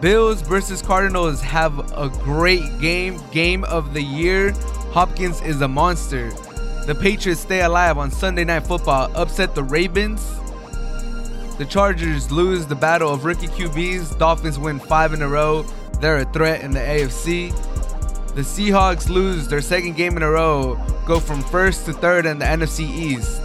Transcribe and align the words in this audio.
Bills 0.00 0.42
versus 0.42 0.82
Cardinals 0.82 1.40
have 1.40 1.78
a 1.92 2.08
great 2.08 2.80
game, 2.80 3.18
game 3.32 3.64
of 3.64 3.94
the 3.94 4.02
year. 4.02 4.52
Hopkins 4.92 5.40
is 5.40 5.62
a 5.62 5.68
monster. 5.68 6.30
The 6.86 6.94
Patriots 6.94 7.40
stay 7.40 7.62
alive 7.62 7.96
on 7.96 8.10
Sunday 8.10 8.44
Night 8.44 8.66
Football, 8.66 9.10
upset 9.16 9.54
the 9.54 9.64
Ravens. 9.64 10.22
The 11.56 11.64
Chargers 11.64 12.30
lose 12.30 12.66
the 12.66 12.74
battle 12.74 13.12
of 13.12 13.24
rookie 13.24 13.46
QBs. 13.46 14.18
Dolphins 14.18 14.58
win 14.58 14.78
five 14.78 15.14
in 15.14 15.22
a 15.22 15.28
row. 15.28 15.62
They're 16.00 16.18
a 16.18 16.24
threat 16.26 16.60
in 16.60 16.72
the 16.72 16.80
AFC. 16.80 17.50
The 18.34 18.42
Seahawks 18.42 19.08
lose 19.08 19.48
their 19.48 19.62
second 19.62 19.96
game 19.96 20.18
in 20.18 20.22
a 20.22 20.30
row, 20.30 20.78
go 21.06 21.18
from 21.18 21.42
first 21.44 21.86
to 21.86 21.94
third 21.94 22.26
in 22.26 22.38
the 22.38 22.44
NFC 22.44 22.80
East. 22.80 23.40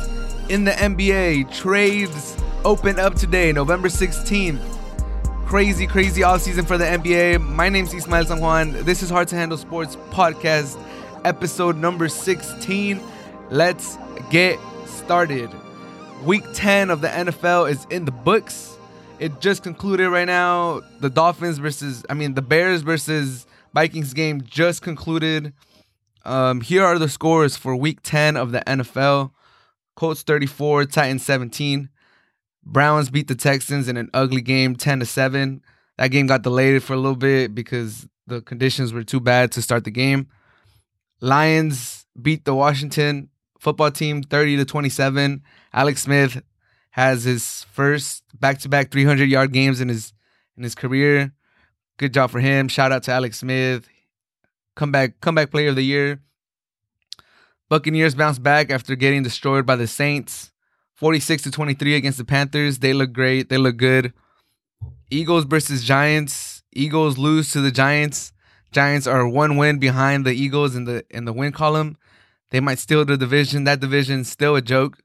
In 0.49 0.65
the 0.65 0.71
NBA, 0.71 1.55
trades 1.55 2.35
open 2.65 2.99
up 2.99 3.15
today, 3.15 3.53
November 3.53 3.87
16th. 3.87 4.70
Crazy, 5.51 5.85
crazy 5.85 6.21
offseason 6.21 6.65
for 6.65 6.77
the 6.77 6.85
NBA. 6.85 7.45
My 7.45 7.67
name's 7.67 7.93
Ismael 7.93 8.23
San 8.23 8.39
Juan. 8.39 8.71
This 8.85 9.03
is 9.03 9.09
Hard 9.09 9.27
to 9.27 9.35
Handle 9.35 9.57
Sports 9.57 9.97
Podcast, 10.09 10.81
episode 11.25 11.75
number 11.75 12.07
16. 12.07 13.01
Let's 13.49 13.97
get 14.29 14.57
started. 14.85 15.51
Week 16.23 16.45
10 16.53 16.89
of 16.89 17.01
the 17.01 17.09
NFL 17.09 17.69
is 17.69 17.85
in 17.89 18.05
the 18.05 18.13
books. 18.13 18.77
It 19.19 19.41
just 19.41 19.61
concluded 19.61 20.09
right 20.09 20.23
now. 20.23 20.83
The 21.01 21.09
Dolphins 21.09 21.57
versus, 21.57 22.05
I 22.09 22.13
mean, 22.13 22.33
the 22.33 22.41
Bears 22.41 22.81
versus 22.81 23.45
Vikings 23.73 24.13
game 24.13 24.43
just 24.43 24.81
concluded. 24.81 25.51
Um, 26.23 26.61
here 26.61 26.85
are 26.85 26.97
the 26.97 27.09
scores 27.09 27.57
for 27.57 27.75
week 27.75 27.99
10 28.03 28.37
of 28.37 28.53
the 28.53 28.61
NFL 28.61 29.31
Colts 29.95 30.21
34, 30.21 30.85
Titans 30.85 31.25
17. 31.25 31.89
Browns 32.63 33.09
beat 33.09 33.27
the 33.27 33.35
Texans 33.35 33.87
in 33.87 33.97
an 33.97 34.09
ugly 34.13 34.41
game 34.41 34.75
10 34.75 34.99
to 34.99 35.05
7. 35.05 35.61
That 35.97 36.09
game 36.09 36.27
got 36.27 36.43
delayed 36.43 36.83
for 36.83 36.93
a 36.93 36.97
little 36.97 37.15
bit 37.15 37.53
because 37.55 38.07
the 38.27 38.41
conditions 38.41 38.93
were 38.93 39.03
too 39.03 39.19
bad 39.19 39.51
to 39.53 39.61
start 39.61 39.83
the 39.83 39.91
game. 39.91 40.27
Lions 41.19 42.05
beat 42.19 42.45
the 42.45 42.55
Washington 42.55 43.29
football 43.59 43.91
team 43.91 44.23
30 44.23 44.57
to 44.57 44.65
27. 44.65 45.43
Alex 45.73 46.03
Smith 46.03 46.41
has 46.91 47.23
his 47.23 47.65
first 47.71 48.23
back-to-back 48.39 48.89
300-yard 48.89 49.53
games 49.53 49.79
in 49.79 49.87
his 49.87 50.13
in 50.57 50.63
his 50.63 50.75
career. 50.75 51.31
Good 51.97 52.13
job 52.13 52.31
for 52.31 52.39
him. 52.39 52.67
Shout 52.67 52.91
out 52.91 53.03
to 53.03 53.11
Alex 53.11 53.39
Smith. 53.39 53.87
Comeback 54.75 55.21
comeback 55.21 55.51
player 55.51 55.69
of 55.69 55.75
the 55.75 55.83
year. 55.83 56.21
Buccaneers 57.69 58.15
bounce 58.15 58.39
back 58.39 58.69
after 58.69 58.95
getting 58.95 59.23
destroyed 59.23 59.65
by 59.65 59.75
the 59.75 59.87
Saints. 59.87 60.50
46 61.01 61.41
to 61.41 61.51
23 61.51 61.95
against 61.95 62.19
the 62.19 62.23
Panthers. 62.23 62.77
They 62.77 62.93
look 62.93 63.11
great. 63.11 63.49
They 63.49 63.57
look 63.57 63.75
good. 63.75 64.13
Eagles 65.09 65.45
versus 65.45 65.83
Giants. 65.83 66.61
Eagles 66.71 67.17
lose 67.17 67.51
to 67.53 67.59
the 67.59 67.71
Giants. 67.71 68.33
Giants 68.71 69.07
are 69.07 69.27
one 69.27 69.57
win 69.57 69.79
behind 69.79 70.27
the 70.27 70.31
Eagles 70.31 70.75
in 70.75 70.85
the 70.85 71.03
in 71.09 71.25
the 71.25 71.33
win 71.33 71.53
column. 71.53 71.97
They 72.51 72.59
might 72.59 72.77
steal 72.77 73.03
the 73.03 73.17
division. 73.17 73.63
That 73.63 73.79
division's 73.79 74.29
still 74.29 74.55
a 74.55 74.61
joke. 74.61 74.99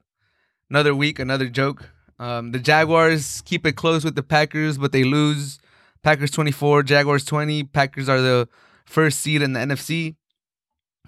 Another 0.68 0.94
week, 0.94 1.18
another 1.18 1.48
joke. 1.48 1.88
Um, 2.18 2.52
the 2.52 2.58
Jaguars 2.58 3.40
keep 3.46 3.64
it 3.64 3.72
close 3.72 4.04
with 4.04 4.16
the 4.16 4.22
Packers, 4.22 4.76
but 4.76 4.92
they 4.92 5.02
lose. 5.02 5.58
Packers 6.02 6.30
24, 6.30 6.82
Jaguars 6.82 7.24
20. 7.24 7.64
Packers 7.64 8.06
are 8.06 8.20
the 8.20 8.50
first 8.84 9.20
seed 9.20 9.40
in 9.40 9.54
the 9.54 9.60
NFC. 9.60 10.16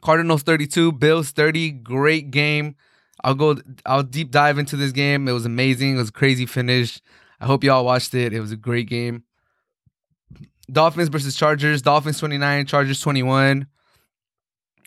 Cardinals 0.00 0.44
32, 0.44 0.92
Bills 0.92 1.30
30. 1.30 1.72
Great 1.72 2.30
game. 2.30 2.74
I'll 3.24 3.34
go 3.34 3.56
I'll 3.84 4.02
deep 4.02 4.30
dive 4.30 4.58
into 4.58 4.76
this 4.76 4.92
game. 4.92 5.28
It 5.28 5.32
was 5.32 5.46
amazing. 5.46 5.94
It 5.94 5.98
was 5.98 6.10
a 6.10 6.12
crazy 6.12 6.46
finish. 6.46 7.00
I 7.40 7.46
hope 7.46 7.64
y'all 7.64 7.84
watched 7.84 8.14
it. 8.14 8.32
It 8.32 8.40
was 8.40 8.52
a 8.52 8.56
great 8.56 8.88
game. 8.88 9.24
Dolphins 10.70 11.08
versus 11.08 11.34
Chargers. 11.34 11.82
Dolphins 11.82 12.18
29, 12.18 12.66
Chargers 12.66 13.00
21. 13.00 13.66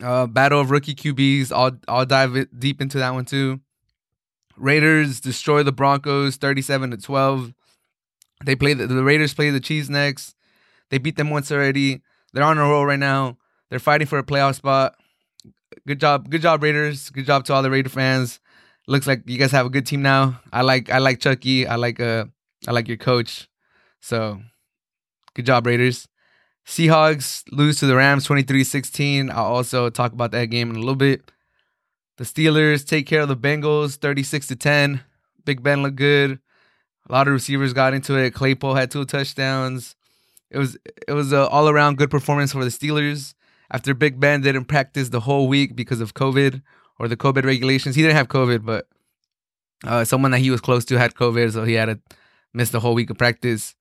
Uh, 0.01 0.27
battle 0.27 0.59
of 0.59 0.71
rookie 0.71 0.95
QBs. 0.95 1.51
I'll 1.51 1.77
I'll 1.87 2.05
dive 2.05 2.47
deep 2.57 2.81
into 2.81 2.97
that 2.99 3.13
one 3.13 3.25
too. 3.25 3.59
Raiders 4.57 5.19
destroy 5.19 5.63
the 5.63 5.71
Broncos 5.71 6.35
37 6.37 6.91
to 6.91 6.97
12. 6.97 7.53
They 8.45 8.55
play 8.55 8.73
the, 8.73 8.87
the 8.87 9.03
Raiders 9.03 9.33
play 9.33 9.49
the 9.49 9.59
Chiefs 9.59 9.89
next. 9.89 10.35
They 10.89 10.97
beat 10.97 11.15
them 11.15 11.29
once 11.29 11.51
already. 11.51 12.01
They're 12.33 12.43
on 12.43 12.57
a 12.57 12.61
roll 12.61 12.85
right 12.85 12.99
now. 12.99 13.37
They're 13.69 13.79
fighting 13.79 14.07
for 14.07 14.19
a 14.19 14.23
playoff 14.23 14.55
spot. 14.55 14.95
Good 15.87 15.99
job, 15.99 16.29
good 16.29 16.41
job, 16.41 16.61
Raiders. 16.61 17.09
Good 17.09 17.25
job 17.25 17.45
to 17.45 17.53
all 17.53 17.63
the 17.63 17.71
Raider 17.71 17.89
fans. 17.89 18.39
Looks 18.87 19.07
like 19.07 19.23
you 19.27 19.37
guys 19.37 19.51
have 19.51 19.65
a 19.65 19.69
good 19.69 19.85
team 19.85 20.01
now. 20.01 20.39
I 20.51 20.61
like 20.61 20.89
I 20.89 20.99
like 20.99 21.19
Chucky. 21.19 21.67
I 21.67 21.75
like 21.75 21.99
uh 21.99 22.25
I 22.67 22.71
like 22.71 22.87
your 22.87 22.97
coach. 22.97 23.49
So 23.99 24.41
good 25.33 25.45
job, 25.45 25.65
Raiders. 25.65 26.07
Seahawks 26.65 27.43
lose 27.51 27.79
to 27.79 27.87
the 27.87 27.95
Rams 27.95 28.27
23-16. 28.27 29.31
I'll 29.31 29.45
also 29.45 29.89
talk 29.89 30.13
about 30.13 30.31
that 30.31 30.45
game 30.45 30.69
in 30.69 30.75
a 30.75 30.79
little 30.79 30.95
bit. 30.95 31.31
The 32.17 32.23
Steelers 32.23 32.85
take 32.85 33.07
care 33.07 33.21
of 33.21 33.29
the 33.29 33.35
Bengals 33.35 33.95
36 33.95 34.47
to 34.47 34.55
10. 34.55 35.01
Big 35.43 35.63
Ben 35.63 35.81
looked 35.81 35.95
good. 35.95 36.39
A 37.09 37.11
lot 37.11 37.27
of 37.27 37.33
receivers 37.33 37.73
got 37.73 37.93
into 37.93 38.15
it. 38.15 38.33
Claypool 38.33 38.75
had 38.75 38.91
two 38.91 39.05
touchdowns. 39.05 39.95
It 40.51 40.57
was 40.57 40.77
it 41.07 41.13
was 41.13 41.31
an 41.31 41.39
all 41.39 41.69
around 41.69 41.97
good 41.97 42.11
performance 42.11 42.51
for 42.51 42.63
the 42.63 42.69
Steelers. 42.69 43.33
After 43.71 43.93
Big 43.93 44.19
Ben 44.19 44.41
didn't 44.41 44.65
practice 44.65 45.09
the 45.09 45.21
whole 45.21 45.47
week 45.47 45.75
because 45.75 46.01
of 46.01 46.13
COVID 46.13 46.61
or 46.99 47.07
the 47.07 47.17
COVID 47.17 47.45
regulations, 47.45 47.95
he 47.95 48.01
didn't 48.01 48.17
have 48.17 48.27
COVID, 48.27 48.65
but 48.65 48.87
uh, 49.85 50.03
someone 50.03 50.31
that 50.31 50.39
he 50.39 50.51
was 50.51 50.61
close 50.61 50.83
to 50.85 50.97
had 50.97 51.15
COVID, 51.15 51.53
so 51.53 51.63
he 51.63 51.73
had 51.73 51.85
to 51.85 51.99
miss 52.53 52.69
the 52.69 52.81
whole 52.81 52.93
week 52.93 53.09
of 53.09 53.17
practice. 53.17 53.75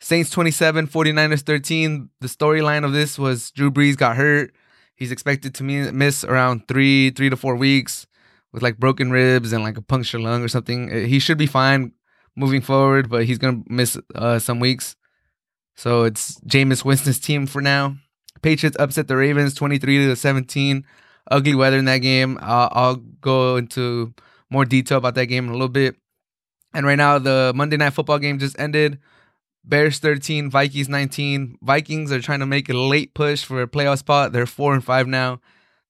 Saints 0.00 0.30
27, 0.30 0.88
49ers 0.88 1.42
13. 1.42 2.08
The 2.20 2.26
storyline 2.26 2.84
of 2.84 2.92
this 2.92 3.18
was 3.18 3.50
Drew 3.50 3.70
Brees 3.70 3.96
got 3.96 4.16
hurt. 4.16 4.54
He's 4.96 5.12
expected 5.12 5.54
to 5.56 5.62
miss 5.62 6.24
around 6.24 6.66
three, 6.66 7.10
three 7.10 7.28
to 7.30 7.36
four 7.36 7.56
weeks 7.56 8.06
with 8.52 8.62
like 8.62 8.78
broken 8.78 9.10
ribs 9.10 9.52
and 9.52 9.62
like 9.62 9.76
a 9.76 9.82
punctured 9.82 10.20
lung 10.20 10.42
or 10.42 10.48
something. 10.48 10.90
Uh, 10.90 11.06
he 11.06 11.18
should 11.18 11.38
be 11.38 11.46
fine 11.46 11.92
moving 12.36 12.60
forward, 12.60 13.10
but 13.10 13.24
he's 13.24 13.38
gonna 13.38 13.62
miss 13.68 13.98
uh, 14.14 14.38
some 14.38 14.60
weeks. 14.60 14.96
So 15.74 16.04
it's 16.04 16.40
Jameis 16.40 16.84
Winston's 16.84 17.18
team 17.18 17.46
for 17.46 17.60
now. 17.60 17.96
Patriots 18.44 18.76
upset 18.78 19.08
the 19.08 19.16
Ravens 19.16 19.54
23 19.54 20.06
to 20.06 20.14
17. 20.14 20.84
Ugly 21.30 21.54
weather 21.54 21.78
in 21.78 21.86
that 21.86 21.98
game. 21.98 22.38
I'll, 22.42 22.68
I'll 22.72 22.96
go 22.96 23.56
into 23.56 24.12
more 24.50 24.66
detail 24.66 24.98
about 24.98 25.14
that 25.14 25.26
game 25.26 25.44
in 25.46 25.50
a 25.50 25.54
little 25.54 25.68
bit. 25.68 25.96
And 26.74 26.84
right 26.84 26.98
now, 26.98 27.18
the 27.18 27.52
Monday 27.54 27.78
Night 27.78 27.94
Football 27.94 28.18
game 28.18 28.38
just 28.38 28.58
ended. 28.58 28.98
Bears 29.64 29.98
13, 29.98 30.50
Vikings 30.50 30.90
19. 30.90 31.56
Vikings 31.62 32.12
are 32.12 32.20
trying 32.20 32.40
to 32.40 32.46
make 32.46 32.68
a 32.68 32.74
late 32.74 33.14
push 33.14 33.42
for 33.42 33.62
a 33.62 33.66
playoff 33.66 34.00
spot. 34.00 34.32
They're 34.32 34.44
4 34.44 34.74
and 34.74 34.84
5 34.84 35.06
now. 35.06 35.40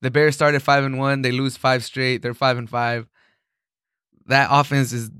The 0.02 0.12
Bears 0.12 0.36
started 0.36 0.62
5 0.62 0.84
and 0.84 0.96
1. 0.96 1.22
They 1.22 1.32
lose 1.32 1.56
5 1.56 1.82
straight. 1.82 2.22
They're 2.22 2.34
5 2.34 2.58
and 2.58 2.70
5. 2.70 3.08
That 4.26 4.48
offense 4.52 4.92
is 4.92 5.10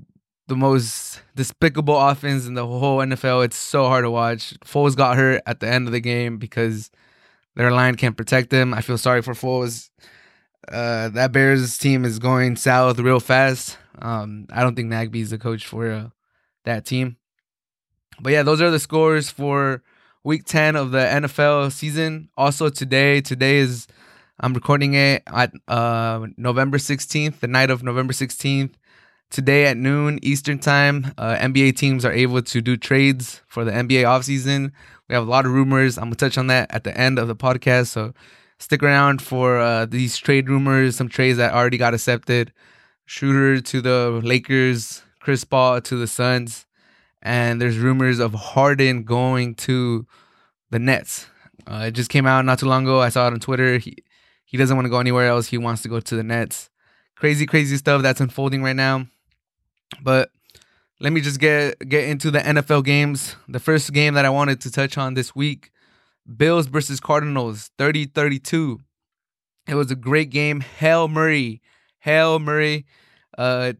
the 0.47 0.55
most 0.55 1.21
despicable 1.35 1.99
offense 1.99 2.47
in 2.47 2.53
the 2.53 2.65
whole 2.65 2.99
NFL. 2.99 3.43
It's 3.43 3.57
so 3.57 3.87
hard 3.87 4.05
to 4.05 4.11
watch. 4.11 4.53
Foles 4.61 4.95
got 4.95 5.17
hurt 5.17 5.41
at 5.45 5.59
the 5.59 5.67
end 5.67 5.87
of 5.87 5.91
the 5.91 5.99
game 5.99 6.37
because 6.37 6.91
their 7.55 7.71
line 7.71 7.95
can't 7.95 8.17
protect 8.17 8.49
them. 8.49 8.73
I 8.73 8.81
feel 8.81 8.97
sorry 8.97 9.21
for 9.21 9.33
Foles. 9.33 9.89
Uh, 10.67 11.09
that 11.09 11.31
Bears 11.31 11.77
team 11.77 12.05
is 12.05 12.19
going 12.19 12.55
south 12.55 12.99
real 12.99 13.19
fast. 13.19 13.77
Um, 14.01 14.47
I 14.51 14.61
don't 14.61 14.75
think 14.75 14.89
Nagy's 14.89 15.29
the 15.29 15.37
coach 15.37 15.65
for 15.65 15.91
uh, 15.91 16.09
that 16.65 16.85
team. 16.85 17.17
But 18.19 18.33
yeah, 18.33 18.43
those 18.43 18.61
are 18.61 18.71
the 18.71 18.79
scores 18.79 19.29
for 19.29 19.83
week 20.23 20.45
10 20.45 20.75
of 20.75 20.91
the 20.91 20.99
NFL 20.99 21.71
season. 21.71 22.29
Also 22.35 22.69
today, 22.69 23.21
today 23.21 23.57
is 23.57 23.87
I'm 24.39 24.53
recording 24.53 24.95
it 24.95 25.23
at 25.27 25.53
uh, 25.67 26.25
November 26.35 26.77
16th, 26.77 27.39
the 27.39 27.47
night 27.47 27.69
of 27.69 27.83
November 27.83 28.11
16th. 28.11 28.73
Today 29.31 29.65
at 29.65 29.77
noon 29.77 30.19
Eastern 30.21 30.59
time, 30.59 31.13
uh, 31.17 31.35
NBA 31.35 31.77
teams 31.77 32.05
are 32.05 32.11
able 32.11 32.41
to 32.41 32.61
do 32.61 32.77
trades 32.77 33.41
for 33.47 33.65
the 33.65 33.71
NBA 33.71 34.03
offseason. 34.03 34.71
We 35.07 35.15
have 35.15 35.27
a 35.27 35.29
lot 35.29 35.45
of 35.45 35.51
rumors. 35.51 35.97
I'm 35.97 36.05
gonna 36.05 36.15
touch 36.15 36.37
on 36.37 36.47
that 36.47 36.73
at 36.73 36.83
the 36.83 36.97
end 36.97 37.19
of 37.19 37.27
the 37.27 37.35
podcast, 37.35 37.87
so 37.87 38.13
stick 38.59 38.81
around 38.81 39.21
for 39.21 39.59
uh, 39.59 39.85
these 39.85 40.17
trade 40.17 40.49
rumors. 40.49 40.95
Some 40.95 41.09
trades 41.09 41.37
that 41.37 41.53
already 41.53 41.77
got 41.77 41.93
accepted. 41.93 42.51
Schroder 43.05 43.61
to 43.61 43.81
the 43.81 44.19
Lakers, 44.23 45.03
Chris 45.19 45.43
Paul 45.43 45.79
to 45.81 45.95
the 45.95 46.07
Suns, 46.07 46.65
and 47.21 47.61
there's 47.61 47.77
rumors 47.77 48.17
of 48.17 48.33
Harden 48.33 49.03
going 49.03 49.53
to 49.55 50.07
the 50.71 50.79
Nets. 50.79 51.27
Uh, 51.67 51.85
it 51.87 51.91
just 51.91 52.09
came 52.09 52.25
out 52.25 52.45
not 52.45 52.59
too 52.59 52.65
long 52.65 52.83
ago. 52.83 53.01
I 53.01 53.09
saw 53.09 53.27
it 53.27 53.33
on 53.33 53.39
Twitter. 53.39 53.77
He 53.77 53.97
he 54.45 54.57
doesn't 54.57 54.75
want 54.75 54.85
to 54.85 54.89
go 54.89 54.99
anywhere 54.99 55.27
else. 55.27 55.47
He 55.47 55.57
wants 55.57 55.81
to 55.83 55.89
go 55.89 55.99
to 55.99 56.15
the 56.15 56.23
Nets. 56.23 56.69
Crazy, 57.15 57.45
crazy 57.45 57.77
stuff 57.77 58.01
that's 58.01 58.21
unfolding 58.21 58.63
right 58.63 58.75
now. 58.75 59.07
But 60.01 60.29
let 60.99 61.13
me 61.13 61.21
just 61.21 61.39
get 61.39 61.77
get 61.87 62.07
into 62.07 62.31
the 62.31 62.39
NFL 62.39 62.85
games. 62.85 63.35
The 63.47 63.59
first 63.59 63.91
game 63.93 64.13
that 64.13 64.25
I 64.25 64.29
wanted 64.29 64.61
to 64.61 64.71
touch 64.71 64.97
on 64.97 65.13
this 65.13 65.35
week, 65.35 65.71
Bills 66.37 66.67
versus 66.67 66.99
Cardinals, 66.99 67.71
30-32. 67.77 68.79
It 69.67 69.75
was 69.75 69.91
a 69.91 69.95
great 69.95 70.29
game. 70.29 70.61
Hail 70.61 71.07
Murray. 71.07 71.61
Hail 71.99 72.39
Murray. 72.39 72.85
Uh 73.37 73.73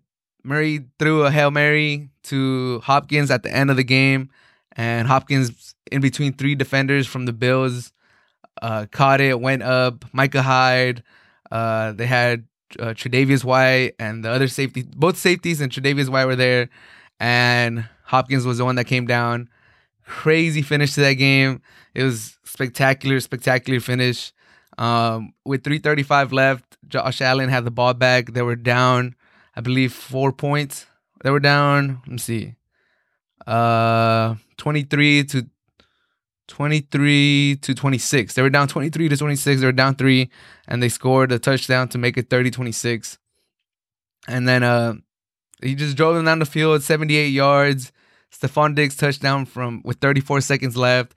Murray 0.43 0.85
threw 0.99 1.23
a 1.23 1.31
Hail 1.31 1.49
Mary 1.49 2.09
to 2.23 2.79
Hopkins 2.81 3.31
at 3.31 3.43
the 3.43 3.51
end 3.51 3.71
of 3.71 3.77
the 3.77 3.83
game 3.83 4.29
and 4.75 5.07
Hopkins 5.07 5.73
in 5.91 6.01
between 6.01 6.33
three 6.33 6.55
defenders 6.55 7.07
from 7.07 7.25
the 7.25 7.33
Bills 7.33 7.91
uh, 8.61 8.85
caught 8.91 9.21
it, 9.21 9.39
went 9.39 9.63
up. 9.63 10.05
Micah 10.13 10.41
Hyde. 10.41 11.03
Uh, 11.51 11.91
they 11.91 12.05
had 12.05 12.45
uh, 12.79 12.87
Tre'Davious 12.87 13.43
White 13.43 13.93
and 13.99 14.23
the 14.23 14.29
other 14.29 14.47
safety, 14.47 14.83
both 14.83 15.17
safeties 15.17 15.61
and 15.61 15.71
Tre'Davious 15.71 16.09
White 16.09 16.25
were 16.25 16.35
there, 16.35 16.69
and 17.19 17.87
Hopkins 18.03 18.45
was 18.45 18.57
the 18.57 18.65
one 18.65 18.75
that 18.75 18.85
came 18.85 19.05
down. 19.05 19.49
Crazy 20.05 20.61
finish 20.61 20.93
to 20.93 21.01
that 21.01 21.13
game. 21.13 21.61
It 21.93 22.03
was 22.03 22.37
spectacular, 22.43 23.19
spectacular 23.19 23.79
finish. 23.79 24.31
Um, 24.77 25.33
with 25.45 25.63
3:35 25.63 26.31
left, 26.31 26.77
Josh 26.87 27.21
Allen 27.21 27.49
had 27.49 27.65
the 27.65 27.71
ball 27.71 27.93
back. 27.93 28.33
They 28.33 28.41
were 28.41 28.55
down, 28.55 29.15
I 29.55 29.61
believe, 29.61 29.93
four 29.93 30.31
points. 30.31 30.85
They 31.23 31.31
were 31.31 31.39
down. 31.39 32.01
Let 32.05 32.11
me 32.11 32.17
see, 32.17 32.55
uh, 33.47 34.35
23 34.57 35.23
to 35.25 35.47
23 36.47 37.57
to 37.61 37.73
26. 37.73 38.33
They 38.33 38.41
were 38.41 38.49
down 38.49 38.67
23 38.67 39.09
to 39.09 39.17
26. 39.17 39.61
They 39.61 39.65
were 39.65 39.71
down 39.71 39.95
three, 39.95 40.29
and 40.67 40.83
they 40.83 40.89
scored 40.89 41.31
a 41.31 41.39
touchdown 41.39 41.87
to 41.89 41.97
make 41.97 42.17
it 42.17 42.29
30 42.29 42.51
26. 42.51 43.17
And 44.27 44.47
then 44.47 44.63
uh, 44.63 44.95
he 45.61 45.75
just 45.75 45.97
drove 45.97 46.15
them 46.15 46.25
down 46.25 46.39
the 46.39 46.45
field, 46.45 46.83
78 46.83 47.27
yards. 47.27 47.91
Stefon 48.31 48.75
Diggs 48.75 48.95
touchdown 48.95 49.45
from 49.45 49.81
with 49.85 49.97
34 49.99 50.41
seconds 50.41 50.75
left. 50.75 51.15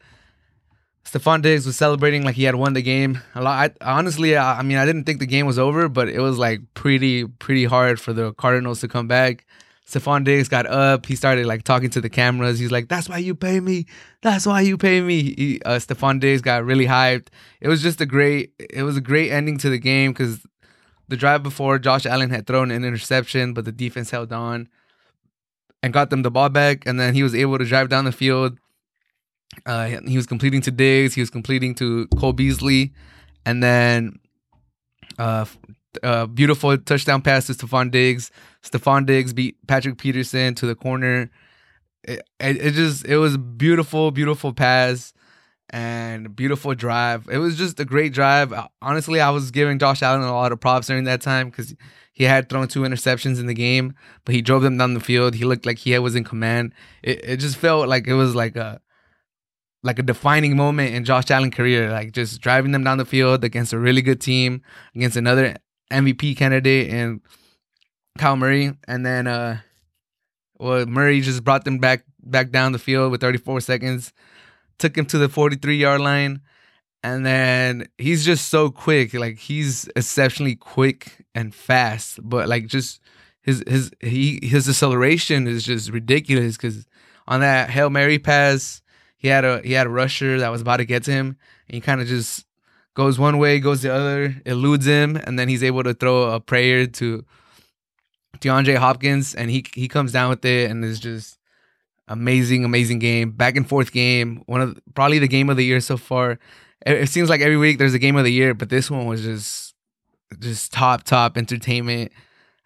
Stefon 1.05 1.41
Diggs 1.43 1.65
was 1.67 1.77
celebrating 1.77 2.23
like 2.23 2.35
he 2.35 2.45
had 2.45 2.55
won 2.55 2.75
the 2.75 2.83
game. 2.83 3.21
A 3.35 3.43
lot. 3.43 3.73
I, 3.81 3.99
honestly, 3.99 4.37
I, 4.37 4.59
I 4.59 4.63
mean, 4.63 4.77
I 4.77 4.85
didn't 4.85 5.05
think 5.05 5.21
the 5.21 5.27
game 5.27 5.47
was 5.47 5.59
over, 5.59 5.89
but 5.89 6.09
it 6.09 6.21
was 6.21 6.39
like 6.39 6.61
pretty, 6.75 7.27
pretty 7.27 7.65
hard 7.65 7.99
for 7.99 8.13
the 8.13 8.35
Cardinals 8.35 8.81
to 8.81 8.89
come 8.89 9.09
back. 9.09 9.47
Stefon 9.89 10.23
Diggs 10.23 10.49
got 10.49 10.67
up. 10.67 11.07
He 11.07 11.17
started 11.17 11.47
like 11.47 11.63
talking 11.63 11.89
to 11.91 12.01
the 12.03 12.11
cameras. 12.11 12.59
He's 12.59 12.71
like, 12.71 12.89
"That's 12.89 13.09
why 13.09 13.19
you 13.19 13.35
pay 13.35 13.59
me. 13.59 13.87
That's 14.21 14.45
why 14.45 14.61
you 14.61 14.77
pay 14.77 15.01
me." 15.01 15.23
He, 15.23 15.63
uh, 15.65 15.79
Stefon 15.79 16.21
Diggs 16.21 16.43
got 16.43 16.63
really 16.63 16.87
hyped. 16.87 17.29
It 17.63 17.69
was 17.69 17.81
just 17.83 18.03
a 18.03 18.07
great. 18.07 18.53
It 18.59 18.83
was 18.83 18.99
a 18.99 19.01
great 19.01 19.33
ending 19.33 19.57
to 19.59 19.71
the 19.71 19.79
game 19.79 20.13
because 20.13 20.41
the 21.09 21.17
drive 21.17 21.43
before 21.43 21.79
Josh 21.79 22.07
Allen 22.07 22.31
had 22.31 22.47
thrown 22.47 22.71
an 22.71 22.85
interception, 22.85 23.55
but 23.55 23.65
the 23.65 23.73
defense 23.73 24.11
held 24.11 24.33
on 24.33 24.69
and 25.83 25.93
got 25.93 26.11
them 26.11 26.23
the 26.23 26.31
ball 26.31 26.49
back, 26.49 26.87
and 26.87 26.99
then 26.99 27.15
he 27.15 27.23
was 27.23 27.35
able 27.35 27.59
to 27.59 27.65
drive 27.65 27.89
down 27.89 28.05
the 28.05 28.13
field. 28.13 28.59
Uh, 29.65 29.87
he 30.07 30.17
was 30.17 30.27
completing 30.27 30.61
to 30.63 30.71
Diggs. 30.71 31.15
He 31.15 31.21
was 31.21 31.31
completing 31.31 31.75
to 31.77 32.07
Cole 32.19 32.33
Beasley, 32.33 32.93
and 33.47 33.63
then 33.63 34.19
uh, 35.19 35.47
uh, 36.03 36.27
beautiful 36.27 36.77
touchdown 36.79 37.23
pass 37.23 37.47
to 37.47 37.55
Stefon 37.55 37.91
Diggs. 37.91 38.31
Stefon 38.63 39.07
Diggs 39.07 39.33
beat 39.33 39.57
Patrick 39.67 39.99
Peterson 39.99 40.55
to 40.57 40.67
the 40.67 40.75
corner. 40.75 41.31
It, 42.05 42.23
it, 42.39 42.57
it 42.57 42.75
just 42.75 43.07
it 43.07 43.17
was 43.17 43.37
beautiful, 43.37 44.11
beautiful 44.11 44.53
pass 44.53 45.13
and 45.71 46.35
beautiful 46.35 46.75
drive. 46.75 47.29
It 47.31 47.39
was 47.39 47.57
just 47.57 47.79
a 47.81 47.85
great 47.85 48.13
drive. 48.13 48.53
Honestly, 48.81 49.21
I 49.21 49.31
was 49.31 49.51
giving 49.51 49.79
Josh 49.79 50.03
Allen 50.03 50.23
a 50.23 50.33
lot 50.33 50.53
of 50.53 50.61
props 50.61 50.87
during 50.87 51.05
that 51.05 51.21
time 51.21 51.51
because 51.51 51.75
he 52.13 52.25
had 52.25 52.49
thrown 52.49 52.67
two 52.69 52.81
interceptions 52.81 53.39
in 53.39 53.47
the 53.47 53.55
game, 53.55 53.95
but 54.25 54.35
he 54.35 54.43
drove 54.43 54.63
them 54.63 54.79
down 54.79 54.95
the 54.95 55.01
field. 55.01 55.35
He 55.35 55.45
looked 55.45 55.67
like 55.67 55.79
he 55.79 55.99
was 55.99 56.17
in 56.17 56.25
command. 56.25 56.75
It 57.03 57.21
it 57.23 57.37
just 57.37 57.57
felt 57.57 57.89
like 57.89 58.07
it 58.07 58.15
was 58.15 58.35
like 58.35 58.57
a 58.57 58.81
like 59.83 59.99
a 59.99 60.03
defining 60.03 60.57
moment 60.57 60.95
in 60.95 61.05
Josh 61.05 61.31
Allen's 61.31 61.55
career, 61.55 61.91
like 61.91 62.13
just 62.13 62.41
driving 62.41 62.73
them 62.73 62.83
down 62.83 62.99
the 62.99 63.05
field 63.05 63.45
against 63.45 63.73
a 63.73 63.79
really 63.79 64.03
good 64.03 64.21
team, 64.21 64.63
against 64.95 65.17
another 65.17 65.57
MVP 65.93 66.37
candidate 66.37 66.91
and 66.91 67.21
Kyler 68.19 68.39
Murray, 68.39 68.73
and 68.89 69.07
then 69.07 69.27
uh, 69.27 69.61
well 70.59 70.87
Murray 70.87 71.21
just 71.21 71.45
brought 71.45 71.65
them 71.65 71.79
back 71.79 72.05
back 72.21 72.51
down 72.51 72.73
the 72.73 72.79
field 72.79 73.13
with 73.13 73.21
34 73.21 73.61
seconds, 73.61 74.13
took 74.79 74.97
him 74.97 75.07
to 75.07 75.19
the 75.19 75.29
43 75.29 75.77
yard 75.77 76.01
line, 76.01 76.41
and 77.03 77.25
then 77.25 77.89
he's 77.99 78.25
just 78.25 78.49
so 78.49 78.71
quick, 78.71 79.15
like 79.15 79.39
he's 79.39 79.89
exceptionally 79.97 80.57
quick 80.57 81.25
and 81.35 81.55
fast, 81.55 82.19
but 82.23 82.49
like 82.49 82.67
just 82.67 83.01
his 83.43 83.63
his 83.67 83.91
he 84.01 84.41
his 84.43 84.69
acceleration 84.69 85.47
is 85.47 85.65
just 85.65 85.91
ridiculous 85.91 86.57
because 86.57 86.87
on 87.27 87.41
that 87.41 87.71
hail 87.71 87.89
mary 87.89 88.19
pass 88.19 88.83
he 89.17 89.29
had 89.29 89.45
a 89.45 89.63
he 89.63 89.73
had 89.73 89.87
a 89.87 89.91
rusher 89.91 90.39
that 90.41 90.51
was 90.51 90.61
about 90.61 90.79
to 90.79 90.85
get 90.85 91.05
to 91.05 91.11
him 91.11 91.37
and 91.67 91.75
he 91.75 91.81
kind 91.81 92.01
of 92.01 92.07
just 92.07 92.45
goes 92.99 93.17
one 93.17 93.39
way, 93.39 93.61
goes 93.61 93.83
the 93.83 93.95
other, 93.95 94.35
eludes 94.45 94.85
him, 94.85 95.15
and 95.15 95.39
then 95.39 95.49
he's 95.49 95.63
able 95.63 95.85
to 95.85 95.95
throw 95.95 96.33
a 96.33 96.41
prayer 96.41 96.85
to 96.85 97.25
DeAndre 98.41 98.77
Hopkins, 98.77 99.37
and 99.37 99.51
he 99.53 99.65
he 99.73 99.87
comes 99.87 100.11
down 100.11 100.31
with 100.31 100.45
it, 100.45 100.69
and 100.69 100.85
it's 100.85 100.99
just 100.99 101.38
amazing, 102.09 102.65
amazing 102.65 102.99
game, 102.99 103.31
back 103.31 103.57
and 103.57 103.69
forth 103.69 103.93
game, 103.93 104.43
one 104.47 104.61
of 104.61 104.81
probably 104.95 105.19
the 105.19 105.29
game 105.29 105.51
of 105.51 105.57
the 105.57 105.65
year 105.65 105.81
so 105.81 105.97
far. 105.97 106.39
It, 106.87 107.09
seems 107.09 107.29
like 107.29 107.41
every 107.41 107.57
week 107.57 107.79
there's 107.79 107.95
a 107.95 107.99
game 107.99 108.17
of 108.17 108.25
the 108.25 108.33
year, 108.33 108.55
but 108.55 108.71
this 108.71 108.91
one 108.91 109.07
was 109.07 109.23
just 109.23 109.75
just 110.39 110.73
top 110.73 111.05
top 111.05 111.37
entertainment. 111.37 112.13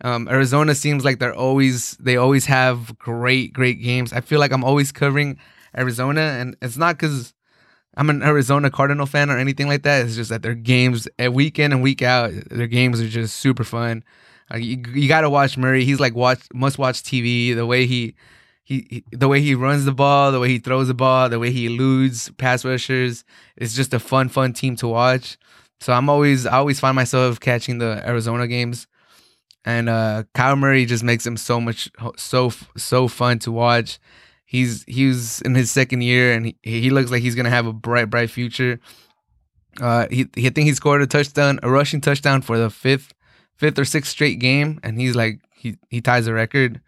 Um, 0.02 0.28
Arizona 0.28 0.74
seems 0.74 1.04
like 1.04 1.18
they're 1.18 1.34
always 1.34 1.92
they 1.98 2.16
always 2.16 2.46
have 2.46 2.98
great 2.98 3.52
great 3.52 3.82
games. 3.82 4.12
I 4.12 4.20
feel 4.20 4.40
like 4.40 4.52
I'm 4.52 4.64
always 4.64 4.92
covering 4.92 5.38
Arizona, 5.76 6.20
and 6.20 6.56
it's 6.60 6.76
not 6.76 6.96
because 6.96 7.34
I'm 7.96 8.10
an 8.10 8.22
Arizona 8.22 8.70
Cardinal 8.70 9.06
fan 9.06 9.30
or 9.30 9.38
anything 9.38 9.68
like 9.68 9.82
that. 9.82 10.06
It's 10.06 10.16
just 10.16 10.30
that 10.30 10.42
their 10.42 10.54
games, 10.54 11.08
a 11.18 11.28
week 11.28 11.58
in 11.58 11.72
and 11.72 11.82
week 11.82 12.02
out, 12.02 12.32
their 12.50 12.66
games 12.66 13.00
are 13.00 13.08
just 13.08 13.36
super 13.36 13.64
fun. 13.64 14.02
Uh, 14.52 14.56
you, 14.56 14.82
you 14.94 15.08
got 15.08 15.22
to 15.22 15.30
watch 15.30 15.56
Murray. 15.56 15.84
He's 15.84 16.00
like 16.00 16.14
watch 16.14 16.40
must 16.54 16.78
watch 16.78 17.02
TV. 17.02 17.54
The 17.54 17.66
way 17.66 17.86
he, 17.86 18.14
he, 18.62 19.04
he 19.10 19.16
the 19.16 19.28
way 19.28 19.40
he 19.40 19.54
runs 19.54 19.84
the 19.84 19.92
ball, 19.92 20.32
the 20.32 20.40
way 20.40 20.48
he 20.48 20.58
throws 20.58 20.88
the 20.88 20.94
ball, 20.94 21.28
the 21.28 21.38
way 21.38 21.50
he 21.50 21.66
eludes 21.66 22.30
pass 22.38 22.64
rushers. 22.64 23.24
It's 23.56 23.74
just 23.74 23.94
a 23.94 23.98
fun, 23.98 24.28
fun 24.28 24.52
team 24.52 24.76
to 24.76 24.88
watch. 24.88 25.38
So 25.80 25.92
I'm 25.92 26.08
always 26.08 26.46
I 26.46 26.58
always 26.58 26.80
find 26.80 26.94
myself 26.94 27.40
catching 27.40 27.78
the 27.78 28.02
Arizona 28.06 28.46
games, 28.46 28.86
and 29.64 29.88
uh, 29.88 30.24
Kyle 30.34 30.56
Murray 30.56 30.86
just 30.86 31.02
makes 31.02 31.24
them 31.24 31.36
so 31.36 31.60
much 31.60 31.90
so 32.16 32.52
so 32.76 33.08
fun 33.08 33.38
to 33.40 33.52
watch 33.52 33.98
he's 34.52 34.84
he's 34.86 35.40
in 35.40 35.54
his 35.54 35.70
second 35.70 36.02
year 36.02 36.34
and 36.34 36.46
he, 36.46 36.56
he 36.62 36.90
looks 36.90 37.10
like 37.10 37.22
he's 37.22 37.34
gonna 37.34 37.50
have 37.50 37.66
a 37.66 37.72
bright 37.72 38.10
bright 38.10 38.28
future. 38.28 38.78
Uh, 39.80 40.06
he, 40.10 40.28
he 40.36 40.46
I 40.46 40.50
think 40.50 40.66
he 40.66 40.74
scored 40.74 41.00
a 41.00 41.06
touchdown, 41.06 41.58
a 41.62 41.70
rushing 41.70 42.02
touchdown 42.02 42.42
for 42.42 42.58
the 42.58 42.68
fifth 42.68 43.14
fifth 43.56 43.78
or 43.78 43.86
sixth 43.86 44.10
straight 44.10 44.38
game, 44.38 44.78
and 44.82 45.00
he's 45.00 45.16
like 45.16 45.40
he 45.54 45.78
he 45.88 46.02
ties 46.02 46.26
the 46.26 46.34
record, 46.34 46.82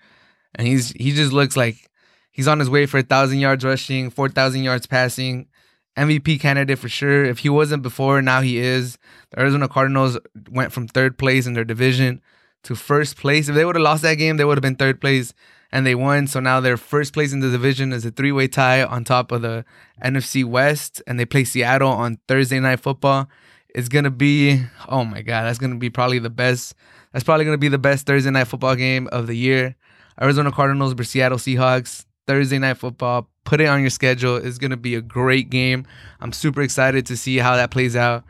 and 0.54 0.66
he's 0.66 0.90
he 0.92 1.12
just 1.12 1.32
looks 1.32 1.56
like 1.56 1.90
he's 2.30 2.48
on 2.48 2.58
his 2.58 2.70
way 2.70 2.86
for 2.86 2.98
a 2.98 3.02
thousand 3.02 3.38
yards 3.38 3.64
rushing, 3.64 4.10
four 4.10 4.28
thousand 4.28 4.64
yards 4.64 4.86
passing. 4.86 5.48
MVP 5.96 6.40
candidate 6.40 6.78
for 6.80 6.88
sure. 6.88 7.24
If 7.24 7.38
he 7.38 7.48
wasn't 7.48 7.84
before, 7.84 8.20
now 8.20 8.40
he 8.40 8.58
is. 8.58 8.98
The 9.30 9.40
Arizona 9.40 9.68
Cardinals 9.68 10.18
went 10.50 10.72
from 10.72 10.88
third 10.88 11.18
place 11.18 11.46
in 11.46 11.52
their 11.52 11.64
division 11.64 12.20
to 12.64 12.74
first 12.74 13.16
place. 13.16 13.48
If 13.48 13.54
they 13.54 13.64
would 13.64 13.76
have 13.76 13.82
lost 13.82 14.02
that 14.02 14.16
game, 14.16 14.36
they 14.36 14.44
would 14.44 14.58
have 14.58 14.62
been 14.62 14.74
third 14.74 15.00
place 15.00 15.32
and 15.74 15.84
they 15.84 15.94
won. 15.94 16.26
So 16.28 16.40
now 16.40 16.60
they're 16.60 16.76
first 16.76 17.12
place 17.12 17.32
in 17.32 17.40
the 17.40 17.50
division 17.50 17.92
is 17.92 18.06
a 18.06 18.10
three 18.10 18.32
way 18.32 18.48
tie 18.48 18.82
on 18.84 19.04
top 19.04 19.32
of 19.32 19.42
the 19.42 19.64
NFC 20.02 20.44
West, 20.44 21.02
and 21.06 21.18
they 21.18 21.26
play 21.26 21.44
Seattle 21.44 21.90
on 21.90 22.18
Thursday 22.28 22.60
night 22.60 22.80
football. 22.80 23.28
It's 23.68 23.88
gonna 23.88 24.10
be 24.10 24.64
oh 24.88 25.04
my 25.04 25.20
god, 25.22 25.42
that's 25.42 25.58
gonna 25.58 25.76
be 25.76 25.90
probably 25.90 26.20
the 26.20 26.30
best. 26.30 26.74
That's 27.12 27.24
probably 27.24 27.44
gonna 27.44 27.58
be 27.58 27.68
the 27.68 27.78
best 27.78 28.06
Thursday 28.06 28.30
night 28.30 28.46
football 28.46 28.76
game 28.76 29.08
of 29.08 29.26
the 29.26 29.36
year. 29.36 29.76
Arizona 30.20 30.52
Cardinals 30.52 30.92
versus 30.92 31.12
Seattle 31.12 31.38
Seahawks 31.38 32.04
Thursday 32.26 32.58
night 32.58 32.78
football. 32.78 33.28
Put 33.44 33.60
it 33.60 33.66
on 33.66 33.80
your 33.80 33.90
schedule. 33.90 34.36
It's 34.36 34.58
gonna 34.58 34.76
be 34.76 34.94
a 34.94 35.00
great 35.00 35.50
game. 35.50 35.86
I'm 36.20 36.32
super 36.32 36.62
excited 36.62 37.06
to 37.06 37.16
see 37.16 37.38
how 37.38 37.56
that 37.56 37.70
plays 37.70 37.96
out. 37.96 38.24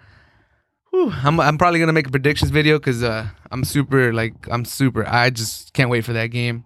Whew, 0.91 1.13
I'm 1.13 1.39
I'm 1.41 1.59
probably 1.59 1.81
gonna 1.81 1.93
make 1.93 2.07
a 2.07 2.11
predictions 2.11 2.51
video 2.51 2.79
because 2.79 3.03
uh, 3.03 3.29
I'm 3.51 3.65
super 3.65 4.13
like 4.13 4.35
I'm 4.51 4.65
super. 4.65 5.07
I 5.07 5.31
just 5.31 5.73
can't 5.73 5.91
wait 5.91 6.05
for 6.05 6.13
that 6.13 6.29
game. 6.29 6.65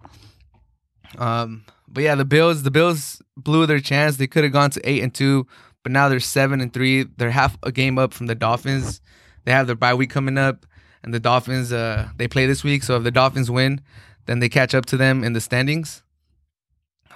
Um, 1.17 1.65
but 1.87 2.03
yeah, 2.03 2.15
the 2.15 2.25
Bills, 2.25 2.63
the 2.63 2.71
Bills 2.71 3.21
blew 3.35 3.65
their 3.65 3.79
chance. 3.79 4.17
They 4.17 4.27
could 4.27 4.43
have 4.43 4.53
gone 4.53 4.69
to 4.71 4.89
eight 4.89 5.01
and 5.01 5.13
two, 5.13 5.47
but 5.83 5.91
now 5.91 6.09
they're 6.09 6.19
seven 6.19 6.61
and 6.61 6.71
three. 6.73 7.03
They're 7.03 7.31
half 7.31 7.57
a 7.63 7.71
game 7.71 7.97
up 7.97 8.13
from 8.13 8.27
the 8.27 8.35
Dolphins. 8.35 9.01
They 9.45 9.51
have 9.51 9.67
their 9.67 9.75
bye 9.75 9.93
week 9.93 10.09
coming 10.09 10.37
up, 10.37 10.65
and 11.03 11.13
the 11.13 11.19
Dolphins 11.19 11.73
uh 11.73 12.09
they 12.17 12.27
play 12.27 12.45
this 12.45 12.63
week. 12.63 12.83
So 12.83 12.97
if 12.97 13.03
the 13.03 13.11
Dolphins 13.11 13.49
win, 13.49 13.81
then 14.29 14.37
they 14.37 14.47
catch 14.47 14.75
up 14.75 14.85
to 14.85 14.95
them 14.95 15.23
in 15.23 15.33
the 15.33 15.41
standings, 15.41 16.03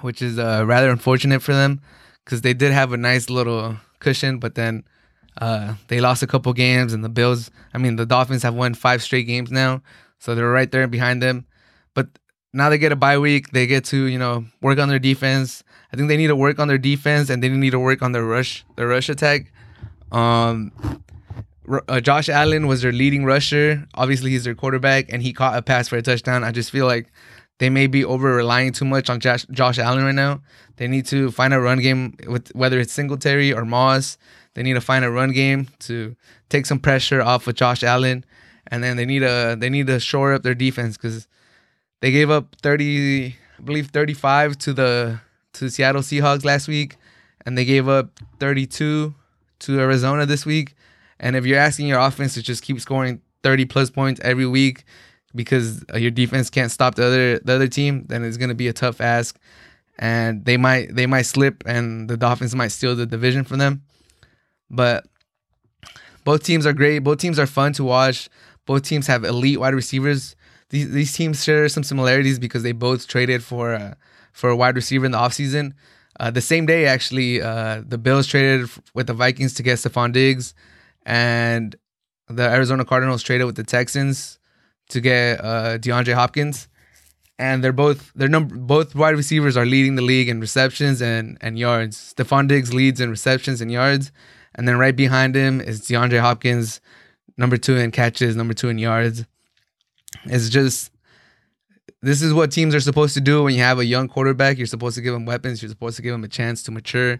which 0.01 0.19
is 0.19 0.39
uh 0.39 0.63
rather 0.65 0.89
unfortunate 0.89 1.43
for 1.43 1.53
them 1.53 1.79
because 2.25 2.41
they 2.41 2.55
did 2.55 2.71
have 2.71 2.91
a 2.91 2.97
nice 2.97 3.29
little 3.29 3.77
cushion, 3.99 4.39
but 4.39 4.55
then 4.55 4.83
uh 5.37 5.75
they 5.89 6.01
lost 6.01 6.23
a 6.23 6.27
couple 6.27 6.51
games, 6.53 6.91
and 6.91 7.03
the 7.03 7.09
Bills. 7.09 7.51
I 7.71 7.77
mean, 7.77 7.97
the 7.97 8.07
Dolphins 8.07 8.41
have 8.41 8.55
won 8.55 8.73
five 8.73 9.03
straight 9.03 9.27
games 9.27 9.51
now, 9.51 9.83
so 10.17 10.33
they're 10.33 10.49
right 10.49 10.71
there 10.71 10.87
behind 10.87 11.21
them. 11.21 11.45
But 11.93 12.07
now 12.51 12.69
they 12.69 12.79
get 12.79 12.91
a 12.91 12.95
bye 12.95 13.19
week. 13.19 13.51
They 13.51 13.67
get 13.67 13.85
to 13.93 14.05
you 14.05 14.17
know 14.17 14.45
work 14.59 14.79
on 14.79 14.89
their 14.89 14.97
defense. 14.97 15.63
I 15.93 15.95
think 15.95 16.07
they 16.09 16.17
need 16.17 16.33
to 16.33 16.35
work 16.35 16.57
on 16.57 16.67
their 16.67 16.79
defense 16.79 17.29
and 17.29 17.43
they 17.43 17.49
need 17.49 17.69
to 17.77 17.79
work 17.79 18.01
on 18.01 18.13
their 18.13 18.25
rush, 18.25 18.65
their 18.75 18.87
rush 18.87 19.09
attack. 19.09 19.53
Um, 20.11 20.71
uh, 21.87 22.01
Josh 22.01 22.29
Allen 22.29 22.67
was 22.67 22.81
their 22.81 22.91
leading 22.91 23.25
rusher. 23.25 23.85
Obviously, 23.95 24.31
he's 24.31 24.43
their 24.43 24.55
quarterback, 24.55 25.11
and 25.11 25.21
he 25.21 25.33
caught 25.33 25.57
a 25.57 25.61
pass 25.61 25.87
for 25.87 25.97
a 25.97 26.01
touchdown. 26.01 26.43
I 26.43 26.51
just 26.51 26.71
feel 26.71 26.85
like 26.85 27.11
they 27.59 27.69
may 27.69 27.87
be 27.87 28.03
over 28.03 28.35
relying 28.35 28.71
too 28.73 28.85
much 28.85 29.09
on 29.09 29.19
Josh, 29.19 29.45
Josh 29.51 29.79
Allen 29.79 30.03
right 30.03 30.15
now. 30.15 30.41
They 30.77 30.87
need 30.87 31.05
to 31.07 31.31
find 31.31 31.53
a 31.53 31.59
run 31.59 31.79
game 31.79 32.15
with 32.27 32.49
whether 32.55 32.79
it's 32.79 32.93
Singletary 32.93 33.53
or 33.53 33.63
Moss. 33.63 34.17
They 34.55 34.63
need 34.63 34.73
to 34.73 34.81
find 34.81 35.05
a 35.05 35.11
run 35.11 35.31
game 35.31 35.67
to 35.79 36.15
take 36.49 36.65
some 36.65 36.79
pressure 36.79 37.21
off 37.21 37.47
of 37.47 37.55
Josh 37.55 37.83
Allen, 37.83 38.25
and 38.67 38.83
then 38.83 38.97
they 38.97 39.05
need 39.05 39.23
a 39.23 39.55
they 39.55 39.69
need 39.69 39.87
to 39.87 39.99
shore 39.99 40.33
up 40.33 40.43
their 40.43 40.55
defense 40.55 40.97
because 40.97 41.27
they 42.01 42.11
gave 42.11 42.29
up 42.29 42.55
thirty, 42.61 43.35
I 43.57 43.61
believe 43.63 43.87
thirty 43.87 44.13
five 44.13 44.57
to 44.59 44.73
the 44.73 45.19
to 45.53 45.65
the 45.65 45.71
Seattle 45.71 46.01
Seahawks 46.01 46.43
last 46.43 46.67
week, 46.67 46.97
and 47.45 47.57
they 47.57 47.65
gave 47.65 47.87
up 47.87 48.19
thirty 48.39 48.65
two 48.67 49.15
to 49.59 49.79
Arizona 49.79 50.25
this 50.25 50.45
week. 50.45 50.75
And 51.19 51.35
if 51.35 51.45
you're 51.45 51.59
asking 51.59 51.87
your 51.87 51.99
offense 51.99 52.33
to 52.35 52.41
just 52.41 52.63
keep 52.63 52.79
scoring 52.79 53.21
30 53.43 53.65
plus 53.65 53.89
points 53.89 54.19
every 54.23 54.47
week 54.47 54.83
because 55.35 55.83
your 55.95 56.11
defense 56.11 56.49
can't 56.49 56.71
stop 56.71 56.95
the 56.95 57.05
other 57.05 57.39
the 57.39 57.53
other 57.53 57.67
team, 57.67 58.05
then 58.07 58.23
it's 58.23 58.37
gonna 58.37 58.55
be 58.55 58.67
a 58.67 58.73
tough 58.73 59.01
ask, 59.01 59.39
and 59.97 60.45
they 60.45 60.57
might 60.57 60.95
they 60.95 61.05
might 61.05 61.23
slip, 61.23 61.63
and 61.65 62.09
the 62.09 62.17
Dolphins 62.17 62.55
might 62.55 62.69
steal 62.69 62.95
the 62.95 63.05
division 63.05 63.43
from 63.43 63.59
them. 63.59 63.83
But 64.69 65.05
both 66.23 66.43
teams 66.43 66.65
are 66.65 66.73
great. 66.73 66.99
Both 66.99 67.19
teams 67.19 67.39
are 67.39 67.47
fun 67.47 67.73
to 67.73 67.83
watch. 67.83 68.29
Both 68.65 68.83
teams 68.83 69.07
have 69.07 69.23
elite 69.23 69.59
wide 69.59 69.73
receivers. 69.73 70.35
These 70.69 70.91
these 70.91 71.13
teams 71.13 71.43
share 71.43 71.67
some 71.69 71.83
similarities 71.83 72.39
because 72.39 72.63
they 72.63 72.71
both 72.71 73.07
traded 73.07 73.43
for 73.43 73.73
uh, 73.73 73.93
for 74.31 74.49
a 74.49 74.55
wide 74.55 74.75
receiver 74.75 75.05
in 75.05 75.11
the 75.11 75.17
offseason. 75.17 75.73
Uh, 76.19 76.29
the 76.29 76.41
same 76.41 76.65
day, 76.65 76.85
actually, 76.85 77.41
uh, 77.41 77.81
the 77.85 77.97
Bills 77.97 78.27
traded 78.27 78.69
with 78.93 79.07
the 79.07 79.13
Vikings 79.13 79.53
to 79.55 79.63
get 79.63 79.79
Stefon 79.79 80.13
Diggs, 80.13 80.53
and 81.05 81.75
the 82.27 82.43
Arizona 82.43 82.85
Cardinals 82.85 83.23
traded 83.23 83.45
with 83.45 83.55
the 83.55 83.63
Texans 83.63 84.39
to 84.89 85.01
get 85.01 85.43
uh, 85.43 85.77
DeAndre 85.77 86.13
Hopkins, 86.13 86.67
and 87.39 87.63
they're 87.63 87.71
both 87.73 88.11
they're 88.15 88.27
number 88.27 88.55
both 88.55 88.95
wide 88.95 89.15
receivers 89.15 89.57
are 89.57 89.65
leading 89.65 89.95
the 89.95 90.01
league 90.01 90.29
in 90.29 90.39
receptions 90.39 91.01
and 91.01 91.37
and 91.41 91.57
yards. 91.57 92.13
Stefon 92.15 92.47
Diggs 92.47 92.73
leads 92.73 93.01
in 93.01 93.09
receptions 93.09 93.61
and 93.61 93.71
yards, 93.71 94.11
and 94.55 94.67
then 94.67 94.77
right 94.77 94.95
behind 94.95 95.35
him 95.35 95.61
is 95.61 95.81
DeAndre 95.81 96.19
Hopkins, 96.19 96.81
number 97.37 97.57
two 97.57 97.75
in 97.77 97.91
catches, 97.91 98.35
number 98.35 98.53
two 98.53 98.69
in 98.69 98.77
yards. 98.77 99.25
It's 100.25 100.49
just 100.49 100.91
this 102.01 102.21
is 102.21 102.33
what 102.33 102.51
teams 102.51 102.75
are 102.75 102.81
supposed 102.81 103.13
to 103.13 103.21
do 103.21 103.43
when 103.43 103.55
you 103.55 103.61
have 103.61 103.79
a 103.79 103.85
young 103.85 104.07
quarterback. 104.07 104.57
You're 104.57 104.67
supposed 104.67 104.95
to 104.95 105.01
give 105.01 105.13
him 105.13 105.25
weapons. 105.25 105.61
You're 105.61 105.69
supposed 105.69 105.95
to 105.95 106.01
give 106.01 106.13
him 106.13 106.23
a 106.23 106.27
chance 106.27 106.61
to 106.63 106.71
mature, 106.71 107.19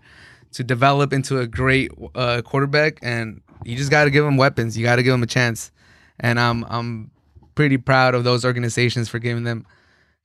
to 0.52 0.64
develop 0.64 1.14
into 1.14 1.40
a 1.40 1.48
great 1.48 1.92
uh, 2.16 2.42
quarterback, 2.42 3.00
and 3.02 3.42
you 3.66 3.76
just 3.76 3.92
got 3.92 4.06
to 4.06 4.10
give 4.10 4.26
them 4.26 4.38
weapons. 4.38 4.78
You 4.78 4.84
got 4.84 4.98
to 4.98 5.04
give 5.04 5.14
them 5.14 5.24
a 5.24 5.28
chance. 5.28 5.72
And 6.20 6.40
I'm 6.40 6.66
I'm 6.70 7.12
pretty 7.56 7.78
proud 7.78 8.16
of 8.16 8.24
those 8.24 8.46
organizations 8.46 9.10
for 9.10 9.20
giving 9.20 9.44
them 9.44 9.66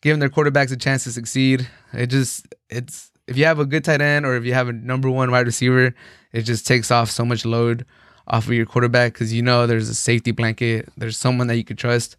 giving 0.01 0.21
their 0.21 0.29
quarterbacks 0.29 0.73
a 0.73 0.77
chance 0.77 1.05
to 1.05 1.13
succeed. 1.13 1.69
It 1.93 2.09
just 2.09 2.47
it's 2.69 3.11
if 3.27 3.37
you 3.37 3.45
have 3.45 3.59
a 3.59 3.67
good 3.67 3.85
tight 3.85 4.01
end 4.01 4.25
or 4.25 4.37
if 4.37 4.45
you 4.45 4.55
have 4.55 4.69
a 4.69 4.73
number 4.73 5.11
one 5.11 5.31
wide 5.31 5.47
receiver, 5.47 5.95
it 6.33 6.43
just 6.43 6.67
takes 6.67 6.91
off 6.91 7.11
so 7.11 7.25
much 7.25 7.45
load 7.45 7.85
off 8.27 8.47
of 8.47 8.53
your 8.53 8.67
quarterback 8.67 9.15
because 9.15 9.33
you 9.33 9.43
know 9.43 9.67
there's 9.67 9.89
a 9.89 9.95
safety 9.95 10.31
blanket. 10.31 10.89
There's 10.97 11.17
someone 11.17 11.47
that 11.49 11.57
you 11.57 11.65
could 11.65 11.79
trust. 11.79 12.17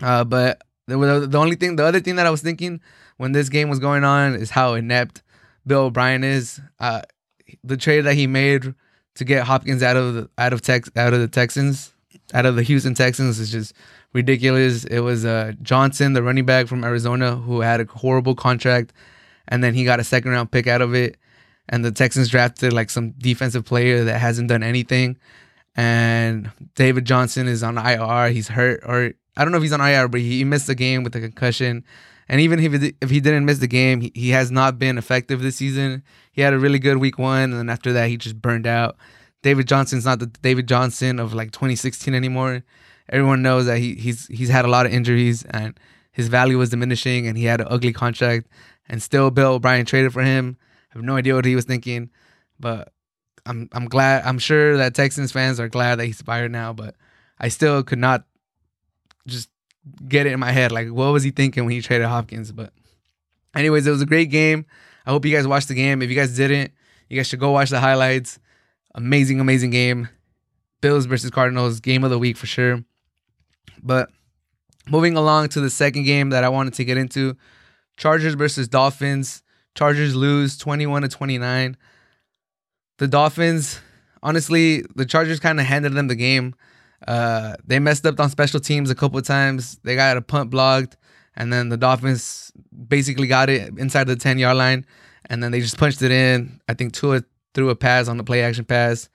Uh, 0.00 0.24
but 0.24 0.62
the, 0.86 1.26
the 1.28 1.38
only 1.38 1.56
thing, 1.56 1.76
the 1.76 1.84
other 1.84 2.00
thing 2.00 2.16
that 2.16 2.26
I 2.26 2.30
was 2.30 2.40
thinking 2.40 2.80
when 3.16 3.32
this 3.32 3.48
game 3.48 3.68
was 3.68 3.78
going 3.78 4.04
on 4.04 4.34
is 4.34 4.50
how 4.50 4.74
inept 4.74 5.22
Bill 5.66 5.82
O'Brien 5.82 6.24
is. 6.24 6.60
Uh, 6.78 7.02
the 7.64 7.76
trade 7.76 8.02
that 8.02 8.14
he 8.14 8.26
made 8.26 8.74
to 9.18 9.24
get 9.24 9.44
Hopkins 9.44 9.82
out 9.82 9.96
of 9.96 10.14
the, 10.14 10.30
out 10.38 10.52
of 10.52 10.62
Tex 10.62 10.90
out 10.96 11.12
of 11.12 11.20
the 11.20 11.28
Texans, 11.28 11.92
out 12.32 12.46
of 12.46 12.56
the 12.56 12.62
Houston 12.62 12.94
Texans 12.94 13.38
is 13.38 13.50
just 13.50 13.74
ridiculous. 14.12 14.84
It 14.84 15.00
was 15.00 15.24
uh, 15.24 15.52
Johnson, 15.60 16.12
the 16.12 16.22
running 16.22 16.46
back 16.46 16.68
from 16.68 16.84
Arizona, 16.84 17.36
who 17.36 17.60
had 17.60 17.80
a 17.80 17.84
horrible 17.84 18.34
contract, 18.34 18.92
and 19.48 19.62
then 19.62 19.74
he 19.74 19.84
got 19.84 20.00
a 20.00 20.04
second 20.04 20.30
round 20.30 20.50
pick 20.50 20.66
out 20.66 20.80
of 20.80 20.94
it. 20.94 21.16
And 21.68 21.84
the 21.84 21.90
Texans 21.90 22.28
drafted 22.28 22.72
like 22.72 22.90
some 22.90 23.10
defensive 23.18 23.64
player 23.64 24.04
that 24.04 24.18
hasn't 24.20 24.48
done 24.48 24.62
anything. 24.62 25.18
And 25.76 26.50
David 26.74 27.04
Johnson 27.04 27.46
is 27.46 27.62
on 27.62 27.76
IR. 27.76 28.30
He's 28.30 28.48
hurt, 28.48 28.80
or 28.86 29.12
I 29.36 29.44
don't 29.44 29.52
know 29.52 29.58
if 29.58 29.62
he's 29.62 29.72
on 29.72 29.80
IR, 29.80 30.08
but 30.08 30.20
he, 30.20 30.44
missed 30.44 30.66
the 30.66 30.74
game 30.74 31.02
with 31.02 31.14
a 31.14 31.20
concussion. 31.20 31.84
And 32.28 32.40
even 32.40 32.60
if 32.60 32.82
he, 32.82 32.94
if 33.00 33.10
he 33.10 33.20
didn't 33.20 33.46
miss 33.46 33.58
the 33.58 33.66
game, 33.66 34.02
he, 34.02 34.12
he 34.14 34.30
has 34.30 34.50
not 34.50 34.78
been 34.78 34.98
effective 34.98 35.40
this 35.40 35.56
season. 35.56 36.02
He 36.32 36.42
had 36.42 36.52
a 36.52 36.58
really 36.58 36.78
good 36.78 36.98
week 36.98 37.18
one, 37.18 37.44
and 37.44 37.54
then 37.54 37.70
after 37.70 37.92
that, 37.94 38.08
he 38.08 38.16
just 38.16 38.40
burned 38.40 38.66
out. 38.66 38.96
David 39.42 39.66
Johnson's 39.66 40.04
not 40.04 40.18
the 40.18 40.26
David 40.26 40.68
Johnson 40.68 41.18
of 41.18 41.32
like 41.32 41.52
2016 41.52 42.14
anymore 42.14 42.64
everyone 43.10 43.42
knows 43.42 43.66
that 43.66 43.78
he 43.78 43.94
he's 43.94 44.26
he's 44.28 44.48
had 44.48 44.64
a 44.64 44.68
lot 44.68 44.86
of 44.86 44.92
injuries 44.92 45.44
and 45.44 45.78
his 46.12 46.28
value 46.28 46.58
was 46.58 46.70
diminishing 46.70 47.26
and 47.26 47.38
he 47.38 47.44
had 47.44 47.60
an 47.60 47.68
ugly 47.70 47.92
contract 47.92 48.48
and 48.88 49.02
still 49.02 49.30
Bill 49.30 49.54
O'Brien 49.54 49.86
traded 49.86 50.12
for 50.12 50.22
him. 50.22 50.56
I 50.90 50.98
have 50.98 51.02
no 51.02 51.16
idea 51.16 51.34
what 51.34 51.44
he 51.44 51.54
was 51.54 51.64
thinking, 51.64 52.10
but 52.58 52.92
I'm 53.46 53.68
I'm 53.72 53.86
glad 53.86 54.24
I'm 54.24 54.38
sure 54.38 54.76
that 54.76 54.94
Texans 54.94 55.32
fans 55.32 55.60
are 55.60 55.68
glad 55.68 55.98
that 55.98 56.06
he's 56.06 56.22
fired 56.22 56.52
now, 56.52 56.72
but 56.72 56.94
I 57.38 57.48
still 57.48 57.82
could 57.82 57.98
not 57.98 58.24
just 59.26 59.48
get 60.08 60.26
it 60.26 60.32
in 60.32 60.40
my 60.40 60.52
head 60.52 60.72
like 60.72 60.88
what 60.88 61.12
was 61.12 61.22
he 61.22 61.30
thinking 61.30 61.64
when 61.64 61.72
he 61.72 61.80
traded 61.80 62.06
Hopkins, 62.06 62.52
but 62.52 62.72
anyways, 63.54 63.86
it 63.86 63.90
was 63.90 64.02
a 64.02 64.06
great 64.06 64.30
game. 64.30 64.66
I 65.06 65.10
hope 65.10 65.24
you 65.24 65.34
guys 65.34 65.46
watched 65.46 65.68
the 65.68 65.74
game. 65.74 66.02
If 66.02 66.10
you 66.10 66.16
guys 66.16 66.36
didn't, 66.36 66.72
you 67.08 67.16
guys 67.16 67.26
should 67.26 67.40
go 67.40 67.50
watch 67.50 67.70
the 67.70 67.80
highlights. 67.80 68.38
Amazing, 68.94 69.40
amazing 69.40 69.70
game. 69.70 70.08
Bills 70.80 71.06
versus 71.06 71.30
Cardinals, 71.30 71.80
game 71.80 72.04
of 72.04 72.10
the 72.10 72.18
week 72.18 72.36
for 72.36 72.46
sure. 72.46 72.84
But 73.82 74.10
moving 74.88 75.16
along 75.16 75.48
to 75.50 75.60
the 75.60 75.70
second 75.70 76.04
game 76.04 76.30
that 76.30 76.44
I 76.44 76.48
wanted 76.48 76.74
to 76.74 76.84
get 76.84 76.96
into 76.96 77.36
Chargers 77.96 78.34
versus 78.34 78.68
Dolphins. 78.68 79.42
Chargers 79.74 80.14
lose 80.14 80.56
21 80.56 81.02
to 81.02 81.08
29. 81.08 81.76
The 82.98 83.08
Dolphins, 83.08 83.80
honestly, 84.22 84.84
the 84.94 85.06
Chargers 85.06 85.40
kind 85.40 85.60
of 85.60 85.66
handed 85.66 85.94
them 85.94 86.08
the 86.08 86.14
game. 86.14 86.54
Uh, 87.06 87.56
they 87.64 87.78
messed 87.78 88.06
up 88.06 88.18
on 88.18 88.30
special 88.30 88.60
teams 88.60 88.90
a 88.90 88.94
couple 88.94 89.18
of 89.18 89.26
times. 89.26 89.78
They 89.84 89.94
got 89.94 90.16
a 90.16 90.22
punt 90.22 90.50
blocked, 90.50 90.96
and 91.36 91.52
then 91.52 91.68
the 91.68 91.76
Dolphins 91.76 92.52
basically 92.88 93.26
got 93.28 93.48
it 93.48 93.78
inside 93.78 94.04
the 94.04 94.16
10 94.16 94.38
yard 94.38 94.56
line, 94.56 94.84
and 95.26 95.42
then 95.42 95.52
they 95.52 95.60
just 95.60 95.78
punched 95.78 96.02
it 96.02 96.10
in. 96.10 96.60
I 96.68 96.74
think 96.74 96.92
Tua 96.92 97.22
threw 97.54 97.70
a 97.70 97.76
pass 97.76 98.08
on 98.08 98.16
the 98.16 98.24
play 98.24 98.42
action 98.42 98.64
pass. 98.64 99.08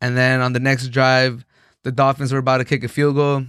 And 0.00 0.16
then 0.16 0.40
on 0.40 0.52
the 0.52 0.60
next 0.60 0.88
drive, 0.88 1.44
the 1.82 1.92
Dolphins 1.92 2.32
were 2.32 2.38
about 2.38 2.58
to 2.58 2.64
kick 2.64 2.84
a 2.84 2.88
field 2.88 3.16
goal 3.16 3.44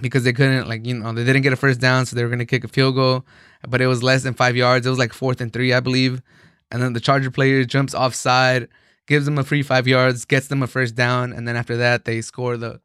because 0.00 0.24
they 0.24 0.32
couldn't 0.32 0.68
like 0.68 0.86
you 0.86 0.94
know 0.94 1.12
they 1.12 1.24
didn't 1.24 1.42
get 1.42 1.52
a 1.52 1.56
first 1.56 1.80
down, 1.80 2.06
so 2.06 2.16
they 2.16 2.24
were 2.24 2.30
gonna 2.30 2.46
kick 2.46 2.64
a 2.64 2.68
field 2.68 2.94
goal, 2.94 3.26
but 3.68 3.80
it 3.80 3.86
was 3.86 4.02
less 4.02 4.22
than 4.22 4.34
five 4.34 4.56
yards. 4.56 4.86
It 4.86 4.90
was 4.90 4.98
like 4.98 5.12
fourth 5.12 5.40
and 5.40 5.52
three, 5.52 5.72
I 5.72 5.80
believe. 5.80 6.22
And 6.70 6.82
then 6.82 6.94
the 6.94 7.00
Charger 7.00 7.30
player 7.30 7.64
jumps 7.64 7.94
offside, 7.94 8.68
gives 9.06 9.26
them 9.26 9.38
a 9.38 9.44
free 9.44 9.62
five 9.62 9.86
yards, 9.86 10.24
gets 10.24 10.48
them 10.48 10.62
a 10.62 10.66
first 10.66 10.94
down, 10.94 11.32
and 11.32 11.46
then 11.46 11.56
after 11.56 11.76
that 11.76 12.04
they 12.04 12.20
score 12.22 12.56
the 12.56 12.80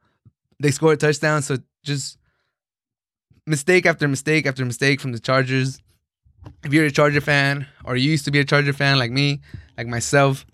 they 0.60 0.72
score 0.72 0.94
a 0.94 0.98
touchdown. 0.98 1.42
So 1.42 1.58
just 1.84 2.18
mistake 3.46 3.86
after 3.86 4.08
mistake 4.08 4.46
after 4.46 4.66
mistake 4.66 5.00
from 5.00 5.12
the 5.12 5.20
Chargers. 5.20 5.82
If 6.64 6.74
you're 6.74 6.86
a 6.86 6.92
Charger 6.92 7.22
fan 7.22 7.68
or 7.84 7.96
you 7.96 8.10
used 8.10 8.26
to 8.26 8.32
be 8.32 8.40
a 8.40 8.46
Charger 8.46 8.74
fan 8.74 8.98
like 8.98 9.12
me, 9.12 9.42
like 9.78 9.88
myself, 9.88 10.46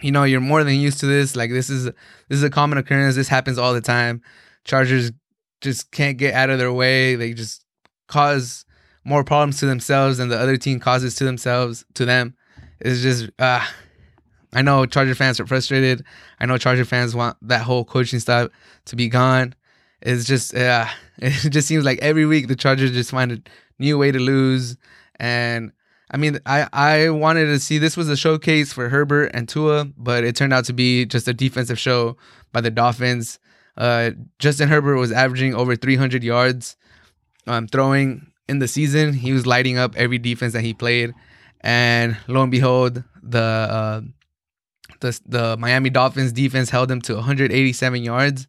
you 0.00 0.10
know 0.10 0.24
you're 0.24 0.40
more 0.40 0.64
than 0.64 0.74
used 0.74 1.00
to 1.00 1.06
this. 1.06 1.36
Like 1.36 1.50
this 1.50 1.70
is 1.70 1.84
this 1.84 1.92
is 2.30 2.42
a 2.42 2.50
common 2.50 2.78
occurrence. 2.78 3.16
This 3.16 3.28
happens 3.28 3.58
all 3.58 3.74
the 3.74 3.80
time. 3.80 4.22
Chargers 4.64 5.12
just 5.60 5.90
can't 5.90 6.18
get 6.18 6.34
out 6.34 6.50
of 6.50 6.58
their 6.58 6.72
way. 6.72 7.14
They 7.14 7.34
just 7.34 7.64
cause 8.08 8.64
more 9.04 9.24
problems 9.24 9.58
to 9.58 9.66
themselves 9.66 10.18
than 10.18 10.28
the 10.28 10.38
other 10.38 10.56
team 10.56 10.78
causes 10.78 11.14
to 11.16 11.24
themselves 11.24 11.84
to 11.94 12.04
them. 12.04 12.34
It's 12.80 13.00
just 13.00 13.30
uh 13.38 13.64
I 14.52 14.62
know 14.62 14.84
Charger 14.86 15.14
fans 15.14 15.40
are 15.40 15.46
frustrated. 15.46 16.04
I 16.40 16.46
know 16.46 16.58
Charger 16.58 16.84
fans 16.84 17.14
want 17.14 17.36
that 17.42 17.62
whole 17.62 17.84
coaching 17.84 18.20
staff 18.20 18.48
to 18.86 18.96
be 18.96 19.08
gone. 19.08 19.54
It's 20.00 20.24
just 20.24 20.54
uh 20.54 20.86
it 21.18 21.50
just 21.50 21.68
seems 21.68 21.84
like 21.84 21.98
every 22.00 22.26
week 22.26 22.48
the 22.48 22.56
Chargers 22.56 22.92
just 22.92 23.10
find 23.10 23.32
a 23.32 23.42
new 23.78 23.98
way 23.98 24.12
to 24.12 24.18
lose. 24.18 24.76
And 25.16 25.72
I 26.10 26.18
mean, 26.18 26.38
I, 26.44 26.68
I 26.72 27.08
wanted 27.08 27.46
to 27.46 27.58
see 27.58 27.78
this 27.78 27.96
was 27.96 28.08
a 28.08 28.16
showcase 28.16 28.72
for 28.72 28.90
Herbert 28.90 29.30
and 29.32 29.48
Tua, 29.48 29.86
but 29.96 30.24
it 30.24 30.36
turned 30.36 30.52
out 30.52 30.66
to 30.66 30.74
be 30.74 31.06
just 31.06 31.26
a 31.26 31.32
defensive 31.32 31.78
show 31.78 32.18
by 32.52 32.60
the 32.60 32.70
Dolphins. 32.70 33.38
Uh, 33.78 34.10
Justin 34.38 34.68
Herbert 34.68 34.96
was 34.96 35.10
averaging 35.10 35.54
over 35.54 35.74
300 35.74 36.22
yards 36.22 36.76
um, 37.46 37.66
throwing 37.66 38.26
in 38.46 38.58
the 38.58 38.68
season. 38.68 39.14
He 39.14 39.32
was 39.32 39.46
lighting 39.46 39.78
up 39.78 39.96
every 39.96 40.18
defense 40.18 40.52
that 40.52 40.60
he 40.60 40.74
played, 40.74 41.14
and 41.62 42.18
lo 42.28 42.42
and 42.42 42.50
behold, 42.50 43.02
the 43.22 43.40
uh, 43.40 44.00
the 45.02 45.20
the 45.26 45.56
Miami 45.58 45.90
Dolphins 45.90 46.32
defense 46.32 46.70
held 46.70 46.88
them 46.88 47.02
to 47.02 47.14
187 47.16 48.02
yards. 48.02 48.48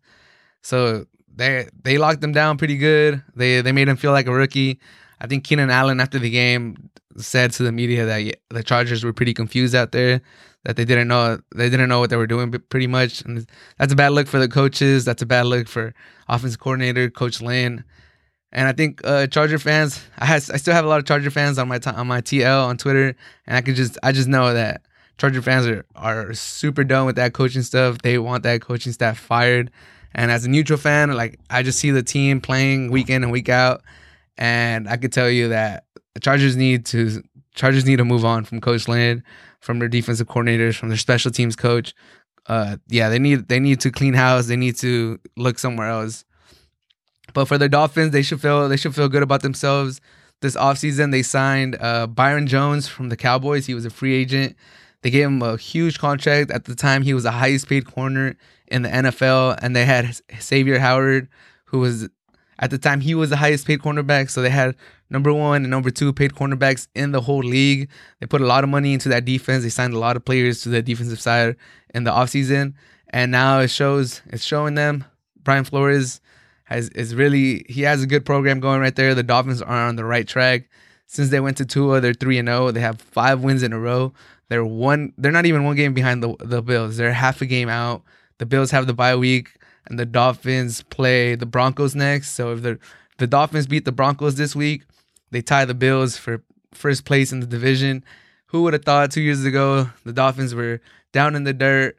So 0.64 1.06
they 1.36 1.68
they 1.84 1.98
locked 1.98 2.22
them 2.22 2.32
down 2.32 2.58
pretty 2.58 2.78
good. 2.78 3.22
They 3.36 3.62
they 3.62 3.74
made 3.74 3.90
him 3.90 3.98
feel 3.98 4.14
like 4.14 4.28
a 4.28 4.34
rookie. 4.34 4.80
I 5.22 5.28
think 5.28 5.44
Keenan 5.44 5.70
Allen 5.70 6.00
after 6.00 6.20
the 6.20 6.30
game 6.30 6.90
said 7.18 7.52
to 7.54 7.64
the 7.64 7.72
media 7.72 8.06
that 8.06 8.36
the 8.50 8.64
Chargers 8.64 9.04
were 9.04 9.14
pretty 9.14 9.34
confused 9.34 9.76
out 9.76 9.92
there 9.92 10.22
that 10.66 10.78
they 10.78 10.86
didn't 10.86 11.08
know 11.10 11.40
they 11.56 11.70
didn't 11.70 11.90
know 11.90 12.00
what 12.00 12.10
they 12.10 12.18
were 12.18 12.28
doing 12.28 12.52
pretty 12.70 12.88
much 12.88 13.22
and 13.22 13.46
that's 13.78 13.94
a 13.94 13.96
bad 13.96 14.14
look 14.14 14.28
for 14.28 14.40
the 14.40 14.48
coaches 14.48 15.06
that's 15.06 15.22
a 15.22 15.26
bad 15.26 15.46
look 15.46 15.68
for 15.68 15.94
offensive 16.28 16.60
coordinator 16.60 17.10
coach 17.10 17.42
lynn 17.42 17.84
And 18.54 18.68
I 18.68 18.74
think 18.74 19.02
uh, 19.04 19.28
Charger 19.28 19.60
fans, 19.60 20.02
I 20.20 20.26
has 20.26 20.50
I 20.50 20.58
still 20.58 20.74
have 20.76 20.86
a 20.86 20.88
lot 20.88 21.00
of 21.00 21.06
Charger 21.06 21.32
fans 21.32 21.58
on 21.58 21.68
my 21.68 21.80
t- 21.80 21.90
on 21.90 22.08
my 22.08 22.22
TL 22.22 22.66
on 22.68 22.78
Twitter, 22.78 23.16
and 23.48 23.58
I 23.58 23.62
can 23.62 23.76
just 23.76 23.98
I 24.04 24.12
just 24.12 24.28
know 24.28 24.54
that 24.54 24.84
Charger 25.24 25.42
fans 25.42 25.66
are 25.68 25.86
are 25.96 26.34
super 26.34 26.84
done 26.84 27.06
with 27.06 27.16
that 27.16 27.32
coaching 27.32 27.62
stuff. 27.62 28.00
They 28.00 28.18
want 28.18 28.44
that 28.44 28.60
coaching 28.60 28.92
staff 28.92 29.18
fired. 29.18 29.72
And 30.14 30.30
as 30.30 30.44
a 30.44 30.50
neutral 30.50 30.78
fan, 30.78 31.14
like 31.14 31.40
I 31.50 31.64
just 31.64 31.80
see 31.80 31.92
the 31.92 32.04
team 32.04 32.42
playing 32.42 32.92
week 32.92 33.10
in 33.10 33.24
and 33.24 33.32
week 33.32 33.48
out, 33.48 33.84
and 34.38 34.90
I 34.90 34.98
could 34.98 35.14
tell 35.14 35.30
you 35.30 35.48
that 35.48 35.86
the 36.14 36.20
Chargers 36.20 36.58
need 36.58 36.86
to 36.88 37.24
Chargers 37.56 37.86
need 37.86 38.00
to 38.00 38.04
move 38.04 38.26
on 38.26 38.44
from 38.44 38.60
Coach 38.60 38.90
Lynn, 38.90 39.24
from 39.62 39.80
their 39.80 39.88
defensive 39.88 40.28
coordinators, 40.28 40.76
from 40.76 40.90
their 40.90 40.98
special 40.98 41.32
teams 41.32 41.56
coach. 41.56 41.96
Uh, 42.48 42.76
yeah, 42.90 43.08
they 43.08 43.18
need 43.18 43.48
they 43.48 43.62
need 43.62 43.80
to 43.80 43.92
clean 43.92 44.16
house. 44.16 44.48
They 44.48 44.58
need 44.58 44.76
to 44.80 45.22
look 45.38 45.58
somewhere 45.58 45.88
else. 45.88 46.26
But 47.34 47.46
for 47.46 47.58
the 47.58 47.70
Dolphins, 47.70 48.12
they 48.12 48.24
should 48.24 48.42
feel 48.42 48.68
they 48.68 48.76
should 48.76 48.94
feel 48.94 49.08
good 49.08 49.24
about 49.24 49.42
themselves. 49.42 50.02
This 50.42 50.58
offseason, 50.58 51.12
they 51.12 51.24
signed 51.24 51.78
uh, 51.80 52.08
Byron 52.08 52.46
Jones 52.46 52.90
from 52.90 53.08
the 53.08 53.16
Cowboys. 53.16 53.68
He 53.68 53.74
was 53.74 53.86
a 53.86 53.90
free 53.90 54.14
agent. 54.16 54.58
They 55.04 55.12
gave 55.12 55.28
him 55.28 55.42
a 55.42 55.58
huge 55.58 56.00
contract. 56.00 56.50
At 56.50 56.66
the 56.66 56.76
time, 56.76 57.04
he 57.04 57.14
was 57.14 57.24
the 57.24 57.32
highest 57.32 57.68
paid 57.68 57.86
corner 57.86 58.36
in 58.68 58.82
the 58.82 58.90
NFL, 58.90 59.60
and 59.62 59.76
they 59.76 59.86
had 59.86 60.18
Xavier 60.42 60.80
Howard, 60.80 61.28
who 61.66 61.80
was 61.80 62.10
at 62.60 62.70
the 62.70 62.78
time 62.78 63.02
he 63.02 63.14
was 63.14 63.30
the 63.30 63.38
highest 63.38 63.68
paid 63.68 63.80
cornerback. 63.80 64.30
So 64.30 64.42
they 64.42 64.50
had 64.50 64.76
number 65.10 65.34
one 65.34 65.64
and 65.64 65.70
number 65.70 65.92
two 65.92 66.14
paid 66.14 66.32
cornerbacks 66.32 66.88
in 66.96 67.12
the 67.12 67.22
whole 67.22 67.44
league. 67.44 67.90
They 68.20 68.26
put 68.26 68.42
a 68.42 68.46
lot 68.46 68.64
of 68.64 68.70
money 68.70 68.94
into 68.94 69.10
that 69.10 69.26
defense. 69.26 69.64
They 69.64 69.70
signed 69.70 69.94
a 69.94 70.00
lot 70.00 70.16
of 70.16 70.24
players 70.24 70.62
to 70.62 70.70
the 70.70 70.82
defensive 70.82 71.20
side 71.20 71.58
in 71.94 72.06
the 72.06 72.12
offseason. 72.12 72.74
And 73.10 73.32
now 73.32 73.60
it 73.60 73.70
shows 73.70 74.22
it's 74.28 74.44
showing 74.44 74.76
them 74.76 75.04
Brian 75.44 75.66
Flores 75.66 76.22
has 76.64 76.90
is 76.90 77.14
really 77.14 77.66
he 77.68 77.82
has 77.82 78.02
a 78.02 78.08
good 78.08 78.26
program 78.26 78.60
going 78.60 78.80
right 78.80 78.96
there. 78.96 79.14
The 79.14 79.24
Dolphins 79.24 79.62
are 79.62 79.88
on 79.88 79.98
the 79.98 80.06
right 80.06 80.28
track. 80.28 80.70
Since 81.08 81.30
they 81.30 81.40
went 81.40 81.58
to 81.58 81.66
Tua, 81.66 82.00
they're 82.00 82.14
three 82.14 82.40
and 82.40 82.48
zero. 82.48 82.68
Oh. 82.68 82.72
They 82.72 82.80
have 82.80 83.02
five 83.02 83.44
wins 83.44 83.62
in 83.62 83.74
a 83.74 83.80
row. 83.80 84.14
They're 84.54 84.64
one. 84.64 85.14
They're 85.18 85.32
not 85.32 85.48
even 85.48 85.64
one 85.64 85.76
game 85.76 85.96
behind 85.96 86.22
the 86.22 86.36
the 86.38 86.62
Bills. 86.62 86.96
They're 86.96 87.12
half 87.12 87.42
a 87.42 87.48
game 87.48 87.70
out. 87.70 88.04
The 88.38 88.46
Bills 88.46 88.70
have 88.70 88.86
the 88.86 88.94
bye 88.94 89.16
week, 89.16 89.50
and 89.88 89.98
the 89.98 90.06
Dolphins 90.06 90.84
play 90.84 91.34
the 91.34 91.48
Broncos 91.48 91.96
next. 91.96 92.34
So 92.34 92.52
if 92.52 92.62
the 92.62 92.78
the 93.18 93.26
Dolphins 93.26 93.66
beat 93.66 93.86
the 93.86 93.92
Broncos 93.92 94.36
this 94.36 94.56
week, 94.56 94.84
they 95.32 95.42
tie 95.42 95.66
the 95.66 95.74
Bills 95.74 96.18
for 96.18 96.44
first 96.72 97.04
place 97.04 97.32
in 97.32 97.40
the 97.40 97.48
division. 97.48 98.04
Who 98.50 98.62
would 98.62 98.74
have 98.74 98.86
thought 98.86 99.10
two 99.10 99.22
years 99.22 99.44
ago 99.44 99.90
the 100.06 100.14
Dolphins 100.14 100.54
were 100.54 100.82
down 101.14 101.36
in 101.36 101.46
the 101.46 101.54
dirt? 101.54 101.98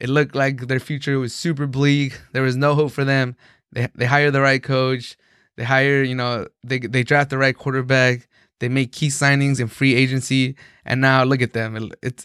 It 0.00 0.08
looked 0.08 0.34
like 0.34 0.66
their 0.66 0.80
future 0.80 1.20
was 1.20 1.32
super 1.32 1.68
bleak. 1.68 2.20
There 2.32 2.42
was 2.42 2.56
no 2.56 2.74
hope 2.74 2.90
for 2.90 3.04
them. 3.04 3.36
They 3.70 3.86
they 3.94 4.06
hire 4.06 4.32
the 4.32 4.40
right 4.40 4.60
coach. 4.60 5.16
They 5.56 5.62
hire, 5.62 6.02
you 6.02 6.16
know, 6.16 6.48
they 6.64 6.80
they 6.80 7.04
draft 7.04 7.30
the 7.30 7.38
right 7.38 7.56
quarterback. 7.56 8.26
They 8.62 8.68
make 8.68 8.92
key 8.92 9.08
signings 9.08 9.58
in 9.58 9.66
free 9.66 9.96
agency, 9.96 10.54
and 10.84 11.00
now 11.00 11.24
look 11.24 11.42
at 11.42 11.52
them. 11.52 11.90
It's 12.00 12.24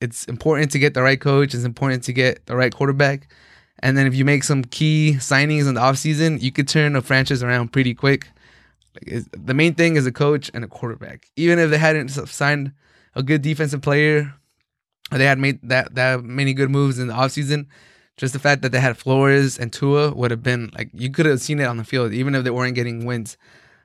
it's 0.00 0.24
important 0.26 0.70
to 0.70 0.78
get 0.78 0.94
the 0.94 1.02
right 1.02 1.20
coach. 1.20 1.54
It's 1.54 1.64
important 1.64 2.04
to 2.04 2.12
get 2.12 2.46
the 2.46 2.54
right 2.54 2.72
quarterback, 2.72 3.26
and 3.80 3.96
then 3.96 4.06
if 4.06 4.14
you 4.14 4.24
make 4.24 4.44
some 4.44 4.62
key 4.62 5.16
signings 5.18 5.66
in 5.66 5.74
the 5.74 5.80
offseason, 5.80 6.40
you 6.40 6.52
could 6.52 6.68
turn 6.68 6.94
a 6.94 7.02
franchise 7.02 7.42
around 7.42 7.72
pretty 7.72 7.94
quick. 7.94 8.28
The 9.04 9.54
main 9.54 9.74
thing 9.74 9.96
is 9.96 10.06
a 10.06 10.12
coach 10.12 10.52
and 10.54 10.62
a 10.62 10.68
quarterback. 10.68 11.26
Even 11.34 11.58
if 11.58 11.68
they 11.70 11.78
hadn't 11.78 12.10
signed 12.10 12.70
a 13.16 13.24
good 13.24 13.42
defensive 13.42 13.82
player, 13.82 14.32
or 15.10 15.18
they 15.18 15.26
had 15.26 15.40
made 15.40 15.58
that 15.64 15.96
that 15.96 16.22
many 16.22 16.54
good 16.54 16.70
moves 16.70 17.00
in 17.00 17.08
the 17.08 17.14
offseason, 17.14 17.66
just 18.16 18.34
the 18.34 18.38
fact 18.38 18.62
that 18.62 18.70
they 18.70 18.78
had 18.78 18.96
Flores 18.96 19.58
and 19.58 19.72
Tua 19.72 20.14
would 20.14 20.30
have 20.30 20.44
been 20.44 20.70
like 20.78 20.90
you 20.94 21.10
could 21.10 21.26
have 21.26 21.40
seen 21.40 21.58
it 21.58 21.64
on 21.64 21.78
the 21.78 21.84
field, 21.84 22.12
even 22.12 22.36
if 22.36 22.44
they 22.44 22.50
weren't 22.50 22.76
getting 22.76 23.04
wins. 23.04 23.36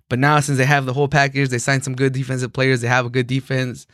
But 0.10 0.20
now, 0.20 0.40
since 0.40 0.58
they 0.58 0.66
have 0.66 0.86
the 0.86 0.94
whole 0.94 1.08
package, 1.08 1.50
they 1.50 1.58
signed 1.58 1.84
some 1.84 1.96
good 1.96 2.14
defensive 2.14 2.54
players. 2.54 2.82
They 2.82 2.88
have 2.88 3.06
a 3.06 3.10
good 3.10 3.28
defense. 3.28 3.88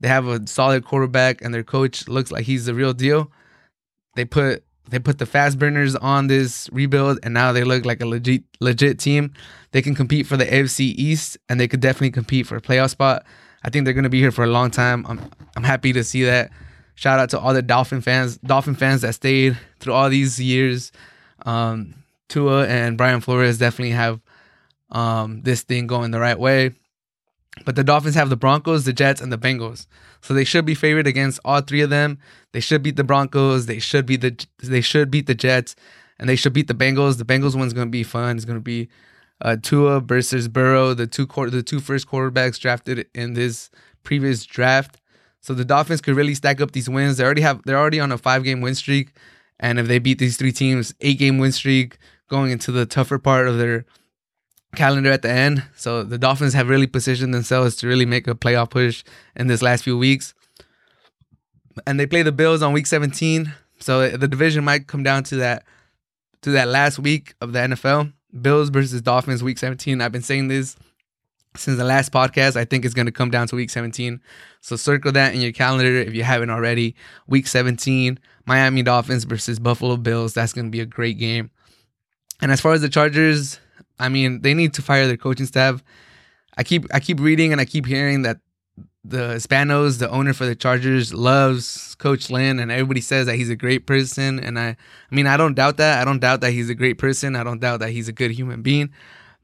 They 0.00 0.08
have 0.08 0.26
a 0.26 0.46
solid 0.46 0.84
quarterback, 0.84 1.40
and 1.42 1.54
their 1.54 1.62
coach 1.62 2.08
looks 2.08 2.30
like 2.30 2.44
he's 2.44 2.66
the 2.66 2.74
real 2.74 2.92
deal. 2.92 3.30
They 4.14 4.24
put 4.24 4.64
they 4.90 4.98
put 4.98 5.18
the 5.18 5.26
fast 5.26 5.58
burners 5.58 5.96
on 5.96 6.26
this 6.26 6.68
rebuild, 6.70 7.18
and 7.22 7.32
now 7.32 7.52
they 7.52 7.64
look 7.64 7.86
like 7.86 8.02
a 8.02 8.06
legit 8.06 8.44
legit 8.60 8.98
team. 8.98 9.32
They 9.72 9.80
can 9.80 9.94
compete 9.94 10.26
for 10.26 10.36
the 10.36 10.44
AFC 10.44 10.80
East, 10.80 11.38
and 11.48 11.58
they 11.58 11.68
could 11.68 11.80
definitely 11.80 12.10
compete 12.10 12.46
for 12.46 12.56
a 12.56 12.60
playoff 12.60 12.90
spot. 12.90 13.24
I 13.62 13.70
think 13.70 13.84
they're 13.84 13.94
going 13.94 14.04
to 14.04 14.10
be 14.10 14.20
here 14.20 14.30
for 14.30 14.44
a 14.44 14.48
long 14.48 14.70
time. 14.70 15.06
I'm 15.08 15.20
I'm 15.56 15.64
happy 15.64 15.92
to 15.94 16.04
see 16.04 16.24
that. 16.24 16.50
Shout 16.96 17.18
out 17.18 17.30
to 17.30 17.40
all 17.40 17.54
the 17.54 17.62
Dolphin 17.62 18.02
fans, 18.02 18.36
Dolphin 18.38 18.74
fans 18.74 19.00
that 19.00 19.14
stayed 19.14 19.58
through 19.80 19.94
all 19.94 20.10
these 20.10 20.38
years. 20.38 20.92
Um, 21.44 21.94
Tua 22.28 22.66
and 22.66 22.96
Brian 22.96 23.20
Flores 23.20 23.58
definitely 23.58 23.90
have 23.90 24.20
um, 24.90 25.42
this 25.42 25.62
thing 25.62 25.86
going 25.86 26.10
the 26.10 26.20
right 26.20 26.38
way. 26.38 26.74
But 27.64 27.76
the 27.76 27.84
Dolphins 27.84 28.16
have 28.16 28.30
the 28.30 28.36
Broncos, 28.36 28.84
the 28.84 28.92
Jets, 28.92 29.20
and 29.20 29.32
the 29.32 29.38
Bengals. 29.38 29.86
So 30.20 30.34
they 30.34 30.44
should 30.44 30.64
be 30.64 30.74
favored 30.74 31.06
against 31.06 31.38
all 31.44 31.60
three 31.60 31.82
of 31.82 31.90
them. 31.90 32.18
They 32.52 32.60
should 32.60 32.82
beat 32.82 32.96
the 32.96 33.04
Broncos. 33.04 33.66
They 33.66 33.78
should 33.78 34.06
beat 34.06 34.22
the 34.22 34.46
they 34.62 34.80
should 34.80 35.10
beat 35.10 35.26
the 35.26 35.34
Jets, 35.34 35.76
and 36.18 36.28
they 36.28 36.36
should 36.36 36.52
beat 36.52 36.66
the 36.66 36.74
Bengals. 36.74 37.18
The 37.18 37.24
Bengals 37.24 37.54
one's 37.54 37.72
going 37.72 37.86
to 37.86 37.92
be 37.92 38.02
fun. 38.02 38.36
It's 38.36 38.44
going 38.44 38.58
to 38.58 38.62
be 38.62 38.88
uh, 39.40 39.56
Tua 39.62 40.00
versus 40.00 40.48
Burrow, 40.48 40.94
the 40.94 41.06
two 41.06 41.26
quarter, 41.26 41.50
the 41.50 41.62
two 41.62 41.80
first 41.80 42.08
quarterbacks 42.08 42.58
drafted 42.58 43.06
in 43.14 43.34
this 43.34 43.70
previous 44.02 44.44
draft. 44.44 45.00
So 45.40 45.52
the 45.52 45.64
Dolphins 45.64 46.00
could 46.00 46.16
really 46.16 46.34
stack 46.34 46.60
up 46.60 46.72
these 46.72 46.88
wins. 46.88 47.18
They 47.18 47.24
already 47.24 47.42
have 47.42 47.62
they're 47.64 47.78
already 47.78 48.00
on 48.00 48.10
a 48.10 48.18
five 48.18 48.42
game 48.42 48.62
win 48.62 48.74
streak, 48.74 49.12
and 49.60 49.78
if 49.78 49.86
they 49.86 49.98
beat 49.98 50.18
these 50.18 50.36
three 50.36 50.52
teams, 50.52 50.94
eight 51.02 51.18
game 51.18 51.38
win 51.38 51.52
streak 51.52 51.98
going 52.28 52.50
into 52.50 52.72
the 52.72 52.86
tougher 52.86 53.18
part 53.18 53.46
of 53.46 53.58
their 53.58 53.84
calendar 54.74 55.10
at 55.10 55.22
the 55.22 55.30
end. 55.30 55.64
So 55.76 56.02
the 56.02 56.18
Dolphins 56.18 56.54
have 56.54 56.68
really 56.68 56.86
positioned 56.86 57.32
themselves 57.32 57.76
to 57.76 57.86
really 57.86 58.06
make 58.06 58.26
a 58.26 58.34
playoff 58.34 58.70
push 58.70 59.04
in 59.36 59.46
this 59.46 59.62
last 59.62 59.84
few 59.84 59.96
weeks. 59.96 60.34
And 61.86 61.98
they 61.98 62.06
play 62.06 62.22
the 62.22 62.32
Bills 62.32 62.62
on 62.62 62.72
week 62.72 62.86
17. 62.86 63.52
So 63.80 64.08
the 64.10 64.28
division 64.28 64.64
might 64.64 64.86
come 64.86 65.02
down 65.02 65.24
to 65.24 65.36
that 65.36 65.64
to 66.42 66.50
that 66.50 66.68
last 66.68 66.98
week 66.98 67.34
of 67.40 67.52
the 67.52 67.58
NFL. 67.60 68.12
Bills 68.40 68.68
versus 68.68 69.00
Dolphins 69.00 69.42
week 69.42 69.58
17. 69.58 70.00
I've 70.00 70.12
been 70.12 70.22
saying 70.22 70.48
this 70.48 70.76
since 71.56 71.78
the 71.78 71.84
last 71.84 72.12
podcast. 72.12 72.56
I 72.56 72.64
think 72.64 72.84
it's 72.84 72.94
going 72.94 73.06
to 73.06 73.12
come 73.12 73.30
down 73.30 73.46
to 73.48 73.56
week 73.56 73.70
17. 73.70 74.20
So 74.60 74.76
circle 74.76 75.12
that 75.12 75.34
in 75.34 75.40
your 75.40 75.52
calendar 75.52 75.96
if 75.96 76.14
you 76.14 76.22
haven't 76.22 76.50
already. 76.50 76.96
Week 77.26 77.46
17, 77.46 78.18
Miami 78.46 78.82
Dolphins 78.82 79.24
versus 79.24 79.58
Buffalo 79.58 79.96
Bills. 79.96 80.34
That's 80.34 80.52
going 80.52 80.66
to 80.66 80.70
be 80.70 80.80
a 80.80 80.86
great 80.86 81.18
game. 81.18 81.50
And 82.40 82.50
as 82.50 82.60
far 82.60 82.72
as 82.72 82.82
the 82.82 82.88
Chargers, 82.88 83.58
I 83.98 84.08
mean, 84.08 84.42
they 84.42 84.54
need 84.54 84.74
to 84.74 84.82
fire 84.82 85.06
their 85.06 85.16
coaching 85.16 85.46
staff. 85.46 85.82
I 86.56 86.62
keep 86.62 86.86
I 86.94 87.00
keep 87.00 87.20
reading 87.20 87.52
and 87.52 87.60
I 87.60 87.64
keep 87.64 87.86
hearing 87.86 88.22
that 88.22 88.38
the 89.04 89.36
Spanos, 89.36 89.98
the 89.98 90.08
owner 90.08 90.32
for 90.32 90.46
the 90.46 90.54
Chargers, 90.54 91.12
loves 91.12 91.94
Coach 91.96 92.30
Lynn, 92.30 92.58
and 92.58 92.72
everybody 92.72 93.02
says 93.02 93.26
that 93.26 93.36
he's 93.36 93.50
a 93.50 93.56
great 93.56 93.86
person. 93.86 94.40
And 94.40 94.58
I, 94.58 94.68
I 94.68 95.14
mean, 95.14 95.26
I 95.26 95.36
don't 95.36 95.54
doubt 95.54 95.76
that. 95.76 96.00
I 96.00 96.04
don't 96.04 96.20
doubt 96.20 96.40
that 96.40 96.52
he's 96.52 96.70
a 96.70 96.74
great 96.74 96.96
person. 96.96 97.36
I 97.36 97.44
don't 97.44 97.60
doubt 97.60 97.80
that 97.80 97.90
he's 97.90 98.08
a 98.08 98.12
good 98.12 98.30
human 98.30 98.62
being. 98.62 98.90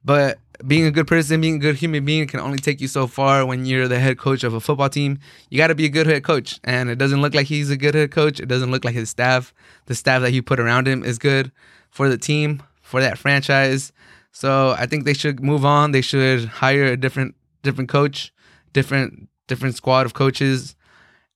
But 0.03 0.39
being 0.67 0.87
a 0.87 0.91
good 0.91 1.07
person, 1.07 1.43
being 1.43 1.57
a 1.57 1.59
good 1.59 1.77
human 1.77 2.05
being, 2.07 2.27
can 2.27 2.41
only 2.41 2.57
take 2.57 2.81
you 2.81 2.89
so 2.89 3.07
far 3.07 3.45
when 3.45 3.67
you're 3.67 3.87
the 3.87 3.99
head 3.99 4.19
coach 4.19 4.45
of 4.45 4.55
a 4.55 4.61
football 4.61 4.89
team. 4.89 5.19
You 5.51 5.59
got 5.59 5.67
to 5.67 5.75
be 5.75 5.85
a 5.85 5.91
good 5.91 6.07
head 6.07 6.25
coach, 6.25 6.59
and 6.65 6.89
it 6.89 6.97
doesn't 6.97 7.21
look 7.21 7.35
like 7.35 7.47
he's 7.47 7.71
a 7.71 7.77
good 7.77 7.95
head 7.95 8.11
coach. 8.11 8.41
It 8.41 8.47
doesn't 8.47 8.71
look 8.71 8.85
like 8.85 8.95
his 8.95 9.11
staff, 9.11 9.53
the 9.87 9.95
staff 9.95 10.23
that 10.23 10.31
he 10.31 10.41
put 10.41 10.59
around 10.59 10.89
him, 10.89 11.05
is 11.05 11.19
good 11.19 11.53
for 11.91 12.09
the 12.09 12.17
team, 12.17 12.63
for 12.81 13.01
that 13.03 13.19
franchise. 13.19 13.93
So 14.33 14.75
I 14.79 14.87
think 14.87 15.05
they 15.05 15.15
should 15.15 15.41
move 15.43 15.65
on. 15.65 15.93
They 15.93 16.01
should 16.01 16.45
hire 16.47 16.85
a 16.85 16.97
different 16.97 17.35
different 17.63 17.89
coach, 17.89 18.33
different 18.73 19.29
different 19.49 19.75
squad 19.75 20.07
of 20.07 20.15
coaches. 20.15 20.77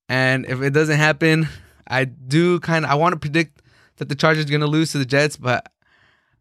And 0.09 0.47
if 0.47 0.61
it 0.63 0.71
doesn't 0.71 0.99
happen, 0.99 1.49
I 1.87 2.05
do 2.05 2.61
kind 2.61 2.85
of 2.85 2.91
I 2.91 2.95
want 2.95 3.15
to 3.15 3.19
predict 3.19 3.63
that 3.97 4.09
the 4.09 4.15
Chargers 4.15 4.47
going 4.47 4.61
to 4.61 4.67
lose 4.67 4.93
to 4.93 4.99
the 4.99 5.05
Jets, 5.05 5.37
but 5.37 5.71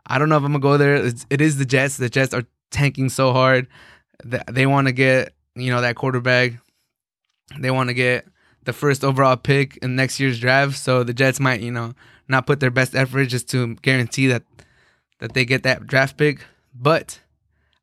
I 0.06 0.18
don't 0.18 0.30
know 0.30 0.38
if 0.38 0.44
I'm 0.44 0.52
going 0.52 0.62
to 0.62 0.66
go 0.66 0.78
there. 0.78 0.96
It's, 0.96 1.26
it 1.30 1.42
is 1.42 1.58
the 1.58 1.66
Jets. 1.66 1.98
The 1.98 2.10
Jets 2.10 2.34
are 2.34 2.44
tanking 2.72 3.10
so 3.10 3.32
hard. 3.32 3.68
that 4.24 4.54
They 4.54 4.66
want 4.66 4.88
to 4.88 4.94
get, 4.94 5.34
you 5.56 5.72
know, 5.72 5.82
that 5.82 5.96
quarterback. 5.96 6.54
They 7.60 7.72
want 7.72 7.90
to 7.90 7.94
get 7.94 8.26
the 8.64 8.74
first 8.74 9.04
overall 9.04 9.38
pick 9.38 9.78
in 9.78 9.96
next 9.96 10.20
year's 10.20 10.40
draft. 10.40 10.78
So 10.78 11.04
the 11.04 11.14
Jets 11.14 11.40
might, 11.40 11.62
you 11.62 11.72
know, 11.72 11.94
not 12.28 12.48
put 12.48 12.60
their 12.60 12.72
best 12.72 12.96
effort 12.96 13.26
just 13.26 13.50
to 13.52 13.76
guarantee 13.76 14.28
that 14.28 14.44
that 15.24 15.34
they 15.34 15.46
get 15.46 15.64
that 15.64 15.88
draft 15.88 16.18
pick. 16.18 16.46
But 16.76 17.22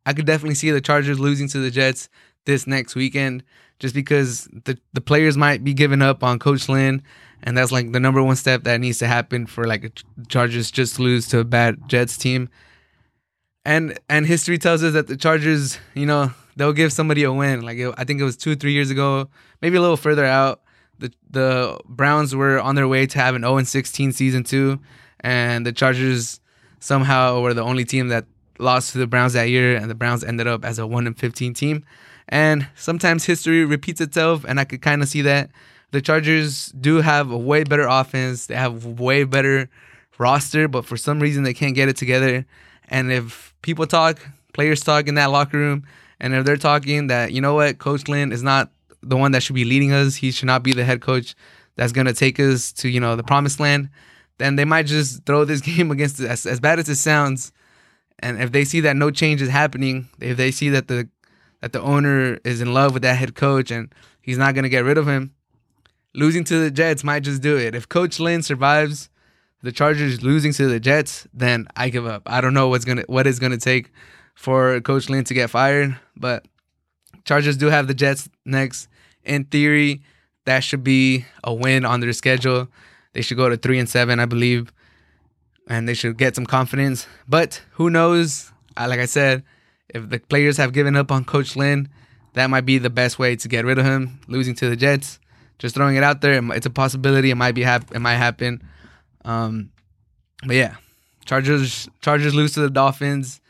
I 0.04 0.12
could 0.12 0.26
definitely 0.26 0.56
see 0.56 0.70
the 0.70 0.80
Chargers 0.82 1.18
losing 1.18 1.48
to 1.48 1.58
the 1.58 1.70
Jets 1.70 2.10
this 2.44 2.66
next 2.66 2.94
weekend 2.94 3.44
just 3.78 3.94
because 3.94 4.44
the, 4.52 4.78
the 4.92 5.00
players 5.00 5.38
might 5.38 5.64
be 5.64 5.72
giving 5.72 6.02
up 6.02 6.22
on 6.22 6.38
Coach 6.38 6.68
Lynn. 6.68 7.02
And 7.42 7.56
that's 7.56 7.72
like 7.72 7.92
the 7.92 8.00
number 8.00 8.22
one 8.22 8.36
step 8.36 8.64
that 8.64 8.78
needs 8.78 8.98
to 8.98 9.06
happen 9.06 9.46
for 9.46 9.66
like 9.66 10.02
Chargers 10.28 10.70
just 10.70 11.00
lose 11.00 11.28
to 11.28 11.38
a 11.38 11.44
bad 11.44 11.88
Jets 11.88 12.18
team. 12.18 12.50
And 13.64 13.98
and 14.10 14.26
history 14.26 14.58
tells 14.58 14.82
us 14.84 14.92
that 14.92 15.06
the 15.06 15.16
Chargers, 15.16 15.78
you 15.94 16.04
know, 16.04 16.32
they'll 16.56 16.74
give 16.74 16.92
somebody 16.92 17.22
a 17.22 17.32
win. 17.32 17.62
Like 17.62 17.78
it, 17.78 17.94
I 17.96 18.04
think 18.04 18.20
it 18.20 18.24
was 18.24 18.36
two, 18.36 18.54
three 18.54 18.72
years 18.72 18.90
ago, 18.90 19.30
maybe 19.62 19.78
a 19.78 19.80
little 19.80 19.96
further 19.96 20.26
out. 20.26 20.60
The 20.98 21.10
the 21.30 21.80
Browns 21.86 22.36
were 22.36 22.60
on 22.60 22.74
their 22.74 22.88
way 22.88 23.06
to 23.06 23.18
have 23.18 23.34
an 23.34 23.42
0 23.42 23.62
16 23.62 24.12
season 24.12 24.44
too, 24.44 24.78
and 25.20 25.64
the 25.64 25.72
Chargers 25.72 26.39
somehow 26.80 27.40
were 27.40 27.54
the 27.54 27.62
only 27.62 27.84
team 27.84 28.08
that 28.08 28.24
lost 28.58 28.92
to 28.92 28.98
the 28.98 29.06
Browns 29.06 29.32
that 29.34 29.48
year, 29.48 29.76
and 29.76 29.88
the 29.88 29.94
Browns 29.94 30.24
ended 30.24 30.46
up 30.46 30.64
as 30.64 30.78
a 30.78 30.86
one 30.86 31.06
and 31.06 31.16
fifteen 31.16 31.54
team. 31.54 31.84
And 32.28 32.66
sometimes 32.74 33.24
history 33.24 33.64
repeats 33.64 34.00
itself, 34.00 34.44
and 34.46 34.60
I 34.60 34.64
could 34.64 34.82
kind 34.82 35.02
of 35.02 35.08
see 35.08 35.22
that. 35.22 35.50
The 35.92 36.00
Chargers 36.00 36.66
do 36.68 37.00
have 37.00 37.30
a 37.30 37.38
way 37.38 37.64
better 37.64 37.86
offense. 37.88 38.46
They 38.46 38.54
have 38.54 38.84
way 38.84 39.24
better 39.24 39.68
roster, 40.18 40.68
but 40.68 40.84
for 40.84 40.96
some 40.96 41.18
reason 41.18 41.42
they 41.42 41.54
can't 41.54 41.74
get 41.74 41.88
it 41.88 41.96
together. 41.96 42.44
And 42.88 43.10
if 43.10 43.54
people 43.62 43.86
talk, 43.86 44.20
players 44.52 44.82
talk 44.82 45.08
in 45.08 45.14
that 45.14 45.30
locker 45.30 45.58
room, 45.58 45.84
and 46.20 46.34
if 46.34 46.44
they're 46.44 46.56
talking 46.56 47.06
that, 47.08 47.32
you 47.32 47.40
know 47.40 47.54
what, 47.54 47.78
Coach 47.78 48.06
Lynn 48.06 48.30
is 48.30 48.42
not 48.42 48.70
the 49.02 49.16
one 49.16 49.32
that 49.32 49.42
should 49.42 49.54
be 49.54 49.64
leading 49.64 49.92
us, 49.92 50.16
he 50.16 50.30
should 50.30 50.46
not 50.46 50.62
be 50.62 50.72
the 50.72 50.84
head 50.84 51.00
coach 51.00 51.34
that's 51.76 51.92
going 51.92 52.06
to 52.06 52.12
take 52.12 52.38
us 52.38 52.70
to, 52.72 52.88
you 52.88 53.00
know, 53.00 53.16
the 53.16 53.22
promised 53.22 53.58
land, 53.58 53.88
then 54.40 54.56
they 54.56 54.64
might 54.64 54.86
just 54.86 55.24
throw 55.26 55.44
this 55.44 55.60
game 55.70 55.90
against 55.90 56.18
as, 56.20 56.46
as 56.46 56.58
bad 56.58 56.78
as 56.78 56.88
it 56.88 56.96
sounds. 56.96 57.52
And 58.18 58.40
if 58.42 58.52
they 58.52 58.64
see 58.64 58.80
that 58.80 58.96
no 58.96 59.10
change 59.10 59.40
is 59.42 59.48
happening, 59.48 60.08
if 60.20 60.36
they 60.36 60.50
see 60.50 60.70
that 60.70 60.88
the 60.88 61.08
that 61.60 61.72
the 61.72 61.80
owner 61.80 62.38
is 62.42 62.62
in 62.62 62.72
love 62.72 62.94
with 62.94 63.02
that 63.02 63.18
head 63.18 63.34
coach 63.34 63.70
and 63.70 63.94
he's 64.22 64.38
not 64.38 64.54
going 64.54 64.62
to 64.62 64.70
get 64.70 64.82
rid 64.82 64.96
of 64.96 65.06
him, 65.06 65.34
losing 66.14 66.42
to 66.44 66.58
the 66.58 66.70
Jets 66.70 67.04
might 67.04 67.22
just 67.22 67.42
do 67.42 67.58
it. 67.58 67.74
If 67.74 67.86
Coach 67.86 68.18
Lynn 68.18 68.42
survives 68.42 69.10
the 69.62 69.70
Chargers 69.70 70.22
losing 70.22 70.54
to 70.54 70.68
the 70.68 70.80
Jets, 70.80 71.28
then 71.34 71.68
I 71.76 71.90
give 71.90 72.06
up. 72.06 72.22
I 72.24 72.40
don't 72.40 72.54
know 72.54 72.68
what's 72.68 72.86
gonna 72.86 73.04
what 73.06 73.26
it's 73.26 73.38
gonna 73.38 73.58
take 73.58 73.92
for 74.34 74.80
Coach 74.80 75.10
Lynn 75.10 75.24
to 75.24 75.34
get 75.34 75.50
fired, 75.50 75.98
but 76.16 76.46
Chargers 77.24 77.58
do 77.58 77.66
have 77.66 77.86
the 77.88 77.94
Jets 77.94 78.28
next. 78.46 78.88
In 79.22 79.44
theory, 79.44 80.02
that 80.46 80.60
should 80.60 80.82
be 80.82 81.26
a 81.44 81.52
win 81.52 81.84
on 81.84 82.00
their 82.00 82.14
schedule. 82.14 82.68
They 83.12 83.22
should 83.22 83.36
go 83.36 83.48
to 83.48 83.56
three 83.56 83.78
and 83.78 83.88
seven, 83.88 84.20
I 84.20 84.26
believe, 84.26 84.72
and 85.68 85.88
they 85.88 85.94
should 85.94 86.16
get 86.16 86.34
some 86.36 86.46
confidence. 86.46 87.06
But 87.28 87.62
who 87.72 87.90
knows? 87.90 88.52
Like 88.78 89.00
I 89.00 89.06
said, 89.06 89.42
if 89.88 90.08
the 90.08 90.20
players 90.20 90.56
have 90.56 90.72
given 90.72 90.96
up 90.96 91.10
on 91.10 91.24
Coach 91.24 91.56
Lynn, 91.56 91.88
that 92.34 92.48
might 92.48 92.64
be 92.64 92.78
the 92.78 92.90
best 92.90 93.18
way 93.18 93.36
to 93.36 93.48
get 93.48 93.64
rid 93.64 93.78
of 93.78 93.84
him. 93.84 94.20
Losing 94.28 94.54
to 94.56 94.70
the 94.70 94.76
Jets, 94.76 95.18
just 95.58 95.74
throwing 95.74 95.96
it 95.96 96.04
out 96.04 96.20
there. 96.20 96.40
It's 96.52 96.66
a 96.66 96.70
possibility. 96.70 97.30
It 97.30 97.34
might 97.36 97.54
be 97.54 97.62
hap- 97.62 97.92
It 97.94 97.98
might 97.98 98.16
happen. 98.16 98.62
Um, 99.24 99.70
but 100.46 100.56
yeah, 100.56 100.76
Chargers 101.24 101.88
Chargers 102.00 102.34
lose 102.34 102.52
to 102.54 102.60
the 102.60 102.70
Dolphins. 102.70 103.40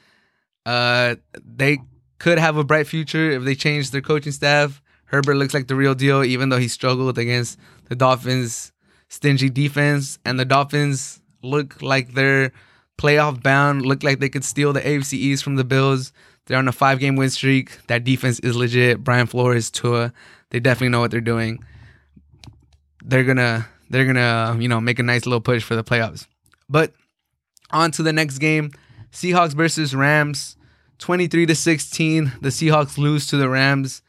Uh, 0.67 1.17
they 1.45 1.79
could 2.19 2.39
have 2.39 2.57
a 2.57 2.65
bright 2.65 2.87
future 2.87 3.31
if 3.31 3.45
they 3.45 3.55
change 3.55 3.91
their 3.91 4.01
coaching 4.01 4.33
staff. 4.33 4.83
Herbert 5.07 5.37
looks 5.37 5.55
like 5.55 5.67
the 5.67 5.75
real 5.75 5.95
deal, 5.95 6.25
even 6.25 6.49
though 6.49 6.59
he 6.59 6.69
struggled 6.69 7.19
against 7.19 7.59
the 7.89 7.97
Dolphins' 7.97 8.73
stingy 9.11 9.51
defense. 9.51 10.19
And 10.25 10.41
the 10.41 10.47
Dolphins 10.47 11.21
look 11.43 11.83
like 11.83 12.15
they're 12.15 12.53
playoff 12.97 13.43
bound, 13.43 13.85
look 13.85 14.03
like 14.03 14.21
they 14.21 14.29
could 14.31 14.45
steal 14.45 14.73
the 14.73 14.81
AFC 14.81 15.15
East 15.15 15.45
from 15.45 15.57
the 15.57 15.65
Bills. 15.65 16.13
They're 16.47 16.59
on 16.59 16.69
a 16.69 16.73
five 16.73 16.99
game 16.99 17.17
win 17.17 17.31
streak. 17.31 17.87
That 17.89 18.05
defense 18.05 18.41
is 18.41 18.57
legit. 18.57 19.05
Brian 19.05 19.27
Flores, 19.27 19.71
Tua, 19.71 20.13
they 20.51 20.61
definitely 20.61 20.89
know 20.89 21.01
what 21.01 21.11
they're 21.11 21.21
doing. 21.21 21.63
They're 23.05 23.25
gonna 23.25 23.69
they're 23.89 24.07
gonna 24.07 24.57
you 24.59 24.69
know 24.69 24.81
make 24.81 24.99
a 24.99 25.03
nice 25.03 25.27
little 25.27 25.41
push 25.41 25.63
for 25.63 25.77
the 25.77 25.85
playoffs. 25.85 26.27
But 26.69 26.93
on 27.71 27.93
to 27.93 28.03
the 28.03 28.13
next 28.13 28.39
game, 28.39 28.73
Seahawks 29.13 29.55
versus 29.55 29.95
Rams, 29.95 30.57
twenty 30.99 31.29
three 31.29 31.47
to 31.47 31.55
sixteen. 31.55 32.33
The 32.41 32.49
Seahawks 32.49 32.99
lose 32.99 33.27
to 33.29 33.37
the 33.37 33.49
Rams. 33.49 34.03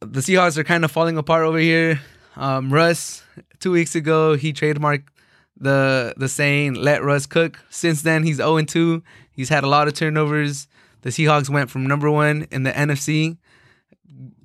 The 0.00 0.20
Seahawks 0.20 0.58
are 0.58 0.64
kind 0.64 0.84
of 0.84 0.90
falling 0.90 1.16
apart 1.16 1.44
over 1.44 1.58
here. 1.58 2.00
Um, 2.36 2.72
Russ, 2.72 3.22
two 3.60 3.72
weeks 3.72 3.94
ago, 3.94 4.36
he 4.36 4.52
trademarked 4.52 5.08
the 5.56 6.14
the 6.16 6.28
saying 6.28 6.74
"Let 6.74 7.02
Russ 7.02 7.26
cook." 7.26 7.58
Since 7.70 8.02
then, 8.02 8.22
he's 8.22 8.36
0 8.36 8.62
2. 8.62 9.02
He's 9.30 9.48
had 9.48 9.64
a 9.64 9.68
lot 9.68 9.88
of 9.88 9.94
turnovers. 9.94 10.68
The 11.02 11.10
Seahawks 11.10 11.48
went 11.48 11.70
from 11.70 11.86
number 11.86 12.10
one 12.10 12.46
in 12.50 12.62
the 12.62 12.72
NFC. 12.72 13.36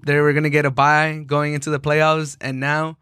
They 0.05 0.19
were 0.19 0.33
gonna 0.33 0.49
get 0.49 0.65
a 0.65 0.71
bye 0.71 1.23
going 1.25 1.53
into 1.53 1.69
the 1.69 1.79
playoffs, 1.79 2.37
and 2.41 2.59
now 2.59 2.97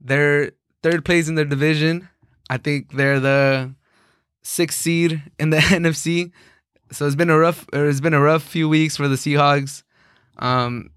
they're 0.00 0.52
third 0.82 1.04
place 1.04 1.28
in 1.28 1.34
their 1.34 1.44
division. 1.44 2.08
I 2.50 2.58
think 2.58 2.92
they're 2.92 3.20
the 3.20 3.74
sixth 4.42 4.80
seed 4.80 5.22
in 5.38 5.50
the 5.50 5.56
NFC. 5.58 6.32
So 6.90 7.06
it's 7.06 7.16
been 7.16 7.30
a 7.30 7.38
rough 7.38 7.66
it's 7.72 8.00
been 8.00 8.14
a 8.14 8.20
rough 8.20 8.42
few 8.42 8.68
weeks 8.68 8.96
for 8.96 9.08
the 9.08 9.16
Seahawks. 9.16 9.82
Um, 10.38 10.90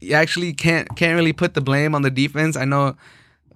you 0.00 0.14
actually 0.14 0.52
can't 0.52 0.88
can't 0.96 1.16
really 1.16 1.32
put 1.32 1.54
the 1.54 1.60
blame 1.60 1.94
on 1.94 2.02
the 2.02 2.10
defense. 2.10 2.56
I 2.56 2.64
know 2.64 2.96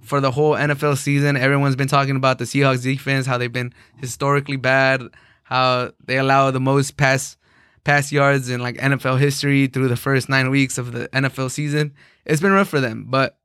for 0.05 0.21
the 0.21 0.31
whole 0.31 0.53
NFL 0.53 0.99
season, 0.99 1.37
everyone's 1.37 1.77
been 1.77 1.89
talking 1.89 2.17
about 2.17 2.39
the 2.39 2.45
Seahawks 2.45 2.83
defense, 2.83 3.27
how 3.27 3.39
they've 3.39 3.53
been 3.53 3.73
historically 3.97 4.57
bad, 4.57 5.03
how 5.45 5.93
they 6.05 6.19
allow 6.19 6.51
the 6.51 6.61
most 6.61 6.97
pass 6.97 7.37
pass 7.85 8.11
yards 8.11 8.49
in 8.49 8.61
like 8.61 8.77
NFL 8.77 9.19
history 9.19 9.67
through 9.67 9.89
the 9.89 9.97
first 9.97 10.29
nine 10.29 10.51
weeks 10.51 10.79
of 10.79 10.93
the 10.93 11.09
NFL 11.09 11.51
season. 11.51 11.93
It's 12.25 12.41
been 12.41 12.53
rough 12.53 12.69
for 12.69 12.81
them, 12.81 13.07
but 13.09 13.39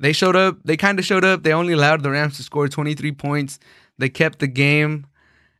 they 0.00 0.12
showed 0.12 0.36
up. 0.36 0.58
They 0.64 0.76
kind 0.76 0.98
of 0.98 1.04
showed 1.04 1.24
up. 1.24 1.42
They 1.42 1.52
only 1.52 1.74
allowed 1.74 2.02
the 2.02 2.10
Rams 2.10 2.36
to 2.36 2.42
score 2.42 2.68
23 2.68 3.12
points. 3.12 3.58
They 3.98 4.08
kept 4.08 4.38
the 4.38 4.46
game 4.46 5.06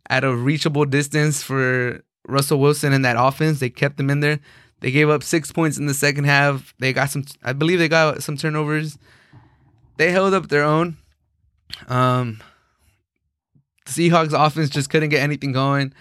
at 0.09 0.25
a 0.25 0.35
reachable 0.35 0.85
distance 0.85 1.43
for 1.43 2.03
Russell 2.27 2.61
Wilson 2.61 2.93
and 2.93 3.05
that 3.05 3.17
offense. 3.19 3.61
They 3.61 3.71
kept 3.71 3.97
them 3.97 4.11
in 4.11 4.21
there. 4.21 4.41
They 4.81 4.91
gave 4.91 5.11
up 5.11 5.23
six 5.23 5.53
points 5.53 5.77
in 5.77 5.87
the 5.87 5.95
second 5.95 6.25
half. 6.25 6.73
They 6.79 6.93
got 6.93 7.11
some, 7.11 7.25
I 7.43 7.53
believe 7.53 7.79
they 7.79 7.89
got 7.89 8.23
some 8.23 8.37
turnovers. 8.37 8.97
They 9.99 10.13
held 10.13 10.33
up 10.33 10.49
their 10.49 10.63
own. 10.63 10.97
Um, 11.89 12.41
the 13.85 13.93
Seahawks 13.93 14.33
offense 14.33 14.71
just 14.71 14.91
couldn't 14.91 15.11
get 15.11 15.23
anything 15.23 15.53
going. 15.53 15.93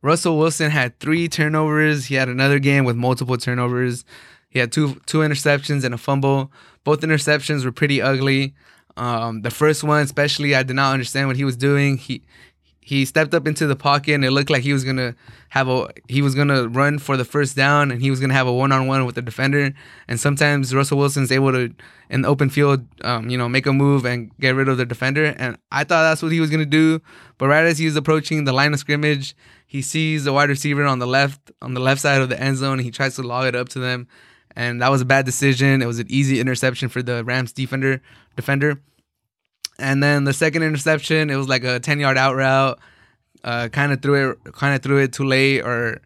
Russell 0.00 0.38
Wilson 0.38 0.70
had 0.70 0.98
three 0.98 1.28
turnovers. 1.28 2.06
He 2.06 2.16
had 2.16 2.28
another 2.28 2.58
game 2.58 2.84
with 2.84 2.96
multiple 2.96 3.36
turnovers. 3.36 4.04
He 4.48 4.58
had 4.58 4.72
two 4.72 5.00
two 5.06 5.18
interceptions 5.18 5.84
and 5.84 5.94
a 5.94 5.98
fumble. 5.98 6.50
Both 6.82 7.02
interceptions 7.02 7.64
were 7.64 7.72
pretty 7.72 8.02
ugly. 8.02 8.54
Um, 8.96 9.42
the 9.42 9.50
first 9.50 9.84
one, 9.84 10.02
especially, 10.02 10.54
I 10.54 10.62
did 10.62 10.74
not 10.74 10.92
understand 10.92 11.28
what 11.28 11.36
he 11.36 11.44
was 11.44 11.56
doing. 11.56 11.98
He 11.98 12.22
he 12.84 13.04
stepped 13.04 13.32
up 13.32 13.46
into 13.46 13.68
the 13.68 13.76
pocket 13.76 14.12
and 14.12 14.24
it 14.24 14.32
looked 14.32 14.50
like 14.50 14.64
he 14.64 14.72
was 14.72 14.82
gonna 14.82 15.14
have 15.50 15.68
a 15.68 15.88
he 16.08 16.20
was 16.20 16.34
gonna 16.34 16.66
run 16.66 16.98
for 16.98 17.16
the 17.16 17.24
first 17.24 17.54
down 17.54 17.92
and 17.92 18.02
he 18.02 18.10
was 18.10 18.18
gonna 18.18 18.34
have 18.34 18.48
a 18.48 18.52
one 18.52 18.72
on 18.72 18.88
one 18.88 19.06
with 19.06 19.14
the 19.14 19.22
defender. 19.22 19.72
And 20.08 20.18
sometimes 20.18 20.74
Russell 20.74 20.98
Wilson's 20.98 21.30
able 21.30 21.52
to 21.52 21.72
in 22.10 22.22
the 22.22 22.28
open 22.28 22.50
field, 22.50 22.84
um, 23.02 23.30
you 23.30 23.38
know, 23.38 23.48
make 23.48 23.66
a 23.66 23.72
move 23.72 24.04
and 24.04 24.36
get 24.40 24.56
rid 24.56 24.68
of 24.68 24.78
the 24.78 24.84
defender. 24.84 25.26
And 25.38 25.56
I 25.70 25.84
thought 25.84 26.02
that's 26.02 26.24
what 26.24 26.32
he 26.32 26.40
was 26.40 26.50
gonna 26.50 26.66
do. 26.66 27.00
But 27.38 27.46
right 27.46 27.64
as 27.64 27.78
he 27.78 27.84
was 27.84 27.94
approaching 27.94 28.44
the 28.44 28.52
line 28.52 28.72
of 28.72 28.80
scrimmage, 28.80 29.36
he 29.64 29.80
sees 29.80 30.24
the 30.24 30.32
wide 30.32 30.48
receiver 30.48 30.84
on 30.84 30.98
the 30.98 31.06
left 31.06 31.52
on 31.62 31.74
the 31.74 31.80
left 31.80 32.00
side 32.00 32.20
of 32.20 32.30
the 32.30 32.40
end 32.40 32.56
zone. 32.56 32.74
And 32.74 32.82
he 32.82 32.90
tries 32.90 33.14
to 33.14 33.22
log 33.22 33.46
it 33.46 33.54
up 33.54 33.68
to 33.70 33.78
them 33.78 34.08
and 34.56 34.82
that 34.82 34.90
was 34.90 35.00
a 35.00 35.06
bad 35.06 35.24
decision. 35.24 35.82
It 35.82 35.86
was 35.86 35.98
an 35.98 36.08
easy 36.10 36.40
interception 36.40 36.88
for 36.88 37.02
the 37.02 37.24
Rams 37.24 37.52
defender 37.52 38.02
defender. 38.36 38.80
And 39.78 40.02
then 40.02 40.24
the 40.24 40.32
second 40.32 40.62
interception, 40.62 41.30
it 41.30 41.36
was 41.36 41.48
like 41.48 41.64
a 41.64 41.80
ten 41.80 41.98
yard 42.00 42.16
out 42.16 42.36
route. 42.36 42.78
Uh, 43.44 43.68
kind 43.68 43.92
of 43.92 44.00
threw 44.00 44.30
it, 44.30 44.52
kind 44.52 44.76
of 44.76 44.82
threw 44.82 44.98
it 44.98 45.12
too 45.12 45.24
late, 45.24 45.62
or 45.62 46.00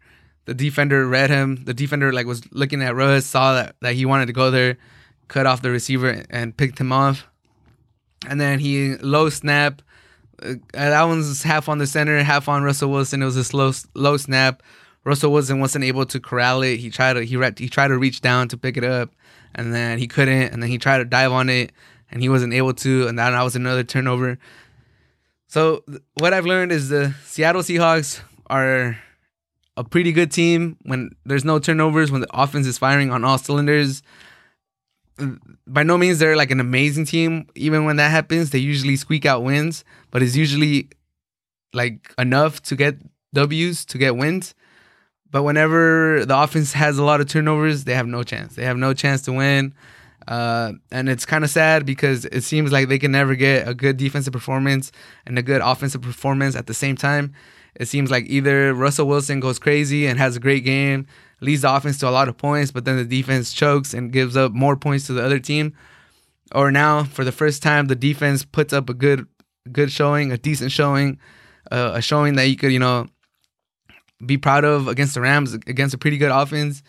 the 0.45 0.53
defender 0.53 1.07
read 1.07 1.29
him. 1.29 1.63
The 1.65 1.73
defender 1.73 2.11
like 2.11 2.25
was 2.25 2.41
looking 2.51 2.81
at 2.81 2.95
Russ, 2.95 3.25
saw 3.25 3.53
that 3.53 3.75
that 3.81 3.93
he 3.93 4.05
wanted 4.05 4.25
to 4.27 4.33
go 4.33 4.49
there, 4.49 4.77
cut 5.27 5.45
off 5.45 5.61
the 5.61 5.69
receiver 5.69 6.23
and 6.29 6.55
picked 6.55 6.79
him 6.79 6.91
off. 6.91 7.27
And 8.27 8.41
then 8.41 8.59
he 8.59 8.95
low 8.95 9.29
snap. 9.29 9.81
Uh, 10.41 10.55
that 10.73 11.03
one's 11.03 11.43
half 11.43 11.69
on 11.69 11.77
the 11.77 11.87
center, 11.87 12.23
half 12.23 12.49
on 12.49 12.63
Russell 12.63 12.89
Wilson. 12.89 13.21
It 13.21 13.25
was 13.25 13.35
a 13.35 13.43
slow 13.43 13.71
low 13.93 14.17
snap. 14.17 14.63
Russell 15.03 15.31
wasn't 15.31 15.59
wasn't 15.59 15.85
able 15.85 16.05
to 16.07 16.19
corral 16.19 16.61
it. 16.63 16.77
He 16.77 16.89
tried 16.89 17.13
to 17.13 17.23
he 17.23 17.37
re- 17.37 17.53
he 17.57 17.69
tried 17.69 17.89
to 17.89 17.97
reach 17.97 18.21
down 18.21 18.47
to 18.49 18.57
pick 18.57 18.77
it 18.77 18.83
up, 18.83 19.11
and 19.53 19.73
then 19.73 19.99
he 19.99 20.07
couldn't. 20.07 20.53
And 20.53 20.61
then 20.63 20.69
he 20.69 20.77
tried 20.77 20.97
to 20.97 21.05
dive 21.05 21.31
on 21.31 21.49
it, 21.49 21.71
and 22.11 22.21
he 22.21 22.29
wasn't 22.29 22.53
able 22.53 22.73
to. 22.73 23.07
And 23.07 23.19
that 23.19 23.41
was 23.43 23.55
another 23.55 23.83
turnover. 23.83 24.37
So 25.47 25.83
what 26.15 26.33
I've 26.33 26.45
learned 26.45 26.71
is 26.71 26.89
the 26.89 27.15
Seattle 27.23 27.61
Seahawks 27.61 28.21
are 28.47 28.97
a 29.77 29.83
pretty 29.83 30.11
good 30.11 30.31
team 30.31 30.77
when 30.83 31.11
there's 31.25 31.45
no 31.45 31.59
turnovers, 31.59 32.11
when 32.11 32.21
the 32.21 32.27
offense 32.33 32.67
is 32.67 32.77
firing 32.77 33.11
on 33.11 33.23
all 33.23 33.37
cylinders. 33.37 34.01
By 35.65 35.83
no 35.83 35.97
means 35.97 36.19
they're 36.19 36.35
like 36.35 36.51
an 36.51 36.59
amazing 36.59 37.05
team. 37.05 37.47
Even 37.55 37.85
when 37.85 37.95
that 37.95 38.11
happens, 38.11 38.49
they 38.49 38.59
usually 38.59 38.95
squeak 38.95 39.25
out 39.25 39.43
wins, 39.43 39.83
but 40.11 40.21
it's 40.21 40.35
usually 40.35 40.89
like 41.73 42.13
enough 42.17 42.61
to 42.63 42.75
get 42.75 42.97
W's 43.33 43.85
to 43.85 43.97
get 43.97 44.15
wins. 44.15 44.53
But 45.29 45.43
whenever 45.43 46.25
the 46.25 46.39
offense 46.39 46.73
has 46.73 46.97
a 46.97 47.03
lot 47.03 47.19
of 47.21 47.27
turnovers, 47.27 47.83
they 47.83 47.93
have 47.93 48.07
no 48.07 48.23
chance. 48.23 48.55
They 48.55 48.63
have 48.63 48.77
no 48.77 48.93
chance 48.93 49.21
to 49.23 49.33
win. 49.33 49.73
Uh, 50.27 50.73
and 50.91 51.07
it's 51.07 51.25
kind 51.25 51.43
of 51.43 51.49
sad 51.49 51.85
because 51.85 52.25
it 52.25 52.41
seems 52.41 52.71
like 52.71 52.89
they 52.89 52.99
can 52.99 53.11
never 53.11 53.35
get 53.35 53.67
a 53.67 53.73
good 53.73 53.95
defensive 53.97 54.33
performance 54.33 54.91
and 55.25 55.39
a 55.39 55.41
good 55.41 55.61
offensive 55.61 56.01
performance 56.01 56.55
at 56.55 56.67
the 56.67 56.73
same 56.73 56.97
time. 56.97 57.33
It 57.75 57.87
seems 57.87 58.11
like 58.11 58.25
either 58.27 58.73
Russell 58.73 59.07
Wilson 59.07 59.39
goes 59.39 59.59
crazy 59.59 60.05
and 60.07 60.19
has 60.19 60.35
a 60.35 60.39
great 60.39 60.65
game, 60.65 61.05
leads 61.39 61.61
the 61.61 61.73
offense 61.73 61.99
to 61.99 62.09
a 62.09 62.11
lot 62.11 62.27
of 62.27 62.37
points, 62.37 62.71
but 62.71 62.85
then 62.85 62.97
the 62.97 63.05
defense 63.05 63.53
chokes 63.53 63.93
and 63.93 64.11
gives 64.11 64.35
up 64.35 64.51
more 64.51 64.75
points 64.75 65.05
to 65.07 65.13
the 65.13 65.23
other 65.23 65.39
team. 65.39 65.73
Or 66.53 66.71
now, 66.71 67.03
for 67.03 67.23
the 67.23 67.31
first 67.31 67.61
time, 67.61 67.87
the 67.87 67.95
defense 67.95 68.43
puts 68.43 68.73
up 68.73 68.89
a 68.89 68.93
good, 68.93 69.27
good 69.71 69.91
showing, 69.91 70.31
a 70.31 70.37
decent 70.37 70.71
showing, 70.71 71.19
uh, 71.71 71.91
a 71.95 72.01
showing 72.01 72.35
that 72.35 72.47
you 72.47 72.55
could, 72.55 72.71
you 72.71 72.79
know, 72.79 73.07
be 74.25 74.37
proud 74.37 74.65
of 74.65 74.87
against 74.87 75.13
the 75.13 75.21
Rams 75.21 75.53
against 75.53 75.93
a 75.93 75.97
pretty 75.97 76.17
good 76.17 76.31
offense. 76.31 76.81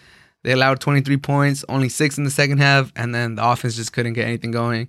They 0.45 0.53
allowed 0.53 0.81
23 0.81 1.17
points, 1.19 1.65
only 1.69 1.89
six 1.89 2.17
in 2.17 2.25
the 2.25 2.31
second 2.31 2.59
half, 2.59 2.93
and 2.95 3.15
then 3.15 3.35
the 3.35 3.49
offense 3.49 3.77
just 3.77 3.93
couldn't 3.93 4.13
get 4.13 4.27
anything 4.27 4.51
going. 4.51 4.89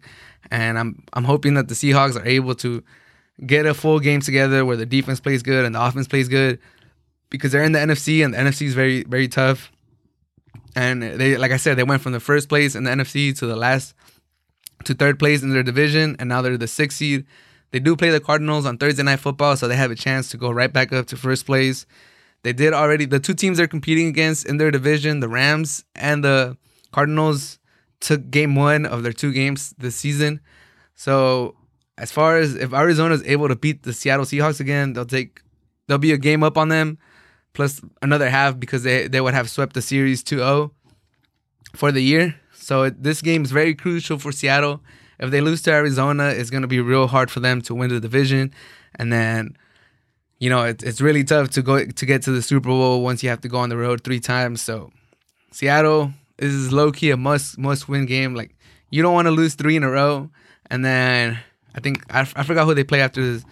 And 0.51 0.77
I'm 0.77 1.03
I'm 1.13 1.23
hoping 1.23 1.55
that 1.55 1.67
the 1.67 1.75
Seahawks 1.75 2.15
are 2.15 2.25
able 2.25 2.55
to 2.55 2.83
get 3.45 3.65
a 3.65 3.73
full 3.73 3.99
game 3.99 4.21
together 4.21 4.65
where 4.65 4.77
the 4.77 4.85
defense 4.85 5.19
plays 5.19 5.43
good 5.43 5.65
and 5.65 5.73
the 5.73 5.83
offense 5.83 6.07
plays 6.07 6.27
good 6.27 6.59
because 7.29 7.51
they're 7.51 7.63
in 7.63 7.71
the 7.71 7.79
NFC 7.79 8.23
and 8.23 8.33
the 8.33 8.37
NFC 8.37 8.63
is 8.63 8.73
very 8.73 9.03
very 9.03 9.27
tough. 9.27 9.71
And 10.75 11.01
they 11.01 11.37
like 11.37 11.51
I 11.51 11.57
said, 11.57 11.77
they 11.77 11.83
went 11.83 12.01
from 12.01 12.11
the 12.11 12.19
first 12.19 12.47
place 12.47 12.75
in 12.75 12.83
the 12.83 12.91
NFC 12.91 13.37
to 13.39 13.45
the 13.45 13.55
last 13.55 13.95
to 14.85 14.93
third 14.93 15.19
place 15.19 15.41
in 15.41 15.49
their 15.49 15.63
division, 15.63 16.15
and 16.19 16.29
now 16.29 16.41
they're 16.41 16.57
the 16.57 16.67
sixth 16.67 16.99
seed. 16.99 17.25
They 17.71 17.79
do 17.79 17.95
play 17.95 18.09
the 18.09 18.19
Cardinals 18.19 18.65
on 18.65 18.77
Thursday 18.77 19.03
night 19.03 19.19
football, 19.19 19.55
so 19.57 19.67
they 19.67 19.75
have 19.75 19.91
a 19.91 19.95
chance 19.95 20.29
to 20.29 20.37
go 20.37 20.49
right 20.49 20.71
back 20.71 20.91
up 20.93 21.07
to 21.07 21.17
first 21.17 21.45
place. 21.45 21.85
They 22.43 22.53
did 22.53 22.73
already 22.73 23.05
the 23.05 23.19
two 23.19 23.33
teams 23.33 23.57
they're 23.57 23.67
competing 23.67 24.07
against 24.07 24.45
in 24.45 24.57
their 24.57 24.71
division, 24.71 25.19
the 25.19 25.29
Rams 25.29 25.83
and 25.95 26.23
the 26.23 26.57
Cardinals, 26.91 27.59
took 27.99 28.29
game 28.31 28.55
one 28.55 28.85
of 28.85 29.03
their 29.03 29.11
two 29.11 29.33
games 29.33 29.73
this 29.77 29.95
season. 29.95 30.39
So 30.95 31.55
as 31.97 32.11
far 32.11 32.37
as 32.37 32.55
if 32.55 32.73
Arizona 32.73 33.13
is 33.13 33.23
able 33.25 33.49
to 33.49 33.55
beat 33.55 33.83
the 33.83 33.93
Seattle 33.93 34.25
Seahawks 34.25 34.59
again, 34.59 34.93
they'll 34.93 35.05
take 35.05 35.41
there'll 35.87 35.99
be 35.99 36.13
a 36.13 36.17
game 36.17 36.43
up 36.43 36.57
on 36.57 36.69
them, 36.69 36.97
plus 37.53 37.81
another 38.01 38.29
half 38.29 38.59
because 38.59 38.83
they 38.83 39.07
they 39.07 39.21
would 39.21 39.33
have 39.33 39.49
swept 39.49 39.73
the 39.73 39.81
series 39.81 40.23
2-0 40.23 40.71
for 41.75 41.91
the 41.91 42.01
year. 42.01 42.35
So 42.53 42.89
this 42.89 43.21
game 43.21 43.43
is 43.43 43.51
very 43.51 43.75
crucial 43.75 44.17
for 44.17 44.31
Seattle. 44.31 44.81
If 45.19 45.31
they 45.31 45.41
lose 45.41 45.61
to 45.63 45.71
Arizona, 45.71 46.29
it's 46.29 46.49
going 46.49 46.61
to 46.61 46.67
be 46.67 46.79
real 46.79 47.07
hard 47.07 47.29
for 47.29 47.41
them 47.41 47.61
to 47.63 47.75
win 47.75 47.89
the 47.89 47.99
division, 47.99 48.53
and 48.95 49.11
then 49.11 49.57
you 50.39 50.49
know 50.49 50.63
it, 50.63 50.81
it's 50.83 51.01
really 51.01 51.23
tough 51.23 51.49
to 51.51 51.61
go 51.61 51.85
to 51.85 52.05
get 52.05 52.23
to 52.23 52.31
the 52.31 52.41
Super 52.41 52.69
Bowl 52.69 53.03
once 53.03 53.21
you 53.23 53.29
have 53.29 53.41
to 53.41 53.47
go 53.47 53.57
on 53.57 53.69
the 53.69 53.77
road 53.77 54.03
three 54.03 54.19
times. 54.19 54.61
So 54.61 54.91
Seattle 55.51 56.13
is 56.37 56.71
low 56.71 56.91
key 56.91 57.11
a 57.11 57.17
must 57.17 57.57
must 57.57 57.87
win 57.87 58.05
game. 58.05 58.33
Like 58.33 58.55
you 58.89 59.01
don't 59.01 59.13
want 59.13 59.27
to 59.27 59.31
lose 59.31 59.55
three 59.55 59.75
in 59.75 59.83
a 59.83 59.89
row, 59.89 60.29
and 60.69 60.83
then 60.83 61.39
I 61.75 61.79
think 61.79 62.03
I, 62.09 62.21
I 62.21 62.43
forgot 62.43 62.65
who 62.65 62.73
they 62.73 62.83
play 62.83 63.01
after 63.01 63.21
this, 63.21 63.45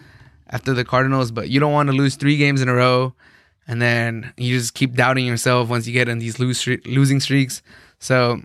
after 0.48 0.74
the 0.74 0.84
Cardinals, 0.84 1.30
but 1.30 1.48
you 1.48 1.60
don't 1.60 1.72
want 1.72 1.88
to 1.88 1.92
lose 1.92 2.16
three 2.16 2.36
games 2.36 2.62
in 2.62 2.68
a 2.68 2.74
row, 2.74 3.14
and 3.66 3.80
then 3.80 4.32
you 4.36 4.58
just 4.58 4.74
keep 4.74 4.94
doubting 4.94 5.26
yourself 5.26 5.68
once 5.68 5.86
you 5.86 5.92
get 5.92 6.08
in 6.08 6.18
these 6.18 6.38
lose 6.38 6.66
losing 6.86 7.20
streaks. 7.20 7.62
So, 8.00 8.40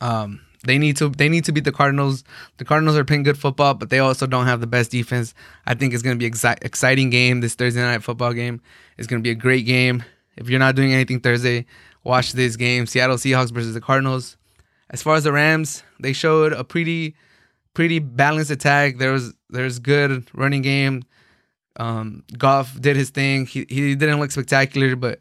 um, 0.00 0.40
they 0.64 0.78
need 0.78 0.96
to 0.96 1.08
they 1.08 1.28
need 1.28 1.44
to 1.44 1.52
beat 1.52 1.64
the 1.64 1.72
Cardinals. 1.72 2.24
The 2.56 2.64
Cardinals 2.64 2.96
are 2.96 3.04
playing 3.04 3.22
good 3.22 3.38
football, 3.38 3.74
but 3.74 3.90
they 3.90 3.98
also 3.98 4.26
don't 4.26 4.46
have 4.46 4.60
the 4.60 4.66
best 4.66 4.90
defense. 4.90 5.34
I 5.66 5.74
think 5.74 5.94
it's 5.94 6.02
going 6.02 6.18
to 6.18 6.22
be 6.22 6.30
exci- 6.30 6.62
exciting 6.62 7.10
game. 7.10 7.40
This 7.40 7.54
Thursday 7.54 7.80
night 7.80 8.02
football 8.02 8.32
game 8.32 8.60
is 8.96 9.06
going 9.06 9.22
to 9.22 9.26
be 9.26 9.30
a 9.30 9.36
great 9.36 9.66
game. 9.66 10.04
If 10.36 10.48
you're 10.48 10.58
not 10.58 10.74
doing 10.74 10.92
anything 10.92 11.20
Thursday, 11.20 11.66
watch 12.04 12.32
this 12.32 12.56
game: 12.56 12.86
Seattle 12.86 13.16
Seahawks 13.16 13.52
versus 13.52 13.74
the 13.74 13.80
Cardinals. 13.80 14.36
As 14.90 15.02
far 15.02 15.16
as 15.16 15.24
the 15.24 15.32
Rams, 15.32 15.82
they 16.00 16.12
showed 16.12 16.52
a 16.52 16.64
pretty 16.64 17.14
pretty 17.74 18.00
balanced 18.00 18.50
attack. 18.50 18.98
There 18.98 19.12
was 19.12 19.34
there's 19.50 19.78
good 19.78 20.26
running 20.34 20.62
game. 20.62 21.04
Um, 21.76 22.24
Goff 22.36 22.80
did 22.80 22.96
his 22.96 23.10
thing. 23.10 23.46
He 23.46 23.64
he 23.68 23.94
didn't 23.94 24.18
look 24.18 24.32
spectacular, 24.32 24.96
but 24.96 25.20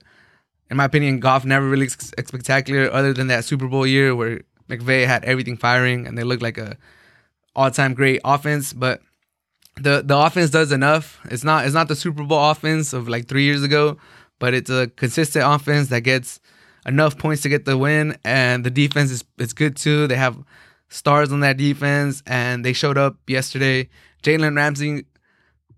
in 0.69 0.77
my 0.77 0.85
opinion, 0.85 1.19
Goff 1.19 1.45
never 1.45 1.67
really 1.67 1.87
spectacular 1.89 2.91
other 2.91 3.13
than 3.13 3.27
that 3.27 3.45
Super 3.45 3.67
Bowl 3.67 3.85
year 3.85 4.15
where 4.15 4.41
McVay 4.69 5.05
had 5.05 5.23
everything 5.25 5.57
firing 5.57 6.07
and 6.07 6.17
they 6.17 6.23
looked 6.23 6.43
like 6.43 6.57
a 6.57 6.77
all 7.55 7.71
time 7.71 7.93
great 7.93 8.21
offense. 8.23 8.73
But 8.73 9.01
the 9.75 10.01
the 10.05 10.17
offense 10.17 10.51
does 10.51 10.71
enough. 10.71 11.19
It's 11.25 11.43
not 11.43 11.65
it's 11.65 11.73
not 11.73 11.87
the 11.87 11.95
Super 11.95 12.23
Bowl 12.23 12.51
offense 12.51 12.93
of 12.93 13.07
like 13.07 13.27
three 13.27 13.43
years 13.43 13.63
ago, 13.63 13.97
but 14.39 14.53
it's 14.53 14.69
a 14.69 14.87
consistent 14.87 15.45
offense 15.45 15.89
that 15.89 16.01
gets 16.01 16.39
enough 16.85 17.17
points 17.17 17.41
to 17.43 17.49
get 17.49 17.65
the 17.65 17.77
win, 17.77 18.17
and 18.23 18.63
the 18.63 18.69
defense 18.71 19.11
is 19.11 19.23
is 19.37 19.53
good 19.53 19.75
too. 19.75 20.07
They 20.07 20.15
have 20.15 20.37
stars 20.89 21.31
on 21.31 21.41
that 21.41 21.57
defense, 21.57 22.23
and 22.25 22.63
they 22.63 22.73
showed 22.73 22.97
up 22.97 23.17
yesterday. 23.27 23.89
Jalen 24.23 24.55
Ramsey 24.55 25.05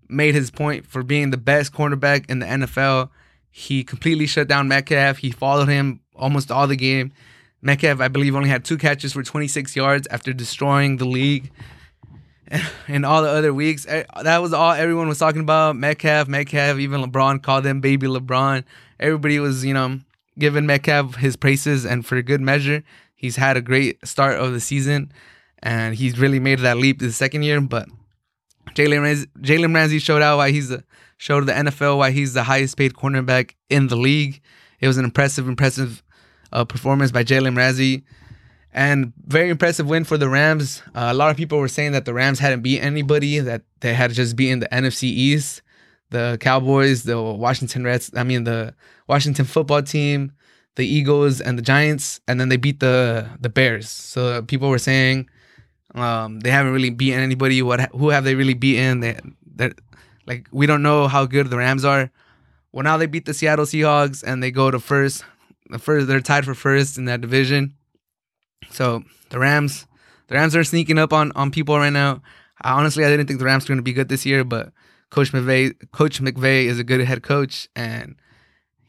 made 0.08 0.34
his 0.34 0.50
point 0.50 0.86
for 0.86 1.02
being 1.02 1.30
the 1.30 1.36
best 1.36 1.72
cornerback 1.72 2.28
in 2.28 2.40
the 2.40 2.46
NFL. 2.46 3.10
He 3.50 3.84
completely 3.84 4.26
shut 4.26 4.48
down 4.48 4.68
Metcalf. 4.68 5.18
He 5.18 5.30
followed 5.30 5.68
him 5.68 6.00
almost 6.14 6.50
all 6.50 6.66
the 6.66 6.76
game. 6.76 7.12
Metcalf, 7.62 8.00
I 8.00 8.08
believe, 8.08 8.34
only 8.34 8.48
had 8.48 8.64
two 8.64 8.78
catches 8.78 9.12
for 9.12 9.22
26 9.22 9.76
yards 9.76 10.06
after 10.08 10.32
destroying 10.32 10.96
the 10.96 11.04
league. 11.06 11.50
And 12.88 13.06
all 13.06 13.22
the 13.22 13.28
other 13.28 13.54
weeks, 13.54 13.86
eh, 13.88 14.02
that 14.24 14.38
was 14.42 14.52
all 14.52 14.72
everyone 14.72 15.06
was 15.06 15.20
talking 15.20 15.40
about. 15.40 15.76
Metcalf, 15.76 16.26
Metcalf, 16.26 16.78
even 16.78 17.00
LeBron 17.00 17.40
called 17.40 17.64
him 17.64 17.80
baby 17.80 18.08
LeBron. 18.08 18.64
Everybody 18.98 19.38
was, 19.38 19.64
you 19.64 19.72
know, 19.72 20.00
giving 20.36 20.66
Metcalf 20.66 21.14
his 21.14 21.36
praises, 21.36 21.86
and 21.86 22.04
for 22.04 22.20
good 22.22 22.40
measure. 22.40 22.82
He's 23.14 23.36
had 23.36 23.56
a 23.56 23.60
great 23.60 24.04
start 24.04 24.36
of 24.36 24.52
the 24.52 24.58
season, 24.58 25.12
and 25.62 25.94
he's 25.94 26.18
really 26.18 26.40
made 26.40 26.58
that 26.58 26.76
leap 26.76 26.98
the 26.98 27.12
second 27.12 27.44
year. 27.44 27.60
But 27.60 27.88
Jalen 28.74 29.02
Ramsey, 29.02 29.26
Jalen 29.38 29.72
Ramsey 29.72 30.00
showed 30.00 30.22
out 30.22 30.38
why 30.38 30.50
he's 30.50 30.70
the 30.70 30.82
showed 31.18 31.46
the 31.46 31.52
NFL 31.52 31.98
why 31.98 32.10
he's 32.10 32.32
the 32.32 32.44
highest 32.44 32.76
paid 32.76 32.94
cornerback 32.94 33.54
in 33.68 33.88
the 33.88 33.96
league. 33.96 34.40
It 34.80 34.88
was 34.88 34.96
an 34.96 35.04
impressive, 35.04 35.46
impressive 35.46 36.02
uh, 36.52 36.64
performance 36.64 37.10
by 37.10 37.24
Jalen 37.24 37.56
Ramsey, 37.56 38.04
and 38.72 39.12
very 39.26 39.50
impressive 39.50 39.88
win 39.88 40.04
for 40.04 40.16
the 40.16 40.28
Rams. 40.28 40.82
Uh, 40.94 41.08
a 41.10 41.14
lot 41.14 41.30
of 41.30 41.36
people 41.36 41.58
were 41.58 41.68
saying 41.68 41.92
that 41.92 42.04
the 42.04 42.14
Rams 42.14 42.38
hadn't 42.38 42.62
beat 42.62 42.80
anybody, 42.80 43.40
that 43.40 43.62
they 43.80 43.94
had 43.94 44.12
just 44.12 44.36
beaten 44.36 44.60
the 44.60 44.68
NFC 44.68 45.04
East, 45.04 45.62
the 46.10 46.38
Cowboys, 46.40 47.04
the 47.04 47.20
Washington 47.20 47.84
Reds. 47.84 48.10
I 48.14 48.22
mean 48.22 48.44
the 48.44 48.74
Washington 49.06 49.44
football 49.44 49.82
team, 49.82 50.32
the 50.76 50.86
Eagles 50.86 51.40
and 51.40 51.58
the 51.58 51.62
Giants, 51.62 52.20
and 52.28 52.40
then 52.40 52.48
they 52.48 52.56
beat 52.56 52.80
the 52.80 53.28
the 53.40 53.48
Bears. 53.48 53.88
So 53.88 54.42
people 54.42 54.68
were 54.68 54.78
saying 54.78 55.28
um, 55.94 56.40
they 56.40 56.50
haven't 56.50 56.72
really 56.72 56.90
beaten 56.90 57.20
anybody. 57.20 57.62
What 57.62 57.80
who 57.92 58.10
have 58.10 58.24
they 58.24 58.34
really 58.34 58.54
beaten? 58.54 59.00
They 59.00 59.18
they 59.56 59.72
like 60.26 60.48
we 60.52 60.66
don't 60.66 60.82
know 60.82 61.08
how 61.08 61.26
good 61.26 61.50
the 61.50 61.56
Rams 61.56 61.84
are. 61.84 62.10
Well, 62.72 62.84
now 62.84 62.96
they 62.96 63.06
beat 63.06 63.24
the 63.24 63.34
Seattle 63.34 63.64
Seahawks 63.64 64.22
and 64.22 64.42
they 64.42 64.50
go 64.50 64.70
to 64.70 64.78
first. 64.78 65.24
The 65.70 65.78
first 65.78 66.06
they're 66.06 66.20
tied 66.20 66.44
for 66.44 66.54
first 66.54 66.98
in 66.98 67.06
that 67.06 67.20
division. 67.20 67.74
So 68.70 69.04
the 69.30 69.38
Rams, 69.38 69.86
the 70.28 70.34
Rams 70.34 70.54
are 70.56 70.64
sneaking 70.64 70.98
up 70.98 71.12
on 71.12 71.32
on 71.32 71.50
people 71.50 71.76
right 71.78 71.92
now. 71.92 72.22
I, 72.60 72.72
honestly, 72.72 73.04
I 73.04 73.08
didn't 73.08 73.26
think 73.26 73.38
the 73.38 73.44
Rams 73.44 73.64
were 73.64 73.68
going 73.68 73.78
to 73.78 73.82
be 73.82 73.92
good 73.92 74.08
this 74.08 74.26
year, 74.26 74.44
but 74.44 74.72
Coach 75.10 75.32
McVay, 75.32 75.74
Coach 75.92 76.20
McVay 76.20 76.64
is 76.66 76.78
a 76.78 76.84
good 76.84 77.00
head 77.00 77.22
coach, 77.22 77.68
and 77.74 78.16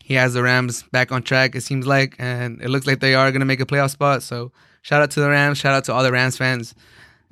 he 0.03 0.13
has 0.15 0.33
the 0.33 0.43
Rams 0.43 0.83
back 0.91 1.11
on 1.11 1.23
track, 1.23 1.55
it 1.55 1.61
seems 1.61 1.87
like, 1.87 2.15
and 2.19 2.61
it 2.61 2.69
looks 2.69 2.85
like 2.85 2.99
they 2.99 3.15
are 3.15 3.31
going 3.31 3.39
to 3.39 3.45
make 3.45 3.59
a 3.59 3.65
playoff 3.65 3.91
spot. 3.91 4.23
So 4.23 4.51
shout 4.81 5.01
out 5.01 5.11
to 5.11 5.19
the 5.19 5.29
Rams. 5.29 5.57
Shout 5.57 5.73
out 5.73 5.85
to 5.85 5.93
all 5.93 6.03
the 6.03 6.11
Rams 6.11 6.37
fans. 6.37 6.75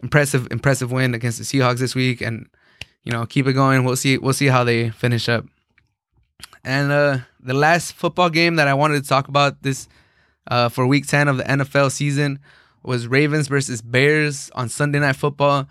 Impressive, 0.01 0.47
impressive 0.49 0.91
win 0.91 1.13
against 1.13 1.37
the 1.39 1.43
Seahawks 1.43 1.79
this 1.79 1.93
week, 1.93 2.21
and 2.21 2.47
you 3.03 3.11
know 3.11 3.25
keep 3.25 3.47
it 3.47 3.53
going. 3.53 3.83
We'll 3.83 3.97
see. 3.97 4.17
We'll 4.17 4.33
see 4.33 4.47
how 4.47 4.63
they 4.63 4.91
finish 4.91 5.27
up. 5.27 5.45
And 6.63 6.91
uh, 6.91 7.19
the 7.39 7.53
last 7.53 7.93
football 7.93 8.29
game 8.29 8.55
that 8.55 8.67
I 8.67 8.73
wanted 8.73 9.01
to 9.01 9.07
talk 9.07 9.27
about 9.27 9.61
this 9.63 9.87
uh, 10.47 10.69
for 10.69 10.85
Week 10.85 11.07
Ten 11.07 11.27
of 11.27 11.37
the 11.37 11.43
NFL 11.43 11.91
season 11.91 12.39
was 12.83 13.07
Ravens 13.07 13.47
versus 13.47 13.81
Bears 13.81 14.49
on 14.55 14.69
Sunday 14.69 14.99
Night 14.99 15.15
Football. 15.15 15.67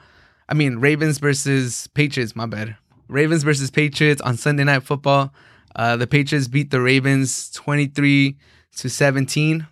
I 0.48 0.54
mean 0.54 0.78
Ravens 0.78 1.18
versus 1.18 1.88
Patriots. 1.88 2.34
My 2.34 2.46
bad. 2.46 2.76
Ravens 3.08 3.42
versus 3.42 3.70
Patriots 3.70 4.20
on 4.20 4.36
Sunday 4.36 4.64
Night 4.64 4.82
Football. 4.82 5.32
Uh, 5.74 5.96
the 5.96 6.06
Patriots 6.06 6.48
beat 6.48 6.70
the 6.70 6.80
Ravens 6.80 7.50
23 7.50 8.36
to 8.76 8.90
17. 8.90 9.66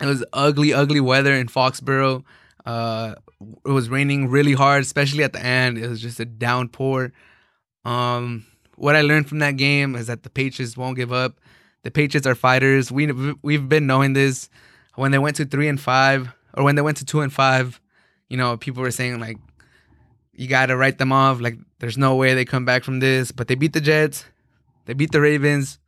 It 0.00 0.06
was 0.06 0.24
ugly, 0.32 0.72
ugly 0.72 1.00
weather 1.00 1.32
in 1.32 1.48
Foxborough. 1.48 2.24
Uh, 2.66 3.14
it 3.64 3.70
was 3.70 3.88
raining 3.88 4.28
really 4.28 4.54
hard, 4.54 4.82
especially 4.82 5.24
at 5.24 5.32
the 5.32 5.44
end. 5.44 5.78
It 5.78 5.88
was 5.88 6.00
just 6.00 6.20
a 6.20 6.24
downpour. 6.24 7.12
Um, 7.84 8.46
what 8.76 8.96
I 8.96 9.02
learned 9.02 9.28
from 9.28 9.38
that 9.40 9.56
game 9.56 9.94
is 9.94 10.06
that 10.06 10.22
the 10.22 10.30
Patriots 10.30 10.76
won't 10.76 10.96
give 10.96 11.12
up. 11.12 11.40
The 11.82 11.90
Patriots 11.90 12.26
are 12.26 12.34
fighters. 12.34 12.90
We 12.90 13.12
we've 13.42 13.68
been 13.68 13.86
knowing 13.86 14.14
this 14.14 14.48
when 14.94 15.10
they 15.10 15.18
went 15.18 15.36
to 15.36 15.44
three 15.44 15.68
and 15.68 15.80
five, 15.80 16.28
or 16.54 16.64
when 16.64 16.76
they 16.76 16.82
went 16.82 16.96
to 16.98 17.04
two 17.04 17.20
and 17.20 17.32
five. 17.32 17.80
You 18.28 18.36
know, 18.36 18.56
people 18.56 18.82
were 18.82 18.90
saying 18.90 19.20
like, 19.20 19.38
you 20.32 20.48
got 20.48 20.66
to 20.66 20.76
write 20.76 20.98
them 20.98 21.12
off. 21.12 21.40
Like, 21.40 21.58
there's 21.78 21.98
no 21.98 22.16
way 22.16 22.34
they 22.34 22.44
come 22.44 22.64
back 22.64 22.82
from 22.82 23.00
this. 23.00 23.30
But 23.30 23.48
they 23.48 23.54
beat 23.54 23.72
the 23.74 23.80
Jets. 23.80 24.24
They 24.86 24.94
beat 24.94 25.12
the 25.12 25.20
Ravens. 25.20 25.78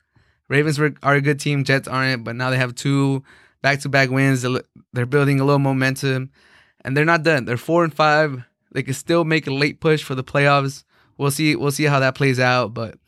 Ravens 0.48 0.78
were, 0.78 0.94
are 1.02 1.14
a 1.14 1.20
good 1.20 1.40
team. 1.40 1.64
Jets 1.64 1.88
aren't, 1.88 2.24
but 2.24 2.36
now 2.36 2.50
they 2.50 2.56
have 2.56 2.74
two 2.74 3.24
back-to-back 3.62 4.10
wins. 4.10 4.46
They're 4.92 5.06
building 5.06 5.40
a 5.40 5.44
little 5.44 5.58
momentum, 5.58 6.30
and 6.84 6.96
they're 6.96 7.04
not 7.04 7.24
done. 7.24 7.46
They're 7.46 7.56
four 7.56 7.82
and 7.82 7.92
five. 7.92 8.44
They 8.70 8.82
can 8.82 8.94
still 8.94 9.24
make 9.24 9.46
a 9.46 9.52
late 9.52 9.80
push 9.80 10.04
for 10.04 10.14
the 10.14 10.22
playoffs. 10.22 10.84
We'll 11.18 11.30
see. 11.30 11.56
We'll 11.56 11.70
see 11.70 11.84
how 11.84 12.00
that 12.00 12.14
plays 12.14 12.38
out. 12.38 12.74
But 12.74 12.98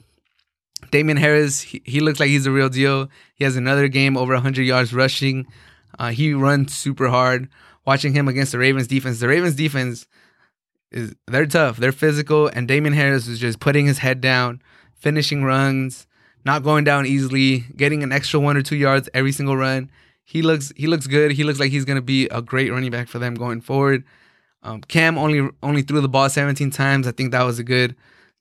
Damien 0.90 1.16
Harris, 1.18 1.60
he, 1.60 1.82
he 1.84 2.00
looks 2.00 2.20
like 2.20 2.28
he's 2.28 2.46
a 2.46 2.50
real 2.50 2.68
deal. 2.68 3.08
He 3.34 3.44
has 3.44 3.56
another 3.56 3.88
game 3.88 4.16
over 4.16 4.34
100 4.34 4.62
yards 4.62 4.92
rushing. 4.92 5.46
Uh, 5.98 6.10
he 6.10 6.32
runs 6.32 6.74
super 6.74 7.08
hard. 7.08 7.48
Watching 7.84 8.12
him 8.12 8.28
against 8.28 8.52
the 8.52 8.58
Ravens 8.58 8.86
defense, 8.86 9.18
the 9.18 9.28
Ravens 9.28 9.54
defense 9.54 10.06
is 10.90 11.14
they're 11.26 11.46
tough. 11.46 11.78
They're 11.78 11.90
physical, 11.90 12.46
and 12.46 12.68
Damien 12.68 12.92
Harris 12.92 13.26
is 13.26 13.38
just 13.38 13.60
putting 13.60 13.86
his 13.86 13.98
head 13.98 14.20
down 14.20 14.60
finishing 14.98 15.44
runs, 15.44 16.06
not 16.44 16.62
going 16.62 16.84
down 16.84 17.06
easily, 17.06 17.60
getting 17.76 18.02
an 18.02 18.12
extra 18.12 18.40
one 18.40 18.56
or 18.56 18.62
two 18.62 18.76
yards 18.76 19.08
every 19.14 19.32
single 19.32 19.56
run. 19.56 19.90
He 20.24 20.42
looks 20.42 20.72
he 20.76 20.86
looks 20.86 21.06
good. 21.06 21.32
He 21.32 21.44
looks 21.44 21.58
like 21.58 21.70
he's 21.70 21.84
gonna 21.84 22.02
be 22.02 22.26
a 22.26 22.42
great 22.42 22.70
running 22.70 22.90
back 22.90 23.08
for 23.08 23.18
them 23.18 23.34
going 23.34 23.60
forward. 23.60 24.04
Um, 24.62 24.80
Cam 24.82 25.18
only 25.18 25.48
only 25.62 25.82
threw 25.82 26.00
the 26.00 26.08
ball 26.08 26.28
17 26.28 26.70
times. 26.70 27.06
I 27.06 27.12
think 27.12 27.32
that 27.32 27.42
was 27.42 27.58
a 27.58 27.64
good 27.64 27.94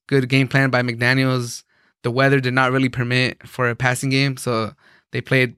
good 0.07 0.29
game 0.29 0.47
plan 0.47 0.69
by 0.69 0.81
McDaniels. 0.81 1.63
The 2.03 2.11
weather 2.11 2.39
did 2.39 2.53
not 2.53 2.71
really 2.71 2.89
permit 2.89 3.47
for 3.47 3.69
a 3.69 3.75
passing 3.75 4.09
game, 4.09 4.37
so 4.37 4.73
they 5.11 5.21
played 5.21 5.55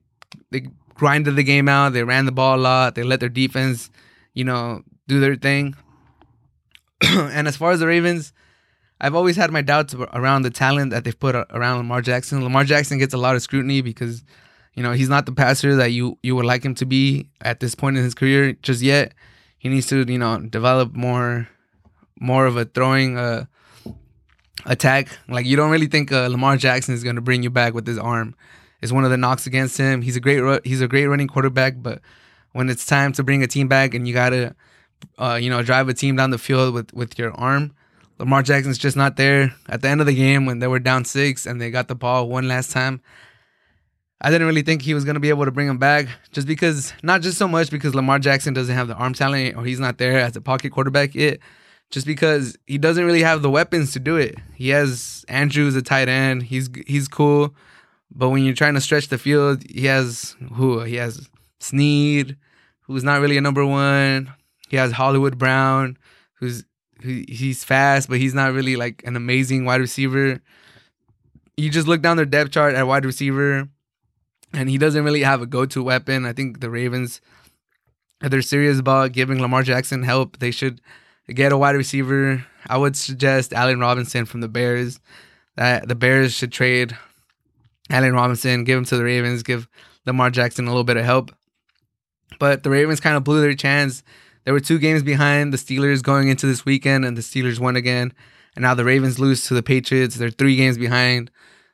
they 0.50 0.66
grinded 0.94 1.36
the 1.36 1.42
game 1.42 1.68
out. 1.68 1.92
They 1.92 2.04
ran 2.04 2.26
the 2.26 2.32
ball 2.32 2.56
a 2.56 2.60
lot. 2.60 2.94
They 2.94 3.02
let 3.02 3.20
their 3.20 3.28
defense, 3.28 3.90
you 4.34 4.44
know, 4.44 4.82
do 5.08 5.18
their 5.20 5.36
thing. 5.36 5.74
and 7.02 7.48
as 7.48 7.56
far 7.56 7.72
as 7.72 7.80
the 7.80 7.86
Ravens, 7.86 8.32
I've 9.00 9.14
always 9.14 9.36
had 9.36 9.50
my 9.50 9.62
doubts 9.62 9.94
around 9.94 10.42
the 10.42 10.50
talent 10.50 10.90
that 10.90 11.04
they've 11.04 11.18
put 11.18 11.34
around 11.34 11.78
Lamar 11.78 12.02
Jackson. 12.02 12.44
Lamar 12.44 12.64
Jackson 12.64 12.98
gets 12.98 13.14
a 13.14 13.18
lot 13.18 13.34
of 13.34 13.42
scrutiny 13.42 13.80
because, 13.80 14.22
you 14.74 14.82
know, 14.82 14.92
he's 14.92 15.08
not 15.08 15.24
the 15.24 15.32
passer 15.32 15.74
that 15.76 15.92
you 15.92 16.18
you 16.22 16.36
would 16.36 16.44
like 16.44 16.62
him 16.62 16.74
to 16.76 16.84
be 16.84 17.30
at 17.40 17.60
this 17.60 17.74
point 17.74 17.96
in 17.96 18.04
his 18.04 18.14
career 18.14 18.52
just 18.52 18.82
yet. 18.82 19.14
He 19.60 19.68
needs 19.68 19.86
to, 19.88 20.10
you 20.10 20.18
know, 20.18 20.40
develop 20.40 20.94
more 20.94 21.46
more 22.18 22.46
of 22.46 22.56
a 22.56 22.64
throwing 22.64 23.18
uh, 23.18 23.44
attack. 24.64 25.08
Like 25.28 25.44
you 25.44 25.54
don't 25.54 25.70
really 25.70 25.86
think 25.86 26.10
uh, 26.10 26.28
Lamar 26.28 26.56
Jackson 26.56 26.94
is 26.94 27.04
going 27.04 27.16
to 27.16 27.22
bring 27.22 27.42
you 27.42 27.50
back 27.50 27.74
with 27.74 27.86
his 27.86 27.98
arm. 27.98 28.34
Is 28.80 28.90
one 28.90 29.04
of 29.04 29.10
the 29.10 29.18
knocks 29.18 29.46
against 29.46 29.76
him. 29.76 30.00
He's 30.00 30.16
a 30.16 30.20
great 30.20 30.64
he's 30.64 30.80
a 30.80 30.88
great 30.88 31.06
running 31.06 31.28
quarterback, 31.28 31.74
but 31.76 32.00
when 32.52 32.70
it's 32.70 32.86
time 32.86 33.12
to 33.12 33.22
bring 33.22 33.42
a 33.42 33.46
team 33.46 33.68
back 33.68 33.92
and 33.92 34.08
you 34.08 34.14
gotta, 34.14 34.56
uh, 35.18 35.38
you 35.40 35.50
know, 35.50 35.62
drive 35.62 35.90
a 35.90 35.94
team 35.94 36.16
down 36.16 36.30
the 36.30 36.38
field 36.38 36.72
with 36.72 36.90
with 36.94 37.18
your 37.18 37.32
arm, 37.32 37.74
Lamar 38.18 38.42
Jackson's 38.42 38.78
just 38.78 38.96
not 38.96 39.16
there. 39.16 39.52
At 39.68 39.82
the 39.82 39.88
end 39.88 40.00
of 40.00 40.06
the 40.06 40.14
game, 40.14 40.46
when 40.46 40.60
they 40.60 40.66
were 40.68 40.78
down 40.78 41.04
six 41.04 41.44
and 41.44 41.60
they 41.60 41.70
got 41.70 41.88
the 41.88 41.94
ball 41.94 42.30
one 42.30 42.48
last 42.48 42.70
time, 42.70 43.02
I 44.20 44.30
didn't 44.30 44.46
really 44.46 44.62
think 44.62 44.82
he 44.82 44.94
was 44.94 45.04
gonna 45.04 45.20
be 45.20 45.30
able 45.30 45.44
to 45.46 45.50
bring 45.50 45.68
him 45.68 45.78
back, 45.78 46.06
just 46.32 46.46
because 46.46 46.92
not 47.02 47.22
just 47.22 47.38
so 47.38 47.48
much 47.48 47.70
because 47.70 47.94
Lamar 47.94 48.18
Jackson 48.18 48.52
doesn't 48.52 48.74
have 48.74 48.88
the 48.88 48.94
arm 48.94 49.14
talent 49.14 49.56
or 49.56 49.64
he's 49.64 49.80
not 49.80 49.98
there 49.98 50.18
as 50.18 50.36
a 50.36 50.40
pocket 50.40 50.72
quarterback 50.72 51.14
yet, 51.14 51.38
just 51.90 52.06
because 52.06 52.56
he 52.66 52.78
doesn't 52.78 53.04
really 53.04 53.22
have 53.22 53.42
the 53.42 53.50
weapons 53.50 53.92
to 53.92 53.98
do 53.98 54.16
it. 54.16 54.36
He 54.54 54.68
has 54.70 55.24
Andrews 55.28 55.74
a 55.74 55.82
tight 55.82 56.08
end. 56.08 56.42
He's 56.42 56.68
he's 56.86 57.08
cool, 57.08 57.54
but 58.10 58.28
when 58.28 58.44
you're 58.44 58.54
trying 58.54 58.74
to 58.74 58.80
stretch 58.80 59.08
the 59.08 59.18
field, 59.18 59.62
he 59.68 59.86
has 59.86 60.36
who 60.54 60.80
he 60.80 60.96
has 60.96 61.28
Snead, 61.60 62.36
who's 62.82 63.04
not 63.04 63.20
really 63.20 63.36
a 63.36 63.42
number 63.42 63.64
one. 63.64 64.32
He 64.68 64.76
has 64.76 64.92
Hollywood 64.92 65.38
Brown, 65.38 65.96
who's 66.34 66.64
who, 67.02 67.24
he's 67.28 67.64
fast, 67.64 68.08
but 68.08 68.18
he's 68.18 68.34
not 68.34 68.52
really 68.52 68.76
like 68.76 69.02
an 69.04 69.16
amazing 69.16 69.64
wide 69.64 69.80
receiver. 69.80 70.40
You 71.56 71.70
just 71.70 71.88
look 71.88 72.02
down 72.02 72.16
their 72.16 72.26
depth 72.26 72.52
chart 72.52 72.74
at 72.74 72.86
wide 72.86 73.04
receiver, 73.04 73.68
and 74.52 74.68
he 74.68 74.78
doesn't 74.78 75.04
really 75.04 75.22
have 75.22 75.42
a 75.42 75.46
go-to 75.46 75.82
weapon. 75.82 76.26
I 76.26 76.32
think 76.32 76.60
the 76.60 76.70
Ravens, 76.70 77.20
if 78.22 78.30
they're 78.30 78.42
serious 78.42 78.78
about 78.78 79.12
giving 79.12 79.40
Lamar 79.40 79.62
Jackson 79.62 80.02
help, 80.02 80.38
they 80.38 80.50
should 80.50 80.80
get 81.28 81.52
a 81.52 81.58
wide 81.58 81.76
receiver. 81.76 82.44
I 82.68 82.76
would 82.76 82.96
suggest 82.96 83.52
Allen 83.52 83.80
Robinson 83.80 84.24
from 84.26 84.40
the 84.40 84.48
Bears. 84.48 85.00
That 85.56 85.88
the 85.88 85.94
Bears 85.94 86.32
should 86.32 86.52
trade 86.52 86.96
Allen 87.90 88.14
Robinson, 88.14 88.64
give 88.64 88.78
him 88.78 88.84
to 88.86 88.96
the 88.96 89.04
Ravens, 89.04 89.42
give 89.42 89.68
Lamar 90.06 90.30
Jackson 90.30 90.66
a 90.66 90.70
little 90.70 90.84
bit 90.84 90.96
of 90.96 91.04
help. 91.04 91.32
But 92.38 92.62
the 92.62 92.70
Ravens 92.70 93.00
kind 93.00 93.16
of 93.16 93.24
blew 93.24 93.40
their 93.40 93.54
chance. 93.54 94.02
There 94.44 94.54
were 94.54 94.60
two 94.60 94.78
games 94.78 95.02
behind 95.02 95.52
the 95.52 95.58
Steelers 95.58 96.02
going 96.02 96.28
into 96.28 96.46
this 96.46 96.64
weekend, 96.64 97.04
and 97.04 97.16
the 97.16 97.22
Steelers 97.22 97.58
won 97.58 97.76
again. 97.76 98.12
And 98.54 98.62
now 98.62 98.74
the 98.74 98.84
Ravens 98.84 99.18
lose 99.18 99.46
to 99.46 99.54
the 99.54 99.62
Patriots. 99.62 100.16
They're 100.16 100.30
three 100.30 100.56
games 100.56 100.78
behind 100.78 101.30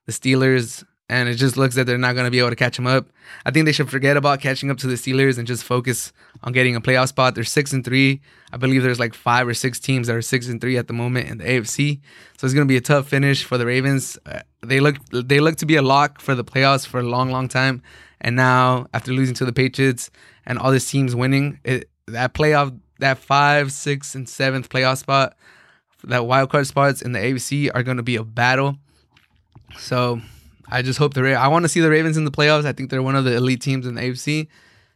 the 0.07 0.13
Steelers, 0.13 0.85
and 1.09 1.29
it 1.29 1.35
just 1.35 1.57
looks 1.57 1.77
that 1.77 1.87
they're 1.87 1.99
not 1.99 2.15
going 2.15 2.25
to 2.25 2.31
be 2.31 2.41
able 2.41 2.51
to 2.51 2.57
catch 2.57 2.77
them 2.77 2.87
up. 2.87 3.07
I 3.45 3.51
think 3.51 3.65
they 3.65 3.73
should 3.73 3.91
forget 3.91 4.17
about 4.17 4.41
catching 4.41 4.71
up 4.71 4.79
to 4.79 4.89
the 4.89 4.95
Steelers 4.95 5.39
and 5.39 5.47
just 5.47 5.63
focus 5.63 6.13
on 6.43 6.53
getting 6.53 6.75
a 6.75 6.81
playoff 6.81 7.09
spot. 7.09 7.35
They're 7.35 7.45
six 7.45 7.73
and 7.73 7.85
three. 7.85 8.21
I 8.53 8.57
believe 8.57 8.83
there's 8.83 8.99
like 8.99 9.15
five 9.15 9.47
or 9.47 9.55
six 9.55 9.79
teams 9.79 10.09
that 10.09 10.17
are 10.17 10.23
six 10.23 10.49
and 10.49 10.61
three 10.61 10.77
at 10.77 10.89
the 10.89 10.93
moment 10.93 11.29
in 11.29 11.39
the 11.39 11.45
AFC. 11.45 12.01
So 12.39 12.45
it's 12.45 12.55
going 12.55 12.67
to 12.67 12.73
be 12.73 12.77
a 12.77 12.81
tough 12.81 13.09
finish 13.09 13.45
for 13.45 13.57
the 13.57 13.67
Ravens. 13.67 14.19
Uh, 14.27 14.41
they 14.63 14.81
look 14.81 14.97
they 15.11 15.39
look 15.39 15.57
to 15.57 15.67
be 15.67 15.77
a 15.77 15.83
lock 15.83 16.21
for 16.21 16.35
the 16.35 16.45
playoffs 16.45 16.87
for 16.87 16.99
a 16.99 17.05
long, 17.05 17.31
long 17.31 17.49
time. 17.49 17.83
And 18.21 18.35
now 18.35 18.87
after 18.93 19.13
losing 19.13 19.35
to 19.37 19.45
the 19.45 19.53
Patriots 19.53 20.11
and 20.45 20.59
all 20.59 20.73
these 20.73 20.91
teams 20.91 21.15
winning, 21.15 21.61
it, 21.65 21.89
that 22.07 22.35
playoff, 22.35 22.77
that 22.99 23.19
five, 23.19 23.71
six, 23.71 24.15
and 24.15 24.29
seventh 24.29 24.69
playoff 24.69 24.99
spot, 24.99 25.37
that 26.05 26.27
wild 26.27 26.51
card 26.51 26.67
spots 26.67 27.03
in 27.03 27.13
the 27.13 27.19
AFC 27.19 27.71
are 27.75 27.83
going 27.83 27.97
to 27.97 28.03
be 28.03 28.17
a 28.17 28.25
battle. 28.25 28.77
So 29.79 30.21
I 30.69 30.83
just 30.83 30.99
hope 30.99 31.15
the 31.15 31.23
Ra- 31.23 31.41
I 31.43 31.49
want 31.49 31.65
to 31.65 31.69
see 31.69 31.81
the 31.81 31.91
Ravens 31.91 32.17
in 32.17 32.25
the 32.25 32.31
playoffs. 32.31 32.65
I 32.65 32.73
think 32.73 32.91
they're 32.91 33.03
one 33.03 33.17
of 33.17 33.25
the 33.25 33.35
elite 33.35 33.61
teams 33.61 33.87
in 33.87 33.95
the 33.95 34.03
AFC. 34.03 34.49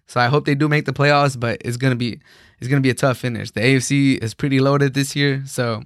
So 0.07 0.21
I 0.21 0.27
hope 0.27 0.45
they 0.45 0.57
do 0.57 0.69
make 0.69 0.87
the 0.87 0.93
playoffs, 0.93 1.39
but 1.39 1.63
it's 1.65 1.77
gonna 1.77 1.97
be 1.97 2.21
it's 2.59 2.69
gonna 2.69 2.81
be 2.81 2.91
a 2.91 2.95
tough 2.95 3.19
finish. 3.19 3.53
The 3.53 3.61
AFC 3.61 4.19
is 4.23 4.35
pretty 4.35 4.59
loaded 4.59 4.95
this 4.95 5.15
year, 5.15 5.43
so 5.47 5.85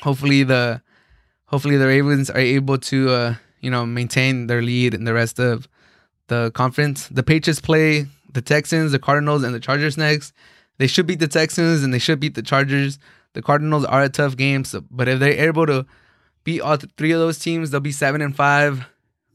hopefully 0.00 0.42
the 0.42 0.82
hopefully 1.46 1.76
the 1.76 1.86
Ravens 1.86 2.28
are 2.28 2.38
able 2.38 2.78
to 2.78 3.10
uh, 3.10 3.34
you 3.60 3.70
know 3.70 3.86
maintain 3.86 4.48
their 4.48 4.60
lead 4.60 4.92
in 4.92 5.04
the 5.04 5.14
rest 5.14 5.40
of 5.40 5.66
the 6.28 6.50
conference. 6.50 7.08
The 7.08 7.22
Patriots 7.22 7.60
play 7.60 8.06
the 8.32 8.42
Texans, 8.42 8.92
the 8.92 8.98
Cardinals, 8.98 9.42
and 9.42 9.54
the 9.54 9.60
Chargers 9.60 9.96
next. 9.96 10.32
They 10.78 10.86
should 10.86 11.06
beat 11.06 11.20
the 11.20 11.28
Texans 11.28 11.82
and 11.82 11.92
they 11.92 11.98
should 11.98 12.20
beat 12.20 12.34
the 12.34 12.42
Chargers. 12.42 12.98
The 13.34 13.42
Cardinals 13.42 13.84
are 13.84 14.02
a 14.02 14.08
tough 14.08 14.36
game, 14.36 14.64
so, 14.64 14.84
but 14.90 15.08
if 15.08 15.20
they're 15.20 15.48
able 15.48 15.66
to 15.66 15.86
beat 16.44 16.60
all 16.60 16.76
three 16.96 17.12
of 17.12 17.20
those 17.20 17.38
teams, 17.38 17.70
they'll 17.70 17.80
be 17.80 17.92
seven 17.92 18.20
and 18.20 18.34
five. 18.34 18.86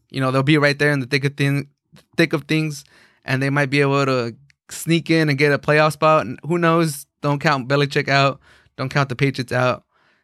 You 0.09 0.21
know, 0.21 0.31
they'll 0.31 0.43
be 0.43 0.57
right 0.57 0.77
there 0.77 0.91
in 0.91 0.99
the 0.99 1.05
thick 1.05 1.25
of 1.25 1.35
thing, 1.35 1.69
thick 2.15 2.33
of 2.33 2.43
things, 2.43 2.85
and 3.25 3.41
they 3.41 3.49
might 3.49 3.69
be 3.69 3.81
able 3.81 4.05
to 4.05 4.35
sneak 4.69 5.09
in 5.09 5.29
and 5.29 5.37
get 5.37 5.51
a 5.51 5.59
playoff 5.59 5.93
spot. 5.93 6.25
And 6.25 6.39
who 6.43 6.57
knows? 6.57 7.05
Don't 7.21 7.39
count 7.39 7.67
Belichick 7.67 8.07
out. 8.07 8.39
Don't 8.77 8.89
count 8.89 9.09
the 9.09 9.15
Patriots 9.15 9.51
out. 9.51 9.83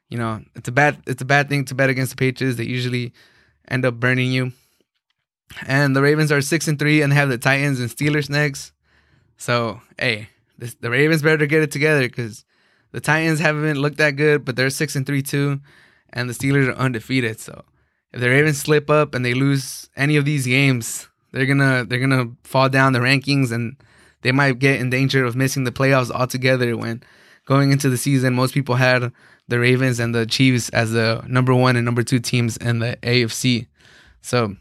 You 0.09 0.17
know, 0.17 0.41
it's 0.55 0.67
a 0.67 0.71
bad 0.71 1.01
it's 1.07 1.21
a 1.21 1.25
bad 1.25 1.49
thing 1.49 1.65
to 1.65 1.75
bet 1.75 1.89
against 1.89 2.11
the 2.11 2.17
Patriots. 2.17 2.57
They 2.57 2.65
usually 2.65 3.13
end 3.67 3.85
up 3.85 3.95
burning 3.95 4.31
you. 4.31 4.53
And 5.65 5.95
the 5.95 6.01
Ravens 6.01 6.31
are 6.31 6.41
six 6.41 6.67
and 6.67 6.77
three 6.79 7.01
and 7.01 7.11
have 7.13 7.29
the 7.29 7.37
Titans 7.37 7.79
and 7.79 7.89
Steelers 7.89 8.29
next. 8.29 8.71
So 9.37 9.81
hey, 9.97 10.29
this, 10.57 10.75
the 10.75 10.89
Ravens 10.89 11.23
better 11.23 11.45
get 11.45 11.63
it 11.63 11.71
together 11.71 12.03
because 12.03 12.45
the 12.91 13.01
Titans 13.01 13.39
haven't 13.39 13.77
looked 13.77 13.97
that 13.97 14.11
good, 14.11 14.45
but 14.45 14.55
they're 14.55 14.69
six 14.69 14.95
and 14.95 15.05
three 15.05 15.23
too, 15.23 15.59
and 16.13 16.29
the 16.29 16.33
Steelers 16.33 16.69
are 16.69 16.77
undefeated. 16.77 17.39
So 17.39 17.65
if 18.13 18.21
the 18.21 18.29
Ravens 18.29 18.59
slip 18.59 18.89
up 18.89 19.13
and 19.13 19.25
they 19.25 19.33
lose 19.33 19.89
any 19.97 20.15
of 20.15 20.25
these 20.25 20.45
games, 20.45 21.09
they're 21.31 21.45
gonna 21.45 21.85
they're 21.85 21.99
gonna 21.99 22.31
fall 22.43 22.69
down 22.69 22.93
the 22.93 22.99
rankings 22.99 23.51
and 23.51 23.75
they 24.21 24.31
might 24.31 24.59
get 24.59 24.79
in 24.79 24.89
danger 24.89 25.25
of 25.25 25.35
missing 25.35 25.65
the 25.65 25.71
playoffs 25.71 26.11
altogether. 26.11 26.77
When 26.77 27.03
going 27.45 27.71
into 27.71 27.89
the 27.89 27.97
season, 27.97 28.33
most 28.33 28.53
people 28.53 28.75
had 28.75 29.11
the 29.47 29.59
Ravens 29.59 29.99
and 29.99 30.15
the 30.15 30.25
Chiefs 30.25 30.69
as 30.69 30.91
the 30.91 31.23
number 31.27 31.53
one 31.53 31.75
and 31.75 31.83
number 31.85 32.03
two 32.03 32.19
teams 32.19 32.55
in 32.57 32.79
the 32.79 32.97
AFC. 33.01 33.67
So 34.21 34.55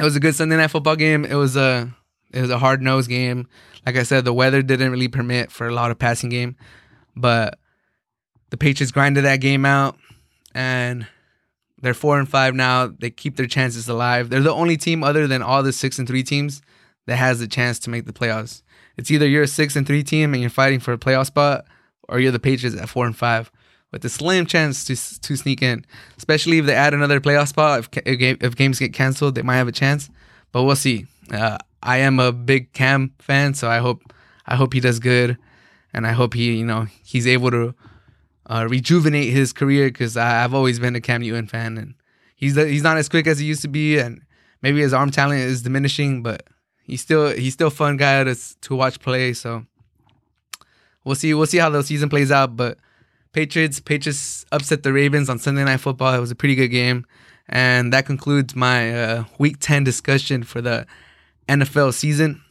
it 0.00 0.04
was 0.04 0.16
a 0.16 0.20
good 0.20 0.34
Sunday 0.34 0.56
night 0.56 0.70
football 0.70 0.96
game. 0.96 1.24
It 1.24 1.34
was 1.34 1.56
a 1.56 1.94
it 2.32 2.40
was 2.40 2.50
a 2.50 2.58
hard 2.58 2.82
nosed 2.82 3.10
game. 3.10 3.48
Like 3.84 3.96
I 3.96 4.02
said, 4.04 4.24
the 4.24 4.32
weather 4.32 4.62
didn't 4.62 4.90
really 4.90 5.08
permit 5.08 5.50
for 5.50 5.68
a 5.68 5.74
lot 5.74 5.90
of 5.90 5.98
passing 5.98 6.30
game, 6.30 6.56
but 7.14 7.58
the 8.50 8.56
Patriots 8.56 8.92
grinded 8.92 9.24
that 9.24 9.40
game 9.40 9.64
out, 9.64 9.96
and 10.54 11.06
they're 11.80 11.94
four 11.94 12.18
and 12.18 12.28
five 12.28 12.54
now. 12.54 12.86
They 12.86 13.10
keep 13.10 13.36
their 13.36 13.46
chances 13.46 13.88
alive. 13.88 14.30
They're 14.30 14.40
the 14.40 14.52
only 14.52 14.76
team 14.76 15.02
other 15.02 15.26
than 15.26 15.42
all 15.42 15.62
the 15.62 15.72
six 15.72 15.98
and 15.98 16.06
three 16.06 16.22
teams 16.22 16.62
that 17.06 17.16
has 17.16 17.40
the 17.40 17.48
chance 17.48 17.78
to 17.80 17.90
make 17.90 18.06
the 18.06 18.12
playoffs. 18.12 18.62
It's 18.96 19.10
either 19.10 19.26
you're 19.26 19.42
a 19.42 19.48
six 19.48 19.74
and 19.74 19.86
three 19.86 20.02
team 20.02 20.32
and 20.32 20.40
you're 20.40 20.50
fighting 20.50 20.80
for 20.80 20.92
a 20.92 20.98
playoff 20.98 21.26
spot, 21.26 21.64
or 22.08 22.20
you're 22.20 22.32
the 22.32 22.38
Patriots 22.38 22.78
at 22.80 22.88
four 22.88 23.06
and 23.06 23.16
five 23.16 23.50
with 23.90 24.04
a 24.04 24.08
slim 24.08 24.46
chance 24.46 24.84
to 24.84 25.20
to 25.20 25.36
sneak 25.36 25.62
in. 25.62 25.84
Especially 26.16 26.58
if 26.58 26.66
they 26.66 26.74
add 26.74 26.94
another 26.94 27.20
playoff 27.20 27.48
spot, 27.48 27.80
if 27.80 27.88
if 28.06 28.56
games 28.56 28.78
get 28.78 28.92
canceled, 28.92 29.34
they 29.34 29.42
might 29.42 29.56
have 29.56 29.68
a 29.68 29.72
chance. 29.72 30.10
But 30.50 30.64
we'll 30.64 30.76
see. 30.76 31.06
Uh, 31.30 31.58
I 31.82 31.98
am 31.98 32.20
a 32.20 32.32
big 32.32 32.72
Cam 32.72 33.12
fan, 33.18 33.54
so 33.54 33.68
I 33.68 33.78
hope 33.78 34.02
I 34.46 34.56
hope 34.56 34.72
he 34.72 34.80
does 34.80 34.98
good, 34.98 35.38
and 35.92 36.06
I 36.06 36.12
hope 36.12 36.34
he 36.34 36.56
you 36.56 36.66
know 36.66 36.86
he's 37.04 37.26
able 37.26 37.50
to 37.50 37.74
uh, 38.52 38.66
rejuvenate 38.68 39.32
his 39.32 39.52
career 39.52 39.88
because 39.88 40.16
I've 40.16 40.52
always 40.52 40.78
been 40.78 40.94
a 40.94 41.00
Cam 41.00 41.22
Newton 41.22 41.46
fan, 41.46 41.78
and 41.78 41.94
he's 42.36 42.54
he's 42.54 42.82
not 42.82 42.98
as 42.98 43.08
quick 43.08 43.26
as 43.26 43.38
he 43.38 43.46
used 43.46 43.62
to 43.62 43.68
be, 43.68 43.98
and 43.98 44.20
maybe 44.60 44.80
his 44.80 44.92
arm 44.92 45.10
talent 45.10 45.40
is 45.40 45.62
diminishing, 45.62 46.22
but 46.22 46.46
he's 46.84 47.00
still 47.00 47.30
he's 47.30 47.54
still 47.54 47.68
a 47.68 47.70
fun 47.70 47.96
guy 47.96 48.22
to 48.24 48.36
to 48.60 48.76
watch 48.76 49.00
play. 49.00 49.32
So 49.32 49.64
we'll 51.02 51.14
see 51.14 51.32
we'll 51.32 51.46
see 51.46 51.58
how 51.58 51.70
the 51.70 51.82
season 51.82 52.10
plays 52.10 52.30
out, 52.30 52.54
but 52.54 52.76
Patriots 53.32 53.80
Patriots 53.80 54.44
upset 54.52 54.82
the 54.82 54.92
Ravens 54.92 55.30
on 55.30 55.38
Sunday 55.38 55.64
Night 55.64 55.78
Football. 55.80 56.12
It 56.14 56.20
was 56.20 56.30
a 56.30 56.36
pretty 56.36 56.54
good 56.54 56.68
game, 56.68 57.06
and 57.48 57.90
that 57.94 58.04
concludes 58.04 58.54
my 58.54 58.94
uh, 58.94 59.24
Week 59.38 59.56
Ten 59.60 59.82
discussion 59.82 60.42
for 60.42 60.60
the 60.60 60.86
NFL 61.48 61.94
season. 61.94 62.42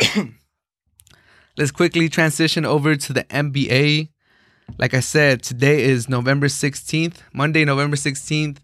Let's 1.58 1.70
quickly 1.72 2.08
transition 2.08 2.64
over 2.64 2.96
to 2.96 3.12
the 3.12 3.24
NBA. 3.24 4.08
Like 4.78 4.94
I 4.94 5.00
said, 5.00 5.42
today 5.42 5.82
is 5.82 6.08
November 6.08 6.46
16th, 6.46 7.18
Monday, 7.32 7.64
November 7.64 7.96
16th 7.96 8.58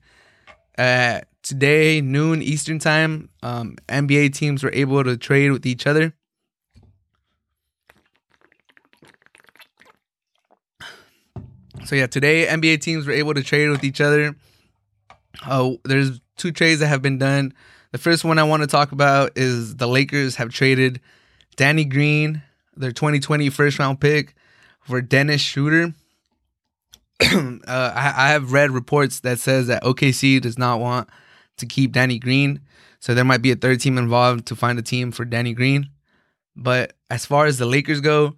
at 0.77 1.29
today, 1.43 2.01
noon 2.01 2.43
Eastern 2.43 2.79
time, 2.79 3.29
um, 3.43 3.77
NBA 3.89 4.35
teams 4.35 4.65
were 4.65 4.73
able 4.73 5.05
to 5.05 5.17
trade 5.17 5.51
with 5.51 5.67
each 5.67 5.87
other. 5.87 6.15
So 11.85 11.97
yeah, 11.97 12.07
today 12.07 12.47
NBA 12.47 12.81
teams 12.81 13.07
were 13.07 13.13
able 13.13 13.35
to 13.35 13.43
trade 13.43 13.69
with 13.69 13.85
each 13.85 14.01
other. 14.01 14.37
Uh, 15.45 15.73
there's 15.85 16.21
two 16.37 16.53
trades 16.53 16.81
that 16.81 16.89
have 16.89 17.03
been 17.03 17.19
done. 17.19 17.53
The 17.93 17.99
first 17.99 18.25
one 18.25 18.39
I 18.39 18.45
want 18.45 18.63
to 18.63 18.67
talk 18.67 18.93
about 18.93 19.33
is 19.37 19.77
the 19.77 19.89
Lakers 19.89 20.37
have 20.37 20.51
traded 20.51 21.01
Danny 21.57 21.85
Green, 21.85 22.43
their 22.77 22.93
2020 22.93 23.51
first 23.51 23.79
round 23.79 24.01
pick, 24.01 24.35
for 24.81 25.01
Dennis 25.01 25.41
Schroder. 25.41 25.95
uh, 27.23 27.59
I, 27.67 28.15
I 28.17 28.29
have 28.31 28.53
read 28.53 28.71
reports 28.71 29.21
that 29.21 29.39
says 29.39 29.67
that 29.67 29.83
OKC 29.83 30.41
does 30.41 30.59
not 30.59 30.81
want 30.81 31.09
to 31.59 31.67
keep 31.67 31.93
Danny 31.93 32.19
Green, 32.19 32.61
so 32.99 33.15
there 33.15 33.25
might 33.25 33.43
be 33.43 33.51
a 33.51 33.57
third 33.57 33.81
team 33.81 33.99
involved 33.99 34.47
to 34.47 34.57
find 34.57 34.79
a 34.79 34.83
team 34.83 35.13
for 35.13 35.25
Danny 35.25 35.53
Green. 35.53 35.91
But 36.57 36.95
as 37.11 37.27
far 37.27 37.47
as 37.47 37.59
the 37.59 37.67
Lakers 37.67 38.01
go, 38.01 38.37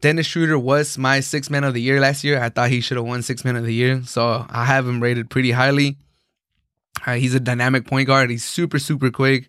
Dennis 0.00 0.26
Schroder 0.26 0.58
was 0.58 0.98
my 0.98 1.20
six 1.20 1.50
man 1.50 1.64
of 1.64 1.74
the 1.74 1.80
year 1.80 2.00
last 2.00 2.24
year. 2.24 2.40
I 2.40 2.50
thought 2.50 2.70
he 2.70 2.80
should 2.80 2.96
have 2.96 3.06
won 3.06 3.22
six 3.22 3.44
man 3.44 3.56
of 3.56 3.64
the 3.64 3.74
year, 3.74 4.02
so 4.04 4.46
I 4.48 4.64
have 4.64 4.86
him 4.86 5.02
rated 5.02 5.30
pretty 5.30 5.50
highly. 5.50 5.96
Uh, 7.06 7.14
he's 7.14 7.34
a 7.34 7.40
dynamic 7.40 7.86
point 7.86 8.06
guard. 8.06 8.30
He's 8.30 8.44
super 8.44 8.78
super 8.78 9.10
quick. 9.10 9.48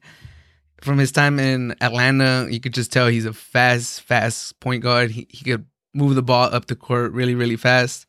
From 0.81 0.97
his 0.97 1.11
time 1.11 1.39
in 1.39 1.75
Atlanta, 1.81 2.47
you 2.49 2.59
could 2.59 2.73
just 2.73 2.91
tell 2.91 3.07
he's 3.07 3.25
a 3.25 3.33
fast 3.33 4.01
fast 4.01 4.59
point 4.59 4.81
guard. 4.81 5.11
He 5.11 5.27
he 5.29 5.43
could 5.43 5.65
move 5.95 6.15
the 6.15 6.21
ball 6.21 6.53
up 6.53 6.67
the 6.67 6.75
court 6.75 7.11
really 7.13 7.35
really 7.35 7.55
fast. 7.55 8.05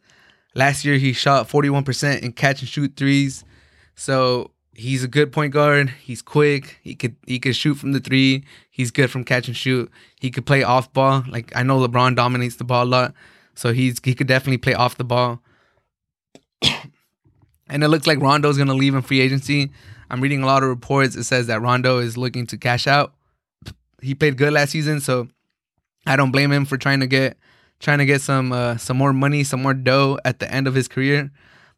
Last 0.55 0.85
year 0.85 0.97
he 0.97 1.13
shot 1.13 1.49
41% 1.49 2.23
in 2.23 2.33
catch 2.33 2.61
and 2.61 2.69
shoot 2.69 2.97
threes. 2.97 3.45
So 3.95 4.53
he's 4.75 5.05
a 5.05 5.09
good 5.09 5.33
point 5.33 5.53
guard. 5.53 5.91
He's 6.03 6.23
quick. 6.23 6.79
He 6.83 6.95
could 6.95 7.17
he 7.27 7.39
could 7.39 7.57
shoot 7.57 7.75
from 7.75 7.93
the 7.93 8.01
three. 8.01 8.45
He's 8.71 8.91
good 8.91 9.11
from 9.11 9.25
catch 9.25 9.49
and 9.49 9.57
shoot. 9.57 9.91
He 10.21 10.31
could 10.31 10.47
play 10.47 10.63
off 10.63 10.93
ball. 10.93 11.25
Like 11.29 11.55
I 11.55 11.63
know 11.63 11.79
LeBron 11.79 12.17
dominates 12.17 12.57
the 12.57 12.65
ball 12.65 12.85
a 12.85 12.87
lot, 12.87 13.15
so 13.55 13.73
he's 13.73 14.01
he 14.03 14.15
could 14.15 14.27
definitely 14.27 14.59
play 14.59 14.75
off 14.75 14.97
the 14.97 15.05
ball. 15.05 15.41
and 16.63 17.85
it 17.85 17.89
looks 17.89 18.07
like 18.07 18.21
Rondo's 18.21 18.59
gonna 18.59 18.75
leave 18.75 18.95
in 18.95 19.03
free 19.03 19.21
agency. 19.21 19.71
I'm 20.09 20.21
reading 20.21 20.43
a 20.43 20.47
lot 20.47 20.63
of 20.63 20.69
reports. 20.69 21.17
It 21.17 21.25
says 21.25 21.49
that 21.49 21.61
Rondo 21.61 21.99
is 21.99 22.17
looking 22.17 22.47
to 22.49 22.57
cash 22.57 22.87
out. 22.87 23.13
He 24.01 24.15
played 24.15 24.37
good 24.37 24.53
last 24.53 24.71
season, 24.71 25.01
so 25.01 25.29
I 26.07 26.17
don't 26.17 26.31
blame 26.31 26.53
him 26.53 26.65
for 26.65 26.77
trying 26.77 27.01
to 27.01 27.07
get 27.07 27.37
trying 27.81 27.99
to 27.99 28.07
get 28.07 28.21
some 28.21 28.53
uh, 28.53 28.77
some 28.77 28.97
more 28.97 29.13
money, 29.13 29.45
some 29.45 29.63
more 29.63 29.75
dough 29.75 30.19
at 30.25 30.39
the 30.39 30.51
end 30.53 30.67
of 30.67 30.75
his 30.75 30.89
career. 30.89 31.31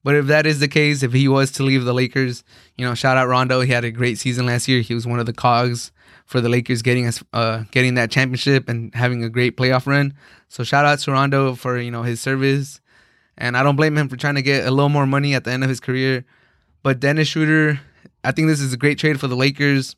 But 0.05 0.15
if 0.15 0.27
that 0.27 0.47
is 0.47 0.61
the 0.61 0.69
case, 0.69 1.03
if 1.03 1.13
he 1.13 1.29
was 1.29 1.51
to 1.53 1.63
leave 1.63 1.85
the 1.85 1.93
Lakers, 1.93 2.45
you 2.77 2.85
know, 2.85 2.95
shout 2.95 3.17
out 3.17 3.29
Rondo. 3.29 3.61
He 3.61 3.73
had 3.73 3.85
a 3.85 3.91
great 3.91 4.19
season 4.19 4.47
last 4.47 4.69
year. 4.69 4.81
He 4.81 4.95
was 4.95 5.07
one 5.07 5.19
of 5.19 5.27
the 5.27 5.33
cogs 5.33 5.93
for 6.25 6.41
the 6.41 6.49
Lakers 6.49 6.83
getting 6.83 7.07
us 7.07 7.23
uh, 7.33 7.65
getting 7.71 7.95
that 7.95 8.11
championship 8.11 8.69
and 8.69 8.95
having 8.95 9.25
a 9.25 9.29
great 9.29 9.57
playoff 9.57 9.87
run. 9.87 10.15
So 10.49 10.63
shout 10.63 10.85
out 10.85 10.99
to 11.01 11.13
Rondo 11.13 11.55
for 11.55 11.79
you 11.79 11.91
know 11.91 12.03
his 12.03 12.21
service, 12.21 12.81
and 13.37 13.57
I 13.57 13.63
don't 13.63 13.77
blame 13.77 13.99
him 13.99 14.09
for 14.09 14.17
trying 14.17 14.37
to 14.37 14.43
get 14.43 14.67
a 14.67 14.71
little 14.71 14.89
more 14.89 15.07
money 15.07 15.35
at 15.35 15.45
the 15.45 15.51
end 15.51 15.65
of 15.65 15.69
his 15.69 15.81
career. 15.81 16.25
But 16.83 17.01
Dennis 17.01 17.29
Schroder, 17.29 17.81
I 18.23 18.33
think 18.33 18.49
this 18.49 18.61
is 18.61 18.73
a 18.73 18.77
great 18.77 18.99
trade 18.99 19.19
for 19.19 19.27
the 19.27 19.37
Lakers. 19.37 19.97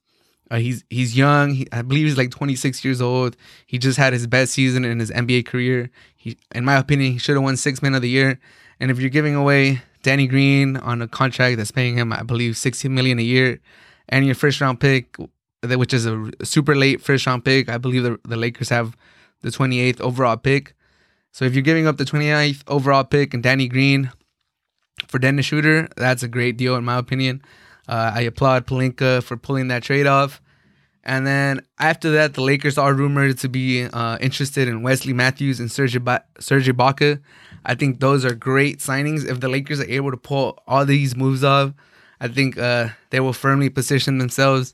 Uh, 0.51 0.57
he's 0.57 0.85
he's 0.91 1.17
young. 1.17 1.55
He, 1.55 1.67
I 1.73 1.83
believe 1.83 2.07
he's 2.07 2.19
like 2.19 2.31
26 2.31 2.85
years 2.85 3.01
old. 3.01 3.37
He 3.67 3.79
just 3.79 3.99
had 3.99 4.13
his 4.13 4.27
best 4.27 4.53
season 4.53 4.85
in 4.85 4.99
his 4.99 5.11
NBA 5.11 5.47
career. 5.47 5.91
He, 6.17 6.37
in 6.55 6.65
my 6.65 6.77
opinion, 6.77 7.13
he 7.13 7.19
should 7.19 7.37
have 7.37 7.45
won 7.45 7.57
Six 7.57 7.83
Man 7.83 7.95
of 7.95 8.03
the 8.03 8.09
Year. 8.09 8.41
And 8.81 8.91
if 8.91 8.99
you're 8.99 9.11
giving 9.11 9.35
away 9.35 9.83
Danny 10.03 10.27
Green 10.27 10.77
on 10.79 11.03
a 11.03 11.09
contract 11.09 11.59
that's 11.59 11.71
paying 11.71 11.97
him, 11.97 12.13
I 12.13 12.23
believe, 12.23 12.57
60 12.57 12.89
million 12.89 13.19
a 13.19 13.23
year, 13.23 13.61
and 14.09 14.27
your 14.27 14.35
first 14.35 14.61
round 14.61 14.81
pick, 14.81 15.17
which 15.63 15.95
is 15.95 16.07
a 16.07 16.31
super 16.43 16.75
late 16.75 17.01
first 17.01 17.27
round 17.27 17.45
pick, 17.45 17.69
I 17.69 17.79
believe 17.79 18.03
the, 18.03 18.19
the 18.25 18.37
Lakers 18.37 18.71
have 18.71 18.97
the 19.43 19.51
28th 19.51 20.01
overall 20.01 20.37
pick. 20.37 20.75
So 21.33 21.45
if 21.45 21.55
you're 21.55 21.63
giving 21.63 21.87
up 21.87 21.97
the 21.97 22.05
29th 22.05 22.63
overall 22.67 23.05
pick 23.05 23.35
and 23.35 23.43
Danny 23.43 23.69
Green 23.69 24.11
for 25.07 25.19
Dennis 25.19 25.47
Schroder, 25.47 25.89
that's 25.97 26.23
a 26.23 26.29
great 26.29 26.57
deal 26.57 26.75
in 26.75 26.85
my 26.85 26.99
opinion. 26.99 27.43
Uh, 27.91 28.13
I 28.15 28.21
applaud 28.21 28.69
Pelinka 28.69 29.21
for 29.21 29.37
pulling 29.37 29.67
that 29.69 29.83
trade 29.83 30.07
off. 30.07 30.41
And 31.03 31.27
then 31.27 31.63
after 31.81 32.13
that, 32.13 32.35
the 32.35 32.41
Lakers 32.41 32.79
are 32.79 32.95
rumored 32.95 33.39
to 33.39 33.49
be 33.49 33.85
uh, 33.85 34.17
interested 34.21 34.69
in 34.69 34.83
Wesley 34.83 35.13
Matthews 35.13 35.59
and 35.59 35.73
Serge, 35.73 35.99
ba- 36.05 36.25
Ibaka. 36.39 37.21
I 37.65 37.75
think 37.75 37.99
those 37.99 38.25
are 38.25 38.33
great 38.33 38.79
signings. 38.79 39.29
If 39.29 39.41
the 39.41 39.49
Lakers 39.49 39.81
are 39.81 39.91
able 39.91 40.13
to 40.13 40.17
pull 40.17 40.63
all 40.69 40.87
these 40.87 41.17
moves 41.17 41.43
off, 41.43 41.73
I 42.21 42.29
think 42.29 42.59
uh, 42.59 42.91
they 43.11 43.19
will 43.19 43.33
firmly 43.33 43.71
position 43.71 44.19
themselves 44.19 44.73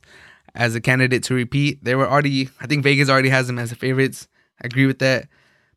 as 0.54 0.74
a 0.74 0.80
candidate 0.80 1.22
to 1.24 1.34
repeat. 1.34 1.82
They 1.82 1.94
were 1.94 2.08
already, 2.08 2.50
I 2.60 2.66
think 2.66 2.82
Vegas 2.82 3.08
already 3.08 3.30
has 3.30 3.46
them 3.46 3.58
as 3.58 3.70
the 3.70 3.76
favorites. 3.76 4.28
I 4.62 4.66
agree 4.66 4.86
with 4.86 4.98
that. 4.98 5.28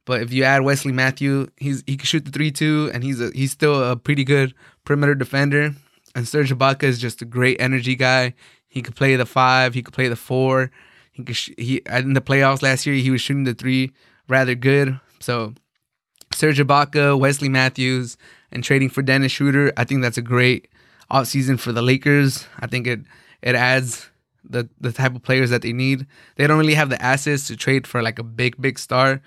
But 0.04 0.24
if 0.24 0.34
you 0.34 0.44
add 0.44 0.64
Wesley 0.64 0.92
Matthew, 0.92 1.48
he's 1.56 1.84
he 1.86 1.96
can 1.96 2.06
shoot 2.06 2.26
the 2.26 2.32
three 2.32 2.52
too, 2.52 2.90
and 2.94 3.04
he's 3.04 3.22
a, 3.22 3.30
he's 3.34 3.52
still 3.52 3.92
a 3.92 3.96
pretty 3.96 4.24
good 4.24 4.56
perimeter 4.84 5.14
defender. 5.14 5.76
And 6.16 6.28
Serge 6.28 6.52
Ibaka 6.52 6.84
is 6.84 7.00
just 7.00 7.22
a 7.22 7.26
great 7.26 7.60
energy 7.60 7.96
guy. 7.96 8.34
He 8.68 8.82
could 8.82 8.96
play 8.96 9.16
the 9.16 9.26
five. 9.26 9.74
He 9.74 9.82
could 9.82 9.94
play 9.94 10.08
the 10.08 10.16
four. 10.16 10.72
He 11.12 11.24
could 11.24 11.36
sh- 11.36 11.52
he 11.58 11.82
in 11.90 12.14
the 12.14 12.22
playoffs 12.22 12.62
last 12.62 12.86
year 12.86 12.96
he 12.96 13.12
was 13.12 13.22
shooting 13.22 13.44
the 13.44 13.54
three 13.54 13.92
rather 14.28 14.56
good. 14.56 15.00
So 15.20 15.54
Serge 16.34 16.60
Ibaka, 16.60 17.20
Wesley 17.20 17.50
Matthews, 17.50 18.18
and 18.52 18.64
trading 18.64 18.90
for 18.90 19.02
Dennis 19.02 19.32
Schroder, 19.32 19.74
I 19.76 19.84
think 19.84 20.02
that's 20.02 20.18
a 20.18 20.22
great 20.22 20.68
offseason 21.12 21.60
for 21.60 21.72
the 21.72 21.82
Lakers. 21.82 22.48
I 22.60 22.68
think 22.68 22.88
it 22.88 23.02
it 23.42 23.56
adds 23.56 24.10
the 24.44 24.70
the 24.80 24.92
type 24.92 25.16
of 25.16 25.24
players 25.24 25.50
that 25.50 25.62
they 25.62 25.74
need. 25.74 26.06
They 26.36 26.48
don't 26.48 26.60
really 26.60 26.76
have 26.76 26.90
the 26.90 27.02
assets 27.02 27.48
to 27.48 27.56
trade 27.56 27.88
for 27.88 28.02
like 28.02 28.20
a 28.20 28.24
big 28.24 28.62
big 28.62 28.80
star, 28.80 29.22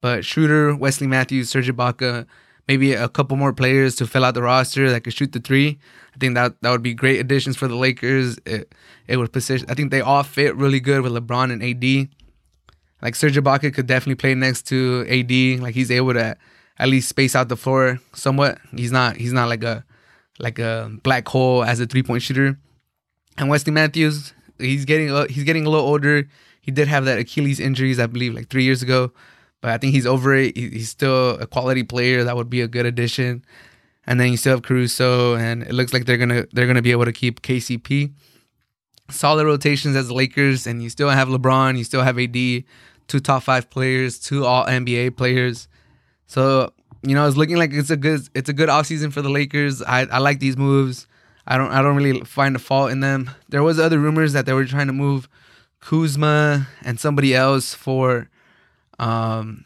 but 0.00 0.24
Schroder, 0.24 0.74
Wesley 0.74 1.06
Matthews, 1.06 1.48
Serge 1.48 1.68
Ibaka, 1.68 2.26
maybe 2.68 2.92
a 2.92 3.08
couple 3.08 3.36
more 3.36 3.52
players 3.52 3.96
to 3.96 4.06
fill 4.06 4.24
out 4.24 4.34
the 4.34 4.42
roster 4.42 4.90
that 4.90 5.00
could 5.02 5.14
shoot 5.14 5.32
the 5.32 5.40
three. 5.40 5.78
I 6.14 6.18
think 6.18 6.34
that 6.34 6.60
that 6.60 6.70
would 6.70 6.82
be 6.82 6.94
great 6.94 7.18
additions 7.18 7.56
for 7.56 7.66
the 7.66 7.74
Lakers. 7.74 8.38
It 8.44 8.72
it 9.08 9.16
would 9.16 9.32
position. 9.32 9.66
I 9.70 9.74
think 9.74 9.90
they 9.90 10.02
all 10.02 10.22
fit 10.22 10.54
really 10.54 10.78
good 10.78 11.00
with 11.00 11.12
LeBron 11.12 11.50
and 11.50 11.62
AD. 11.62 12.08
Like 13.00 13.14
Serge 13.14 13.36
Ibaka 13.36 13.72
could 13.72 13.86
definitely 13.86 14.16
play 14.16 14.34
next 14.34 14.66
to 14.68 15.06
AD. 15.08 15.62
Like 15.62 15.74
he's 15.74 15.90
able 15.90 16.12
to 16.12 16.36
at 16.78 16.88
least 16.88 17.08
space 17.08 17.34
out 17.34 17.48
the 17.48 17.56
floor 17.56 18.00
somewhat. 18.12 18.58
He's 18.76 18.92
not 18.92 19.16
he's 19.16 19.32
not 19.32 19.48
like 19.48 19.64
a 19.64 19.84
like 20.38 20.58
a 20.58 20.92
black 21.02 21.26
hole 21.26 21.64
as 21.64 21.80
a 21.80 21.86
three 21.86 22.02
point 22.02 22.22
shooter. 22.22 22.58
And 23.38 23.48
Wesley 23.48 23.72
Matthews, 23.72 24.34
he's 24.58 24.84
getting 24.84 25.08
he's 25.28 25.44
getting 25.44 25.64
a 25.64 25.70
little 25.70 25.86
older. 25.86 26.28
He 26.60 26.70
did 26.70 26.88
have 26.88 27.06
that 27.06 27.18
Achilles 27.18 27.60
injuries, 27.60 27.98
I 27.98 28.06
believe, 28.06 28.34
like 28.34 28.50
three 28.50 28.64
years 28.64 28.82
ago 28.82 29.12
but 29.60 29.70
I 29.70 29.78
think 29.78 29.94
he's 29.94 30.06
over 30.06 30.34
it. 30.34 30.56
He's 30.56 30.90
still 30.90 31.30
a 31.38 31.46
quality 31.46 31.82
player. 31.82 32.24
That 32.24 32.36
would 32.36 32.50
be 32.50 32.60
a 32.60 32.68
good 32.68 32.86
addition. 32.86 33.44
And 34.06 34.18
then 34.18 34.30
you 34.30 34.36
still 34.36 34.52
have 34.52 34.62
Caruso, 34.62 35.34
and 35.36 35.62
it 35.62 35.72
looks 35.72 35.92
like 35.92 36.06
they're 36.06 36.16
gonna 36.16 36.46
they're 36.52 36.66
gonna 36.66 36.82
be 36.82 36.92
able 36.92 37.04
to 37.04 37.12
keep 37.12 37.42
KCP. 37.42 38.12
Solid 39.10 39.44
rotations 39.46 39.96
as 39.96 40.08
the 40.08 40.14
Lakers, 40.14 40.66
and 40.66 40.82
you 40.82 40.88
still 40.90 41.10
have 41.10 41.28
LeBron. 41.28 41.76
You 41.76 41.84
still 41.84 42.02
have 42.02 42.18
AD, 42.18 42.32
two 42.32 43.20
top 43.20 43.42
five 43.42 43.68
players, 43.68 44.18
two 44.18 44.46
All 44.46 44.64
NBA 44.64 45.16
players. 45.16 45.68
So 46.26 46.72
you 47.02 47.14
know 47.14 47.26
it's 47.26 47.36
looking 47.36 47.56
like 47.56 47.72
it's 47.72 47.90
a 47.90 47.96
good 47.96 48.20
it's 48.34 48.48
a 48.48 48.54
good 48.54 48.68
offseason 48.68 49.12
for 49.12 49.20
the 49.20 49.28
Lakers. 49.28 49.82
I, 49.82 50.02
I 50.02 50.18
like 50.18 50.40
these 50.40 50.56
moves. 50.56 51.06
I 51.46 51.58
don't 51.58 51.70
I 51.70 51.82
don't 51.82 51.96
really 51.96 52.20
find 52.20 52.56
a 52.56 52.58
fault 52.58 52.90
in 52.90 53.00
them. 53.00 53.30
There 53.48 53.62
was 53.62 53.78
other 53.78 53.98
rumors 53.98 54.32
that 54.32 54.46
they 54.46 54.52
were 54.52 54.64
trying 54.64 54.86
to 54.86 54.92
move 54.92 55.28
Kuzma 55.80 56.66
and 56.82 56.98
somebody 56.98 57.34
else 57.34 57.74
for 57.74 58.30
um, 58.98 59.64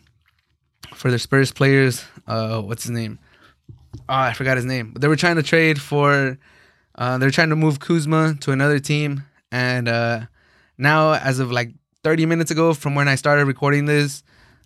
for 0.94 1.10
the 1.10 1.18
Spurs 1.18 1.52
players, 1.52 2.04
uh, 2.26 2.60
what's 2.60 2.84
his 2.84 2.90
name? 2.90 3.18
Oh, 4.08 4.14
I 4.14 4.32
forgot 4.32 4.56
his 4.56 4.66
name. 4.66 4.94
They 4.98 5.08
were 5.08 5.16
trying 5.16 5.36
to 5.36 5.42
trade 5.42 5.80
for. 5.80 6.38
Uh, 6.94 7.18
they're 7.18 7.30
trying 7.30 7.48
to 7.50 7.56
move 7.56 7.80
Kuzma 7.80 8.34
to 8.40 8.52
another 8.52 8.78
team, 8.78 9.24
and 9.50 9.88
uh, 9.88 10.20
now, 10.76 11.12
as 11.14 11.38
of 11.38 11.50
like 11.50 11.72
30 12.04 12.26
minutes 12.26 12.50
ago, 12.50 12.74
from 12.74 12.94
when 12.94 13.08
I 13.08 13.14
started 13.14 13.46
recording 13.46 13.86
this, 13.86 14.22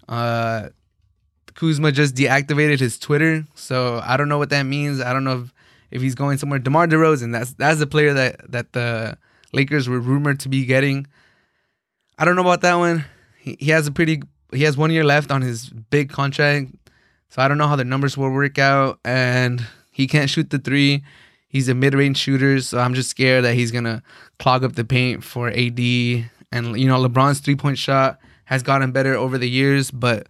uh, 0.08 0.70
Kuzma 1.54 1.92
just 1.92 2.14
deactivated 2.14 2.80
his 2.80 2.98
Twitter. 2.98 3.44
So 3.54 4.00
I 4.04 4.16
don't 4.16 4.28
know 4.28 4.38
what 4.38 4.50
that 4.50 4.64
means. 4.64 5.00
I 5.00 5.12
don't 5.12 5.24
know 5.24 5.42
if, 5.42 5.52
if 5.90 6.02
he's 6.02 6.14
going 6.14 6.38
somewhere. 6.38 6.58
DeMar 6.58 6.86
DeRozan, 6.86 7.32
that's 7.32 7.52
that's 7.54 7.78
the 7.78 7.86
player 7.86 8.14
that 8.14 8.50
that 8.50 8.72
the 8.72 9.18
Lakers 9.52 9.88
were 9.88 10.00
rumored 10.00 10.40
to 10.40 10.48
be 10.48 10.64
getting. 10.64 11.06
I 12.18 12.24
don't 12.24 12.36
know 12.36 12.42
about 12.42 12.62
that 12.62 12.74
one. 12.74 13.04
He, 13.38 13.56
he 13.60 13.70
has 13.70 13.86
a 13.86 13.92
pretty 13.92 14.22
he 14.56 14.64
has 14.64 14.76
one 14.76 14.90
year 14.90 15.04
left 15.04 15.30
on 15.30 15.42
his 15.42 15.70
big 15.70 16.10
contract. 16.10 16.72
So 17.28 17.42
I 17.42 17.48
don't 17.48 17.58
know 17.58 17.68
how 17.68 17.76
the 17.76 17.84
numbers 17.84 18.16
will 18.16 18.30
work 18.30 18.58
out. 18.58 18.98
And 19.04 19.66
he 19.92 20.06
can't 20.06 20.30
shoot 20.30 20.50
the 20.50 20.58
three. 20.58 21.02
He's 21.48 21.68
a 21.68 21.74
mid 21.74 21.94
range 21.94 22.18
shooter. 22.18 22.60
So 22.60 22.78
I'm 22.78 22.94
just 22.94 23.10
scared 23.10 23.44
that 23.44 23.54
he's 23.54 23.70
going 23.70 23.84
to 23.84 24.02
clog 24.38 24.64
up 24.64 24.74
the 24.74 24.84
paint 24.84 25.24
for 25.24 25.48
AD. 25.48 25.78
And, 26.52 26.78
you 26.78 26.86
know, 26.86 27.02
LeBron's 27.02 27.40
three 27.40 27.56
point 27.56 27.78
shot 27.78 28.18
has 28.46 28.62
gotten 28.62 28.92
better 28.92 29.14
over 29.14 29.38
the 29.38 29.48
years, 29.48 29.90
but 29.90 30.28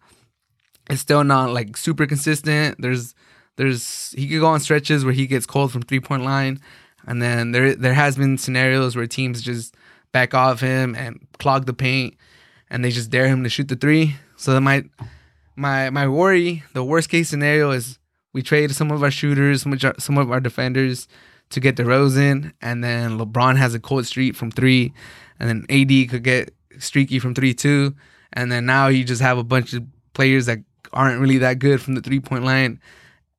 it's 0.89 1.01
still 1.01 1.25
not 1.25 1.51
like 1.51 1.77
super 1.77 2.07
consistent. 2.07 2.81
There's, 2.81 3.15
there's, 3.57 4.13
he 4.13 4.29
could 4.29 4.41
go 4.41 4.47
on 4.47 4.61
stretches 4.61 5.05
where 5.05 5.15
he 5.15 5.27
gets 5.27 5.47
cold 5.47 5.73
from 5.73 5.83
three 5.83 6.01
point 6.01 6.25
line. 6.25 6.61
and 7.07 7.23
then 7.23 7.53
there 7.53 7.75
there 7.75 7.95
has 7.95 8.17
been 8.17 8.37
scenarios 8.37 8.97
where 8.97 9.07
teams 9.07 9.41
just 9.41 9.75
back 10.13 10.35
off 10.35 10.61
him 10.61 10.95
and 10.95 11.27
clog 11.39 11.67
the 11.67 11.73
paint, 11.73 12.17
and 12.71 12.85
they 12.85 12.91
just 12.91 13.11
dare 13.11 13.29
him 13.29 13.43
to 13.45 13.49
shoot 13.49 13.69
the 13.69 13.77
three. 13.77 14.17
So 14.37 14.53
that 14.53 14.61
my 14.61 14.85
my 15.57 15.91
my 15.91 16.09
worry, 16.09 16.63
the 16.73 16.85
worst 16.85 17.09
case 17.09 17.29
scenario 17.29 17.71
is 17.71 17.99
we 18.33 18.43
trade 18.43 18.71
some 18.73 18.91
of 18.91 19.03
our 19.03 19.11
shooters, 19.11 19.63
some 19.63 19.73
of 19.73 19.85
our, 19.85 19.95
some 19.99 20.19
of 20.19 20.31
our 20.31 20.41
defenders 20.41 21.09
to 21.51 21.61
get 21.61 21.77
DeRozan, 21.77 22.53
and 22.61 22.83
then 22.83 23.19
LeBron 23.19 23.57
has 23.57 23.75
a 23.75 23.81
cold 23.81 24.07
streak 24.07 24.35
from 24.35 24.51
three, 24.51 24.93
and 25.39 25.49
then 25.49 25.67
AD 25.71 26.11
could 26.11 26.23
get 26.23 26.55
streaky 26.79 27.19
from 27.19 27.35
three 27.35 27.55
too, 27.55 27.95
and 28.33 28.51
then 28.53 28.67
now 28.67 28.89
you 28.89 29.05
just 29.05 29.23
have 29.23 29.39
a 29.39 29.45
bunch 29.45 29.73
of 29.73 29.85
players 30.13 30.47
that 30.47 30.59
aren't 30.93 31.21
really 31.21 31.39
that 31.39 31.59
good 31.59 31.81
from 31.81 31.95
the 31.95 32.01
three 32.01 32.21
point 32.21 32.45
line. 32.45 32.81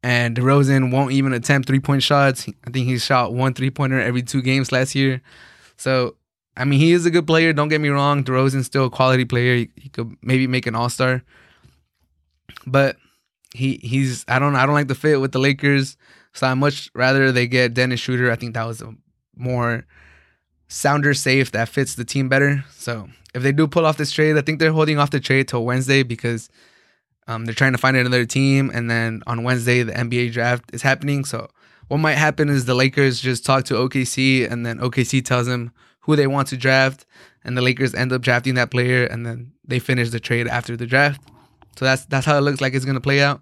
And 0.03 0.37
DeRozan 0.37 0.91
won't 0.91 1.11
even 1.11 1.33
attempt 1.33 1.67
three 1.67 1.79
point 1.79 2.03
shots. 2.03 2.47
I 2.65 2.69
think 2.69 2.87
he 2.87 2.97
shot 2.97 3.33
one 3.33 3.53
three 3.53 3.71
pointer 3.71 3.99
every 3.99 4.21
two 4.21 4.41
games 4.41 4.71
last 4.71 4.95
year. 4.95 5.21
So, 5.75 6.15
I 6.57 6.65
mean, 6.65 6.79
he 6.79 6.91
is 6.91 7.05
a 7.05 7.11
good 7.11 7.27
player. 7.27 7.53
Don't 7.53 7.69
get 7.69 7.81
me 7.81 7.89
wrong. 7.89 8.23
DeRozan's 8.23 8.65
still 8.65 8.85
a 8.85 8.89
quality 8.89 9.25
player. 9.25 9.55
He, 9.55 9.69
he 9.75 9.89
could 9.89 10.17
maybe 10.21 10.47
make 10.47 10.65
an 10.65 10.75
all 10.75 10.89
star. 10.89 11.23
But 12.65 12.97
he 13.53 13.79
he's 13.83 14.25
I 14.27 14.39
don't 14.39 14.55
I 14.55 14.65
don't 14.65 14.75
like 14.75 14.87
the 14.87 14.95
fit 14.95 15.21
with 15.21 15.31
the 15.31 15.39
Lakers. 15.39 15.97
So 16.33 16.47
I 16.47 16.53
much 16.55 16.89
rather 16.93 17.31
they 17.31 17.47
get 17.47 17.73
Dennis 17.73 17.99
Schroder. 17.99 18.31
I 18.31 18.35
think 18.35 18.55
that 18.55 18.65
was 18.65 18.81
a 18.81 18.93
more 19.35 19.85
sounder 20.67 21.13
safe 21.13 21.51
that 21.51 21.69
fits 21.69 21.95
the 21.95 22.03
team 22.03 22.27
better. 22.27 22.65
So 22.71 23.07
if 23.33 23.43
they 23.43 23.51
do 23.51 23.67
pull 23.67 23.85
off 23.85 23.97
this 23.97 24.11
trade, 24.11 24.37
I 24.37 24.41
think 24.41 24.59
they're 24.59 24.71
holding 24.71 24.97
off 24.97 25.11
the 25.11 25.19
trade 25.19 25.47
till 25.47 25.63
Wednesday 25.63 26.03
because 26.03 26.49
um, 27.27 27.45
they're 27.45 27.55
trying 27.55 27.73
to 27.73 27.77
find 27.77 27.95
another 27.97 28.25
team, 28.25 28.71
and 28.73 28.89
then 28.89 29.21
on 29.27 29.43
Wednesday 29.43 29.83
the 29.83 29.91
NBA 29.91 30.31
draft 30.33 30.73
is 30.73 30.81
happening. 30.81 31.25
So 31.25 31.49
what 31.87 31.97
might 31.97 32.15
happen 32.15 32.49
is 32.49 32.65
the 32.65 32.73
Lakers 32.73 33.19
just 33.19 33.45
talk 33.45 33.65
to 33.65 33.75
OKC, 33.75 34.49
and 34.49 34.65
then 34.65 34.79
OKC 34.79 35.23
tells 35.23 35.47
them 35.47 35.71
who 36.07 36.15
they 36.15 36.25
want 36.25 36.47
to 36.47 36.57
draft, 36.57 37.05
and 37.43 37.55
the 37.55 37.61
Lakers 37.61 37.93
end 37.93 38.11
up 38.11 38.21
drafting 38.21 38.55
that 38.55 38.71
player, 38.71 39.05
and 39.05 39.25
then 39.25 39.51
they 39.67 39.77
finish 39.77 40.09
the 40.09 40.19
trade 40.19 40.47
after 40.47 40.75
the 40.75 40.87
draft. 40.87 41.21
So 41.77 41.85
that's 41.85 42.05
that's 42.05 42.25
how 42.25 42.37
it 42.37 42.41
looks 42.41 42.61
like 42.61 42.73
it's 42.73 42.85
gonna 42.85 43.01
play 43.01 43.21
out. 43.21 43.41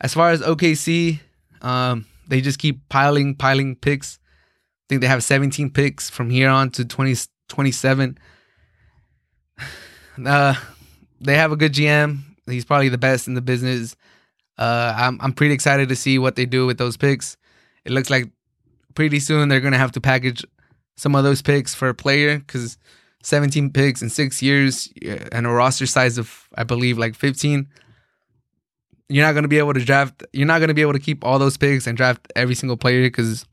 As 0.00 0.12
far 0.12 0.30
as 0.30 0.42
OKC, 0.42 1.20
um, 1.62 2.06
they 2.28 2.40
just 2.40 2.58
keep 2.58 2.88
piling 2.88 3.36
piling 3.36 3.76
picks. 3.76 4.18
I 4.18 4.84
think 4.88 5.00
they 5.00 5.06
have 5.06 5.22
17 5.22 5.70
picks 5.70 6.10
from 6.10 6.28
here 6.28 6.50
on 6.50 6.70
to 6.72 6.84
20, 6.84 7.14
27. 7.48 8.18
Uh, 10.26 10.54
they 11.22 11.38
have 11.38 11.52
a 11.52 11.56
good 11.56 11.72
GM. 11.72 12.18
He's 12.44 12.66
probably 12.66 12.90
the 12.90 12.98
best 12.98 13.28
in 13.28 13.32
the 13.32 13.40
business. 13.40 13.96
Uh, 14.58 14.92
I'm 14.94 15.18
I'm 15.22 15.32
pretty 15.32 15.54
excited 15.54 15.88
to 15.88 15.96
see 15.96 16.18
what 16.18 16.36
they 16.36 16.44
do 16.44 16.66
with 16.66 16.76
those 16.76 16.98
picks. 16.98 17.38
It 17.86 17.92
looks 17.92 18.10
like 18.10 18.28
pretty 18.94 19.20
soon 19.20 19.48
they're 19.48 19.62
gonna 19.62 19.78
have 19.78 19.92
to 19.92 20.02
package 20.02 20.44
some 20.96 21.14
of 21.14 21.24
those 21.24 21.42
picks 21.42 21.74
for 21.74 21.88
a 21.88 21.94
player 21.94 22.38
because 22.38 22.78
17 23.22 23.70
picks 23.70 24.02
in 24.02 24.10
six 24.10 24.42
years 24.42 24.92
and 25.32 25.46
a 25.46 25.50
roster 25.50 25.86
size 25.86 26.18
of 26.18 26.48
I 26.56 26.64
believe 26.64 26.98
like 26.98 27.14
15. 27.14 27.68
You're 29.08 29.26
not 29.26 29.34
gonna 29.34 29.48
be 29.48 29.58
able 29.58 29.74
to 29.74 29.84
draft. 29.84 30.22
You're 30.32 30.46
not 30.46 30.60
gonna 30.60 30.74
be 30.74 30.82
able 30.82 30.94
to 30.94 30.98
keep 30.98 31.24
all 31.24 31.38
those 31.38 31.56
picks 31.56 31.86
and 31.86 31.96
draft 31.96 32.32
every 32.34 32.54
single 32.54 32.76
player 32.76 33.02
because 33.02 33.44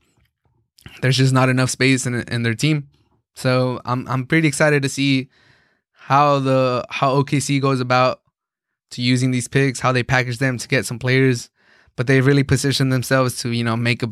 there's 1.02 1.16
just 1.16 1.32
not 1.32 1.48
enough 1.48 1.70
space 1.70 2.06
in 2.06 2.14
in 2.14 2.42
their 2.42 2.54
team. 2.54 2.88
So 3.34 3.80
I'm 3.84 4.06
I'm 4.08 4.26
pretty 4.26 4.48
excited 4.48 4.82
to 4.82 4.88
see 4.88 5.28
how 5.92 6.38
the 6.40 6.84
how 6.90 7.22
OKC 7.22 7.60
goes 7.60 7.80
about 7.80 8.22
to 8.92 9.02
using 9.02 9.30
these 9.30 9.48
picks, 9.48 9.80
how 9.80 9.92
they 9.92 10.02
package 10.02 10.38
them 10.38 10.58
to 10.58 10.66
get 10.66 10.84
some 10.84 10.98
players, 10.98 11.50
but 11.96 12.06
they 12.06 12.20
really 12.20 12.42
position 12.42 12.88
themselves 12.88 13.38
to 13.42 13.52
you 13.52 13.62
know 13.62 13.76
make 13.76 14.02
a 14.02 14.08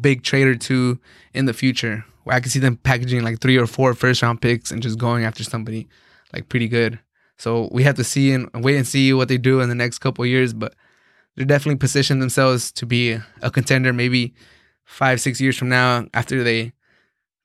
big 0.00 0.22
trade 0.22 0.46
or 0.46 0.54
two 0.54 0.98
in 1.34 1.44
the 1.44 1.52
future. 1.52 2.04
I 2.26 2.40
can 2.40 2.50
see 2.50 2.58
them 2.58 2.76
packaging 2.76 3.22
like 3.22 3.40
three 3.40 3.58
or 3.58 3.66
four 3.66 3.94
first 3.94 4.22
round 4.22 4.40
picks 4.40 4.70
and 4.70 4.82
just 4.82 4.98
going 4.98 5.24
after 5.24 5.44
somebody 5.44 5.88
like 6.32 6.48
pretty 6.48 6.68
good. 6.68 6.98
So 7.38 7.68
we 7.72 7.82
have 7.82 7.96
to 7.96 8.04
see 8.04 8.32
and 8.32 8.48
wait 8.54 8.76
and 8.76 8.86
see 8.86 9.12
what 9.12 9.28
they 9.28 9.38
do 9.38 9.60
in 9.60 9.68
the 9.68 9.74
next 9.74 9.98
couple 9.98 10.24
years, 10.24 10.52
but 10.52 10.74
they're 11.36 11.44
definitely 11.44 11.78
positioned 11.78 12.22
themselves 12.22 12.70
to 12.72 12.86
be 12.86 13.18
a 13.42 13.50
contender 13.50 13.92
maybe 13.92 14.34
five 14.84 15.20
six 15.20 15.40
years 15.40 15.56
from 15.56 15.68
now 15.68 16.06
after 16.14 16.44
they 16.44 16.72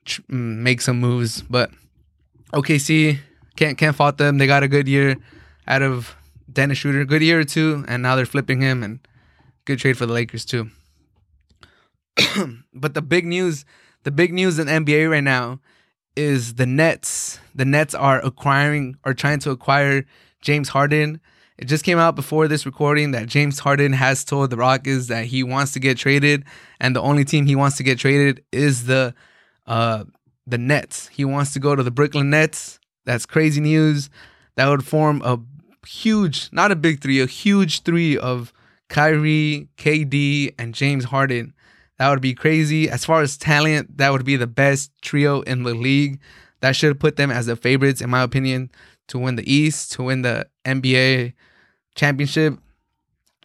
tr- 0.06 0.22
mm, 0.24 0.58
make 0.58 0.82
some 0.82 1.00
moves. 1.00 1.42
But 1.42 1.72
OKC 2.54 3.20
can't 3.56 3.78
can't 3.78 3.96
fault 3.96 4.18
them. 4.18 4.38
They 4.38 4.48
got 4.48 4.64
a 4.64 4.68
good 4.68 4.88
year 4.88 5.18
out 5.68 5.82
of 5.82 6.16
Dennis 6.52 6.80
Schroder, 6.80 7.06
good 7.06 7.22
year 7.22 7.40
or 7.40 7.44
two, 7.44 7.84
and 7.88 8.04
now 8.04 8.16
they're 8.16 8.26
flipping 8.26 8.62
him 8.62 8.84
and 8.84 9.00
good 9.66 9.80
trade 9.80 9.98
for 9.98 10.06
the 10.06 10.14
Lakers 10.14 10.46
too. 10.46 10.70
but 12.74 12.94
the 12.94 13.02
big 13.02 13.26
news, 13.26 13.66
the 14.04 14.12
big 14.12 14.34
news 14.34 14.60
in 14.60 14.68
NBA 14.68 15.10
right 15.10 15.24
now 15.24 15.60
is 16.16 16.56
the 16.56 16.66
Nets. 16.66 17.40
The 17.56 17.66
Nets 17.66 17.94
are 17.94 18.24
acquiring 18.26 18.98
or 19.06 19.14
trying 19.14 19.40
to 19.40 19.52
acquire 19.52 20.06
James 20.42 20.70
Harden. 20.70 21.20
It 21.58 21.66
just 21.66 21.84
came 21.84 21.98
out 21.98 22.16
before 22.16 22.48
this 22.48 22.66
recording 22.66 23.12
that 23.12 23.28
James 23.28 23.60
Harden 23.60 23.92
has 23.94 24.24
told 24.24 24.50
the 24.50 24.58
Rockets 24.58 25.08
that 25.08 25.26
he 25.26 25.44
wants 25.44 25.74
to 25.74 25.80
get 25.80 25.98
traded, 25.98 26.46
and 26.80 26.96
the 26.96 27.02
only 27.02 27.26
team 27.26 27.46
he 27.46 27.56
wants 27.56 27.76
to 27.78 27.84
get 27.84 28.00
traded 28.00 28.44
is 28.52 28.86
the 28.86 29.14
uh, 29.68 30.06
the 30.48 30.58
Nets. 30.58 31.10
He 31.10 31.26
wants 31.26 31.54
to 31.54 31.60
go 31.60 31.76
to 31.76 31.84
the 31.84 31.92
Brooklyn 31.92 32.30
Nets. 32.30 32.80
That's 33.06 33.26
crazy 33.26 33.60
news. 33.60 34.10
That 34.56 34.68
would 34.68 34.86
form 34.86 35.22
a 35.24 35.40
huge, 35.86 36.50
not 36.52 36.72
a 36.72 36.76
big 36.76 37.02
three, 37.02 37.20
a 37.22 37.26
huge 37.26 37.84
three 37.84 38.18
of 38.18 38.54
Kyrie, 38.88 39.70
KD, 39.78 40.56
and 40.58 40.74
James 40.74 41.06
Harden. 41.06 41.54
That 42.00 42.10
would 42.10 42.22
be 42.22 42.34
crazy. 42.34 42.90
As 42.90 43.06
far 43.06 43.22
as 43.22 43.38
talent, 43.38 43.98
that 43.98 44.12
would 44.12 44.26
be 44.26 44.38
the 44.38 44.48
best 44.48 44.92
trio 45.02 45.42
in 45.42 45.64
the 45.64 45.74
league. 45.74 46.20
That 46.62 46.76
should 46.76 47.00
put 47.00 47.18
them 47.18 47.30
as 47.30 47.46
the 47.46 47.56
favorites, 47.56 48.02
in 48.02 48.10
my 48.10 48.24
opinion, 48.24 48.72
to 49.10 49.20
win 49.20 49.36
the 49.36 49.52
East, 49.52 49.92
to 49.94 50.04
win 50.04 50.22
the 50.22 50.48
NBA 50.66 51.34
championship, 51.96 52.58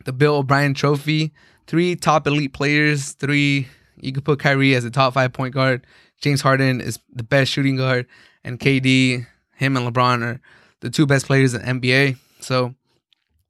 the 0.05 0.13
Bill 0.13 0.37
O'Brien 0.37 0.75
trophy. 0.75 1.33
Three 1.67 1.97
top 1.97 2.27
elite 2.27 2.53
players, 2.53 3.13
three, 3.13 3.69
you 4.01 4.13
could 4.13 4.25
put 4.25 4.39
Kyrie 4.39 4.75
as 4.75 4.85
a 4.85 4.91
top 4.91 5.15
five 5.15 5.33
point 5.33 5.55
guard. 5.55 5.87
James 6.21 6.41
Harden 6.41 6.81
is 6.81 6.99
the 7.13 7.23
best 7.23 7.51
shooting 7.51 7.77
guard, 7.77 8.07
and 8.45 8.61
KD 8.61 9.27
him 9.57 9.77
and 9.77 9.93
LeBron 9.93 10.23
are 10.23 10.41
the 10.81 10.91
two 10.91 11.07
best 11.07 11.27
players 11.27 11.55
in 11.55 11.63
NBA. 11.63 12.19
So 12.41 12.75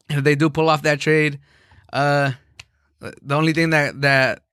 if 0.09 0.23
they 0.25 0.35
do 0.35 0.49
pull 0.51 0.69
off 0.69 0.83
that 0.83 1.01
trade, 1.01 1.41
uh, 1.93 2.33
the 3.01 3.35
only 3.35 3.53
thing 3.53 3.71
that 3.71 4.01
that 4.03 4.44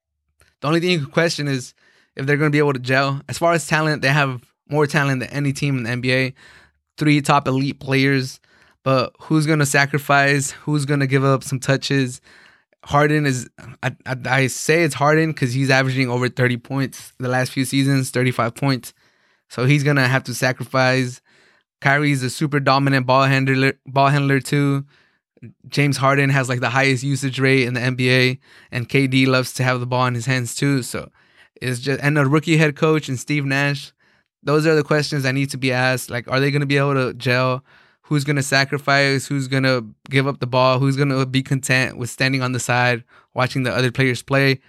the 0.62 0.68
only 0.68 0.80
thing 0.80 0.91
you 0.91 0.99
could 0.99 1.12
question 1.12 1.47
is 1.47 1.74
if 2.16 2.26
they're 2.26 2.38
going 2.38 2.51
to 2.51 2.55
be 2.55 2.59
able 2.59 2.74
to 2.74 2.80
gel. 2.80 3.22
As 3.28 3.38
far 3.38 3.53
as 3.53 3.68
talent, 3.68 4.01
they 4.01 4.09
have 4.09 4.41
more 4.70 4.88
talent 4.88 5.22
than 5.22 5.30
any 5.30 5.53
team 5.53 5.78
in 5.78 5.84
the 5.84 5.89
NBA. 5.89 6.34
Three 6.97 7.22
top 7.22 7.47
elite 7.47 7.80
players, 7.80 8.39
but 8.84 9.14
who's 9.22 9.45
going 9.45 9.59
to 9.59 9.66
sacrifice? 9.66 10.51
Who's 10.51 10.86
going 10.86 10.99
to 10.99 11.07
give 11.07 11.24
up 11.24 11.43
some 11.43 11.59
touches? 11.59 12.22
Harden 12.84 13.26
is 13.26 13.49
I, 13.84 13.95
I, 14.05 14.16
I 14.26 14.47
say 14.47 14.84
it's 14.84 14.95
Harden 14.95 15.32
because 15.32 15.53
he's 15.53 15.70
averaging 15.70 16.09
over 16.09 16.30
30 16.30 16.57
points 16.57 17.14
the 17.20 17.28
last 17.28 17.51
few 17.51 17.66
seasons, 17.66 18.09
35 18.09 18.55
points. 18.55 18.93
So 19.49 19.66
he's 19.66 19.84
gonna 19.84 20.07
have 20.07 20.24
to 20.24 20.34
sacrifice 20.34 21.22
Kyrie's 21.82 22.24
a 22.24 22.30
super 22.30 22.59
dominant 22.59 23.07
ball 23.07 23.24
handler, 23.24 23.74
ball 23.86 24.07
handler 24.07 24.39
too. 24.39 24.86
James 25.68 25.98
Harden 25.98 26.30
has 26.30 26.50
like 26.50 26.60
the 26.60 26.70
highest 26.70 27.04
usage 27.04 27.39
rate 27.39 27.68
in 27.68 27.74
the 27.74 27.80
NBA, 27.80 28.39
and 28.72 28.88
KD 28.88 29.28
loves 29.28 29.54
to 29.54 29.64
have 29.64 29.80
the 29.80 29.86
ball 29.86 30.06
in 30.06 30.14
his 30.14 30.26
hands 30.26 30.56
too. 30.56 30.84
So 30.84 31.10
it's 31.56 31.80
just 31.80 32.02
and 32.02 32.18
a 32.18 32.26
rookie 32.26 32.58
head 32.58 32.76
coach 32.76 33.10
and 33.10 33.20
Steve 33.20 33.46
Nash. 33.46 33.94
Those 34.44 34.66
are 34.66 34.76
the 34.76 34.84
questions 34.84 35.24
that 35.24 35.34
need 35.34 35.52
to 35.52 35.58
be 35.58 35.72
asked. 35.72 36.10
Like, 36.10 36.28
are 36.28 36.39
they 36.39 36.52
going 36.52 36.62
to 36.62 36.66
be 36.66 36.78
able 36.78 36.96
to 36.96 37.14
gel? 37.14 37.64
Who's 38.04 38.24
going 38.24 38.36
to 38.36 38.44
sacrifice? 38.44 39.28
Who's 39.28 39.48
going 39.48 39.64
to 39.64 39.86
give 40.10 40.28
up 40.28 40.39
the 40.39 40.48
ball? 40.48 40.80
Who's 40.80 40.98
going 40.98 41.10
to 41.10 41.26
be 41.26 41.44
content 41.44 41.98
with 41.98 42.10
standing 42.10 42.42
on 42.42 42.52
the 42.52 42.60
side, 42.60 43.04
watching 43.36 43.64
the 43.64 43.74
other 43.74 43.92
players 43.92 44.24
play? 44.24 44.60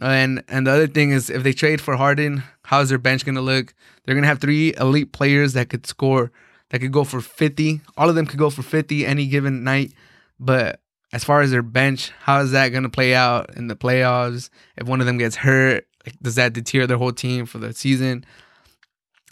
And 0.00 0.44
and 0.48 0.66
the 0.66 0.70
other 0.70 0.86
thing 0.86 1.10
is, 1.10 1.28
if 1.28 1.42
they 1.42 1.52
trade 1.52 1.80
for 1.80 1.96
Harden, 1.96 2.44
how's 2.62 2.88
their 2.88 2.98
bench 2.98 3.24
gonna 3.24 3.40
look? 3.40 3.74
They're 4.04 4.14
gonna 4.14 4.28
have 4.28 4.40
three 4.40 4.74
elite 4.78 5.12
players 5.12 5.54
that 5.54 5.70
could 5.70 5.86
score, 5.86 6.30
that 6.70 6.80
could 6.80 6.92
go 6.92 7.04
for 7.04 7.20
fifty. 7.20 7.80
All 7.96 8.08
of 8.08 8.14
them 8.14 8.26
could 8.26 8.38
go 8.38 8.50
for 8.50 8.62
fifty 8.62 9.06
any 9.06 9.26
given 9.26 9.64
night. 9.64 9.92
But 10.38 10.80
as 11.12 11.24
far 11.24 11.40
as 11.40 11.50
their 11.50 11.62
bench, 11.62 12.12
how 12.20 12.40
is 12.40 12.52
that 12.52 12.68
gonna 12.68 12.88
play 12.88 13.14
out 13.14 13.56
in 13.56 13.68
the 13.68 13.76
playoffs? 13.76 14.50
If 14.76 14.86
one 14.86 15.00
of 15.00 15.06
them 15.06 15.18
gets 15.18 15.36
hurt, 15.36 15.86
like, 16.04 16.18
does 16.20 16.36
that 16.36 16.52
deter 16.52 16.86
their 16.86 16.98
whole 16.98 17.12
team 17.12 17.46
for 17.46 17.58
the 17.58 17.72
season? 17.72 18.24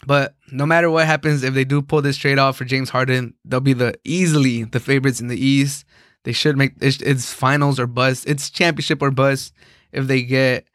But 0.05 0.35
no 0.51 0.65
matter 0.65 0.89
what 0.89 1.07
happens, 1.07 1.43
if 1.43 1.53
they 1.53 1.65
do 1.65 1.81
pull 1.81 2.01
this 2.01 2.17
trade 2.17 2.37
off 2.37 2.57
for 2.57 2.65
James 2.65 2.89
Harden, 2.89 3.33
they'll 3.43 3.59
be 3.59 3.73
the 3.73 3.95
easily 4.03 4.63
the 4.63 4.79
favorites 4.79 5.19
in 5.19 5.27
the 5.27 5.43
East. 5.43 5.85
They 6.23 6.33
should 6.33 6.57
make 6.57 6.73
it's, 6.81 7.01
it's 7.01 7.33
finals 7.33 7.79
or 7.79 7.87
bust. 7.87 8.27
It's 8.27 8.49
championship 8.49 9.01
or 9.01 9.11
bust 9.11 9.53
if 9.91 10.07
they 10.07 10.21
get 10.21 10.67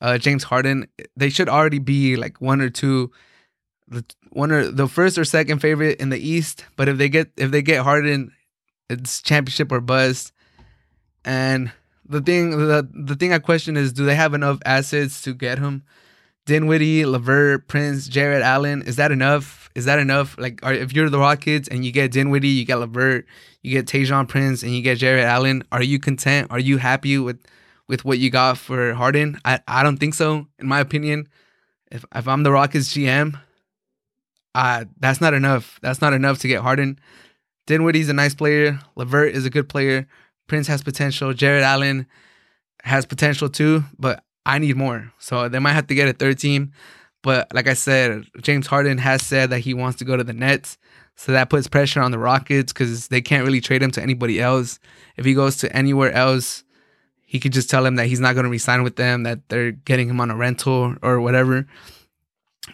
uh, 0.00 0.18
James 0.18 0.44
Harden, 0.44 0.88
they 1.16 1.30
should 1.30 1.48
already 1.48 1.78
be 1.78 2.16
like 2.16 2.40
one 2.40 2.60
or 2.60 2.70
two, 2.70 3.10
one 4.38 4.52
or 4.52 4.70
the 4.70 4.86
first 4.86 5.18
or 5.18 5.24
second 5.24 5.58
favorite 5.58 5.98
in 5.98 6.10
the 6.10 6.18
East. 6.18 6.64
But 6.76 6.88
if 6.88 6.96
they 6.96 7.08
get 7.08 7.32
if 7.36 7.50
they 7.50 7.60
get 7.60 7.82
Harden, 7.82 8.30
it's 8.88 9.20
championship 9.20 9.72
or 9.72 9.80
bust. 9.80 10.32
And 11.24 11.72
the 12.06 12.20
thing 12.20 12.52
the 12.52 12.88
the 12.94 13.16
thing 13.16 13.32
I 13.32 13.40
question 13.40 13.76
is, 13.76 13.92
do 13.92 14.04
they 14.04 14.14
have 14.14 14.34
enough 14.34 14.60
assets 14.64 15.22
to 15.22 15.34
get 15.34 15.58
him? 15.58 15.82
Dinwiddie, 16.46 17.04
LeVert, 17.04 17.66
Prince, 17.66 18.06
Jarrett 18.06 18.42
Allen. 18.42 18.82
Is 18.82 18.94
that 18.96 19.10
enough? 19.10 19.70
Is 19.74 19.84
that 19.86 19.98
enough? 19.98 20.38
Like, 20.38 20.60
are, 20.62 20.72
if 20.72 20.94
you're 20.94 21.10
the 21.10 21.18
Rockets 21.18 21.68
and 21.68 21.84
you 21.84 21.92
get 21.92 22.12
Dinwiddie, 22.12 22.48
you 22.48 22.64
get 22.64 22.76
LeVert, 22.76 23.26
you 23.62 23.72
get 23.72 23.86
Tajon 23.86 24.28
Prince, 24.28 24.62
and 24.62 24.72
you 24.72 24.80
get 24.82 24.98
Jarrett 24.98 25.26
Allen, 25.26 25.62
are 25.72 25.82
you 25.82 25.98
content? 25.98 26.46
Are 26.50 26.60
you 26.60 26.78
happy 26.78 27.18
with 27.18 27.40
with 27.88 28.04
what 28.04 28.18
you 28.20 28.30
got 28.30 28.56
for 28.56 28.94
Harden? 28.94 29.40
I, 29.44 29.60
I 29.66 29.82
don't 29.82 29.98
think 29.98 30.14
so. 30.14 30.46
In 30.60 30.68
my 30.68 30.78
opinion, 30.78 31.28
if 31.90 32.04
if 32.14 32.28
I'm 32.28 32.44
the 32.44 32.52
Rockets 32.52 32.94
GM, 32.94 33.38
uh, 34.58 34.84
that's 34.98 35.20
not 35.20 35.34
enough. 35.34 35.78
That's 35.82 36.00
not 36.00 36.12
enough 36.12 36.40
to 36.40 36.48
get 36.48 36.62
Harden. 36.62 36.98
Dinwiddie's 37.68 38.08
a 38.08 38.12
nice 38.12 38.34
player. 38.34 38.80
LeVert 38.96 39.32
is 39.32 39.46
a 39.46 39.50
good 39.50 39.68
player. 39.68 40.08
Prince 40.48 40.66
has 40.66 40.82
potential. 40.82 41.32
Jarrett 41.32 41.62
Allen 41.62 42.08
has 42.82 43.06
potential 43.06 43.48
too, 43.48 43.84
but 44.00 44.24
I 44.44 44.58
need 44.58 44.76
more. 44.76 45.12
So 45.20 45.48
they 45.48 45.60
might 45.60 45.74
have 45.74 45.86
to 45.86 45.94
get 45.94 46.08
a 46.08 46.12
third 46.12 46.40
team. 46.40 46.72
But 47.22 47.54
like 47.54 47.68
I 47.68 47.74
said, 47.74 48.24
James 48.40 48.66
Harden 48.66 48.98
has 48.98 49.22
said 49.22 49.50
that 49.50 49.60
he 49.60 49.74
wants 49.74 49.98
to 49.98 50.04
go 50.04 50.16
to 50.16 50.24
the 50.24 50.32
Nets. 50.32 50.76
So 51.14 51.30
that 51.30 51.50
puts 51.50 51.68
pressure 51.68 52.02
on 52.02 52.10
the 52.10 52.18
Rockets 52.18 52.72
because 52.72 53.06
they 53.08 53.20
can't 53.20 53.44
really 53.44 53.60
trade 53.60 53.82
him 53.82 53.92
to 53.92 54.02
anybody 54.02 54.40
else. 54.40 54.80
If 55.16 55.24
he 55.24 55.34
goes 55.34 55.58
to 55.58 55.72
anywhere 55.72 56.10
else, 56.10 56.64
he 57.26 57.38
could 57.38 57.52
just 57.52 57.70
tell 57.70 57.84
them 57.84 57.94
that 57.94 58.06
he's 58.06 58.20
not 58.20 58.34
going 58.34 58.44
to 58.44 58.50
resign 58.50 58.82
with 58.82 58.96
them, 58.96 59.22
that 59.22 59.48
they're 59.50 59.70
getting 59.70 60.08
him 60.08 60.20
on 60.20 60.32
a 60.32 60.36
rental 60.36 60.96
or 61.00 61.20
whatever. 61.20 61.68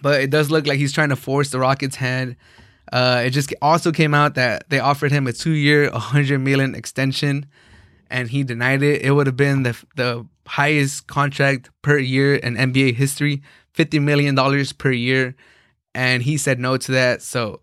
But 0.03 0.21
it 0.21 0.31
does 0.31 0.51
look 0.51 0.67
like 0.67 0.79
he's 0.79 0.93
trying 0.93 1.09
to 1.11 1.17
force 1.17 1.51
the 1.51 1.59
Rockets' 1.59 1.97
hand. 1.97 2.37
Uh, 2.93 3.23
it 3.27 3.31
just 3.31 3.53
also 3.63 3.91
came 3.91 4.15
out 4.15 4.35
that 4.35 4.69
they 4.69 4.79
offered 4.79 5.11
him 5.11 5.27
a 5.27 5.33
two-year, 5.33 5.91
100 5.91 6.39
million 6.39 6.75
extension, 6.75 7.47
and 8.11 8.29
he 8.31 8.43
denied 8.45 8.83
it. 8.83 9.03
It 9.03 9.13
would 9.13 9.27
have 9.27 9.37
been 9.37 9.63
the 9.63 9.77
the 9.97 10.27
highest 10.47 11.07
contract 11.07 11.71
per 11.83 11.99
year 11.99 12.35
in 12.35 12.55
NBA 12.57 12.95
history, 12.95 13.43
50 13.73 13.99
million 13.99 14.35
dollars 14.35 14.73
per 14.73 14.93
year, 14.93 15.35
and 15.95 16.23
he 16.23 16.37
said 16.37 16.59
no 16.59 16.77
to 16.77 16.93
that. 16.93 17.23
So 17.23 17.61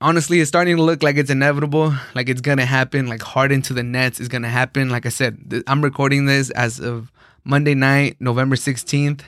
honestly, 0.00 0.40
it's 0.40 0.48
starting 0.48 0.76
to 0.76 0.82
look 0.82 1.02
like 1.02 1.16
it's 1.16 1.30
inevitable, 1.30 1.94
like 2.14 2.28
it's 2.28 2.40
gonna 2.40 2.66
happen. 2.66 3.08
Like 3.08 3.22
Harden 3.22 3.62
to 3.62 3.74
the 3.74 3.82
Nets 3.82 4.20
is 4.20 4.28
gonna 4.28 4.48
happen. 4.48 4.88
Like 4.90 5.06
I 5.06 5.10
said, 5.10 5.50
th- 5.50 5.64
I'm 5.66 5.82
recording 5.82 6.26
this 6.26 6.50
as 6.50 6.78
of 6.80 7.10
Monday 7.44 7.74
night, 7.74 8.16
November 8.20 8.56
16th, 8.56 9.22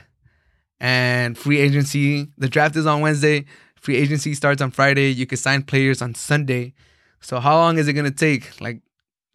and 0.81 1.37
free 1.37 1.59
agency. 1.59 2.27
The 2.39 2.49
draft 2.49 2.75
is 2.75 2.87
on 2.87 3.01
Wednesday. 3.01 3.45
Free 3.75 3.95
agency 3.95 4.33
starts 4.33 4.61
on 4.61 4.71
Friday. 4.71 5.13
You 5.13 5.27
can 5.27 5.37
sign 5.37 5.61
players 5.61 6.01
on 6.01 6.15
Sunday. 6.15 6.73
So 7.21 7.39
how 7.39 7.55
long 7.55 7.77
is 7.77 7.87
it 7.87 7.93
gonna 7.93 8.11
take? 8.11 8.59
Like, 8.59 8.81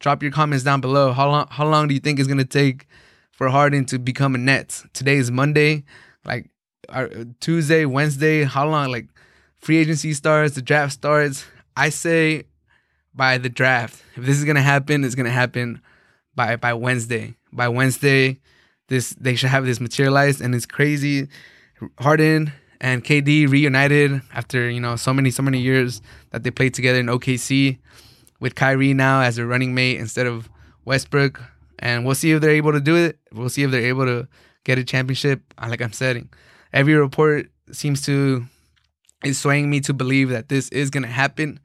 drop 0.01 0.23
your 0.23 0.33
comments 0.33 0.65
down 0.65 0.81
below. 0.81 1.13
How 1.13 1.31
long? 1.31 1.47
How 1.49 1.67
long 1.67 1.87
do 1.87 1.95
you 1.95 2.01
think 2.01 2.19
it's 2.19 2.29
gonna 2.29 2.45
take 2.45 2.87
for 3.31 3.49
Harden 3.49 3.85
to 3.87 3.99
become 3.99 4.35
a 4.35 4.39
Nets? 4.39 4.85
Today 4.93 5.17
is 5.17 5.31
Monday. 5.31 5.85
Like, 6.25 6.51
uh, 6.89 7.07
Tuesday, 7.41 7.85
Wednesday. 7.85 8.43
How 8.43 8.69
long? 8.69 8.91
Like 8.91 9.07
free 9.59 9.77
agency 9.77 10.15
starts, 10.15 10.57
the 10.57 10.63
draft 10.63 10.95
starts. 10.95 11.47
I 11.77 11.91
say 11.91 12.45
by 13.15 13.39
the 13.39 13.49
draft. 13.49 14.03
If 14.17 14.25
this 14.25 14.37
is 14.37 14.45
gonna 14.45 14.63
happen, 14.63 15.05
it's 15.05 15.15
gonna 15.15 15.31
happen 15.31 15.81
by 16.35 16.57
by 16.57 16.75
Wednesday. 16.75 17.37
By 17.53 17.69
Wednesday, 17.69 18.41
this 18.89 19.11
they 19.21 19.35
should 19.35 19.51
have 19.51 19.67
this 19.67 19.81
materialized, 19.81 20.41
and 20.41 20.55
it's 20.55 20.67
crazy. 20.67 21.29
Harden 21.99 22.53
and 22.81 23.05
KD 23.05 23.49
reunited 23.49 24.21
after 24.33 24.71
you 24.71 24.81
know 24.81 24.97
so 24.97 25.13
many 25.13 25.31
so 25.31 25.43
many 25.43 25.61
years 25.61 26.01
that 26.31 26.43
they 26.43 26.51
played 26.51 26.75
together 26.75 27.01
in 27.01 27.07
OKC 27.07 27.79
with 28.41 28.55
Kyrie 28.55 28.95
now 28.95 29.23
as 29.23 29.39
a 29.39 29.47
running 29.47 29.75
mate 29.75 29.99
instead 29.99 30.27
of 30.27 30.49
Westbrook, 30.85 31.43
and 31.79 32.05
we'll 32.05 32.15
see 32.15 32.33
if 32.33 32.41
they're 32.41 32.51
able 32.51 32.73
to 32.73 32.81
do 32.81 32.97
it. 32.97 33.19
We'll 33.33 33.49
see 33.49 33.63
if 33.63 33.71
they're 33.71 33.87
able 33.87 34.07
to 34.07 34.29
get 34.65 34.79
a 34.79 34.85
championship. 34.85 35.43
Uh, 35.59 35.69
like 35.69 35.81
I'm 35.83 35.93
saying, 35.93 36.29
every 36.73 36.95
report 36.95 37.49
seems 37.73 38.03
to 38.03 38.45
is 39.25 39.39
swaying 39.39 39.71
me 39.71 39.81
to 39.81 39.93
believe 39.93 40.29
that 40.31 40.49
this 40.49 40.69
is 40.69 40.91
to 40.91 41.07
happen. 41.07 41.61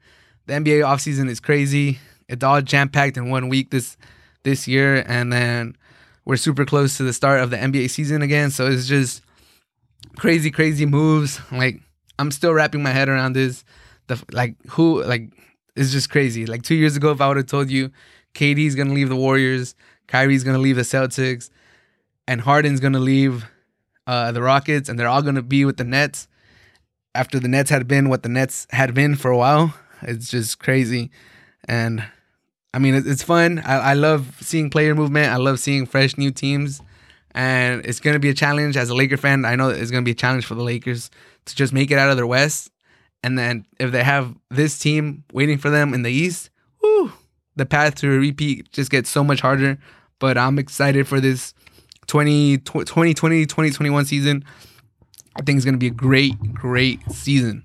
The 0.46 0.54
NBA 0.54 0.82
offseason 0.82 1.28
is 1.28 1.38
crazy. 1.38 1.98
It's 2.28 2.42
all 2.42 2.60
jam 2.62 2.88
packed 2.88 3.16
in 3.16 3.30
one 3.30 3.48
week 3.48 3.70
this 3.70 3.96
this 4.42 4.66
year, 4.66 5.04
and 5.06 5.32
then 5.32 5.76
we're 6.24 6.36
super 6.36 6.64
close 6.64 6.96
to 6.96 7.02
the 7.02 7.12
start 7.12 7.40
of 7.40 7.50
the 7.50 7.56
NBA 7.56 7.90
season 7.90 8.22
again. 8.22 8.50
So 8.50 8.66
it's 8.66 8.86
just 8.86 9.22
crazy, 10.16 10.50
crazy 10.50 10.86
moves. 10.86 11.40
Like 11.50 11.80
I'm 12.18 12.30
still 12.30 12.52
wrapping 12.52 12.82
my 12.82 12.90
head 12.90 13.08
around 13.08 13.34
this. 13.34 13.64
The 14.06 14.22
like 14.32 14.56
who 14.70 15.02
like 15.04 15.32
it's 15.76 15.92
just 15.92 16.10
crazy. 16.10 16.46
Like 16.46 16.62
two 16.62 16.74
years 16.74 16.96
ago, 16.96 17.10
if 17.10 17.20
I 17.20 17.28
would 17.28 17.36
have 17.36 17.46
told 17.46 17.70
you 17.70 17.90
KD's 18.34 18.74
gonna 18.74 18.94
leave 18.94 19.08
the 19.08 19.16
Warriors, 19.16 19.74
Kyrie's 20.06 20.44
gonna 20.44 20.58
leave 20.58 20.76
the 20.76 20.82
Celtics, 20.82 21.50
and 22.26 22.40
Harden's 22.40 22.80
gonna 22.80 23.00
leave 23.00 23.46
uh, 24.06 24.32
the 24.32 24.42
Rockets, 24.42 24.88
and 24.88 24.98
they're 24.98 25.08
all 25.08 25.22
gonna 25.22 25.42
be 25.42 25.64
with 25.64 25.76
the 25.76 25.84
Nets 25.84 26.28
after 27.14 27.38
the 27.38 27.48
Nets 27.48 27.70
had 27.70 27.86
been 27.86 28.08
what 28.08 28.22
the 28.22 28.28
Nets 28.28 28.66
had 28.70 28.94
been 28.94 29.16
for 29.16 29.30
a 29.30 29.36
while. 29.36 29.74
It's 30.02 30.30
just 30.30 30.58
crazy. 30.58 31.10
And 31.66 32.04
I 32.74 32.78
mean, 32.78 32.94
it's 32.94 33.22
fun. 33.22 33.58
I, 33.60 33.78
I 33.78 33.94
love 33.94 34.34
seeing 34.40 34.70
player 34.70 34.94
movement. 34.94 35.30
I 35.30 35.36
love 35.36 35.60
seeing 35.60 35.86
fresh 35.86 36.16
new 36.16 36.30
teams. 36.30 36.80
And 37.34 37.84
it's 37.84 38.00
going 38.00 38.14
to 38.14 38.20
be 38.20 38.28
a 38.28 38.34
challenge 38.34 38.76
as 38.76 38.88
a 38.90 38.94
Laker 38.94 39.16
fan. 39.16 39.44
I 39.44 39.56
know 39.56 39.68
it's 39.68 39.90
going 39.90 40.02
to 40.02 40.08
be 40.08 40.12
a 40.12 40.14
challenge 40.14 40.46
for 40.46 40.54
the 40.54 40.62
Lakers 40.62 41.10
to 41.46 41.54
just 41.54 41.72
make 41.72 41.90
it 41.90 41.98
out 41.98 42.10
of 42.10 42.16
their 42.16 42.26
West. 42.26 42.70
And 43.22 43.38
then 43.38 43.66
if 43.78 43.92
they 43.92 44.02
have 44.02 44.34
this 44.50 44.78
team 44.78 45.24
waiting 45.32 45.58
for 45.58 45.70
them 45.70 45.94
in 45.94 46.02
the 46.02 46.10
East, 46.10 46.50
the 47.56 47.66
path 47.66 47.96
to 47.96 48.12
a 48.12 48.18
repeat 48.18 48.72
just 48.72 48.90
gets 48.90 49.08
so 49.10 49.22
much 49.22 49.40
harder. 49.40 49.78
But 50.18 50.38
I'm 50.38 50.58
excited 50.58 51.06
for 51.06 51.20
this 51.20 51.54
20, 52.06 52.58
2020, 52.58 53.46
2021 53.46 54.04
season. 54.04 54.44
I 55.36 55.42
think 55.42 55.56
it's 55.56 55.64
going 55.64 55.74
to 55.74 55.78
be 55.78 55.86
a 55.86 55.90
great, 55.90 56.38
great 56.52 57.00
season. 57.10 57.64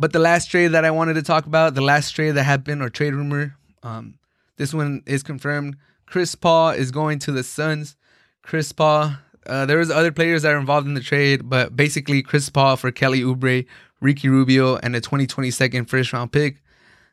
But 0.00 0.14
the 0.14 0.18
last 0.18 0.46
trade 0.46 0.68
that 0.68 0.86
I 0.86 0.90
wanted 0.90 1.14
to 1.14 1.22
talk 1.22 1.44
about, 1.44 1.74
the 1.74 1.82
last 1.82 2.12
trade 2.12 2.30
that 2.30 2.44
happened 2.44 2.80
or 2.80 2.88
trade 2.88 3.12
rumor, 3.12 3.54
um, 3.82 4.14
this 4.56 4.72
one 4.72 5.02
is 5.04 5.22
confirmed. 5.22 5.76
Chris 6.06 6.34
Paul 6.34 6.70
is 6.70 6.90
going 6.90 7.18
to 7.18 7.32
the 7.32 7.44
Suns. 7.44 7.96
Chris 8.40 8.72
Paul, 8.72 9.12
uh, 9.44 9.66
there 9.66 9.76
was 9.76 9.90
other 9.90 10.10
players 10.10 10.40
that 10.40 10.54
are 10.54 10.58
involved 10.58 10.86
in 10.86 10.94
the 10.94 11.02
trade, 11.02 11.50
but 11.50 11.76
basically 11.76 12.22
Chris 12.22 12.48
Paul 12.48 12.78
for 12.78 12.90
Kelly 12.90 13.20
Oubre, 13.20 13.66
Ricky 14.00 14.30
Rubio, 14.30 14.76
and 14.76 14.96
a 14.96 15.02
2022 15.02 15.84
first 15.84 16.14
round 16.14 16.32
pick. 16.32 16.62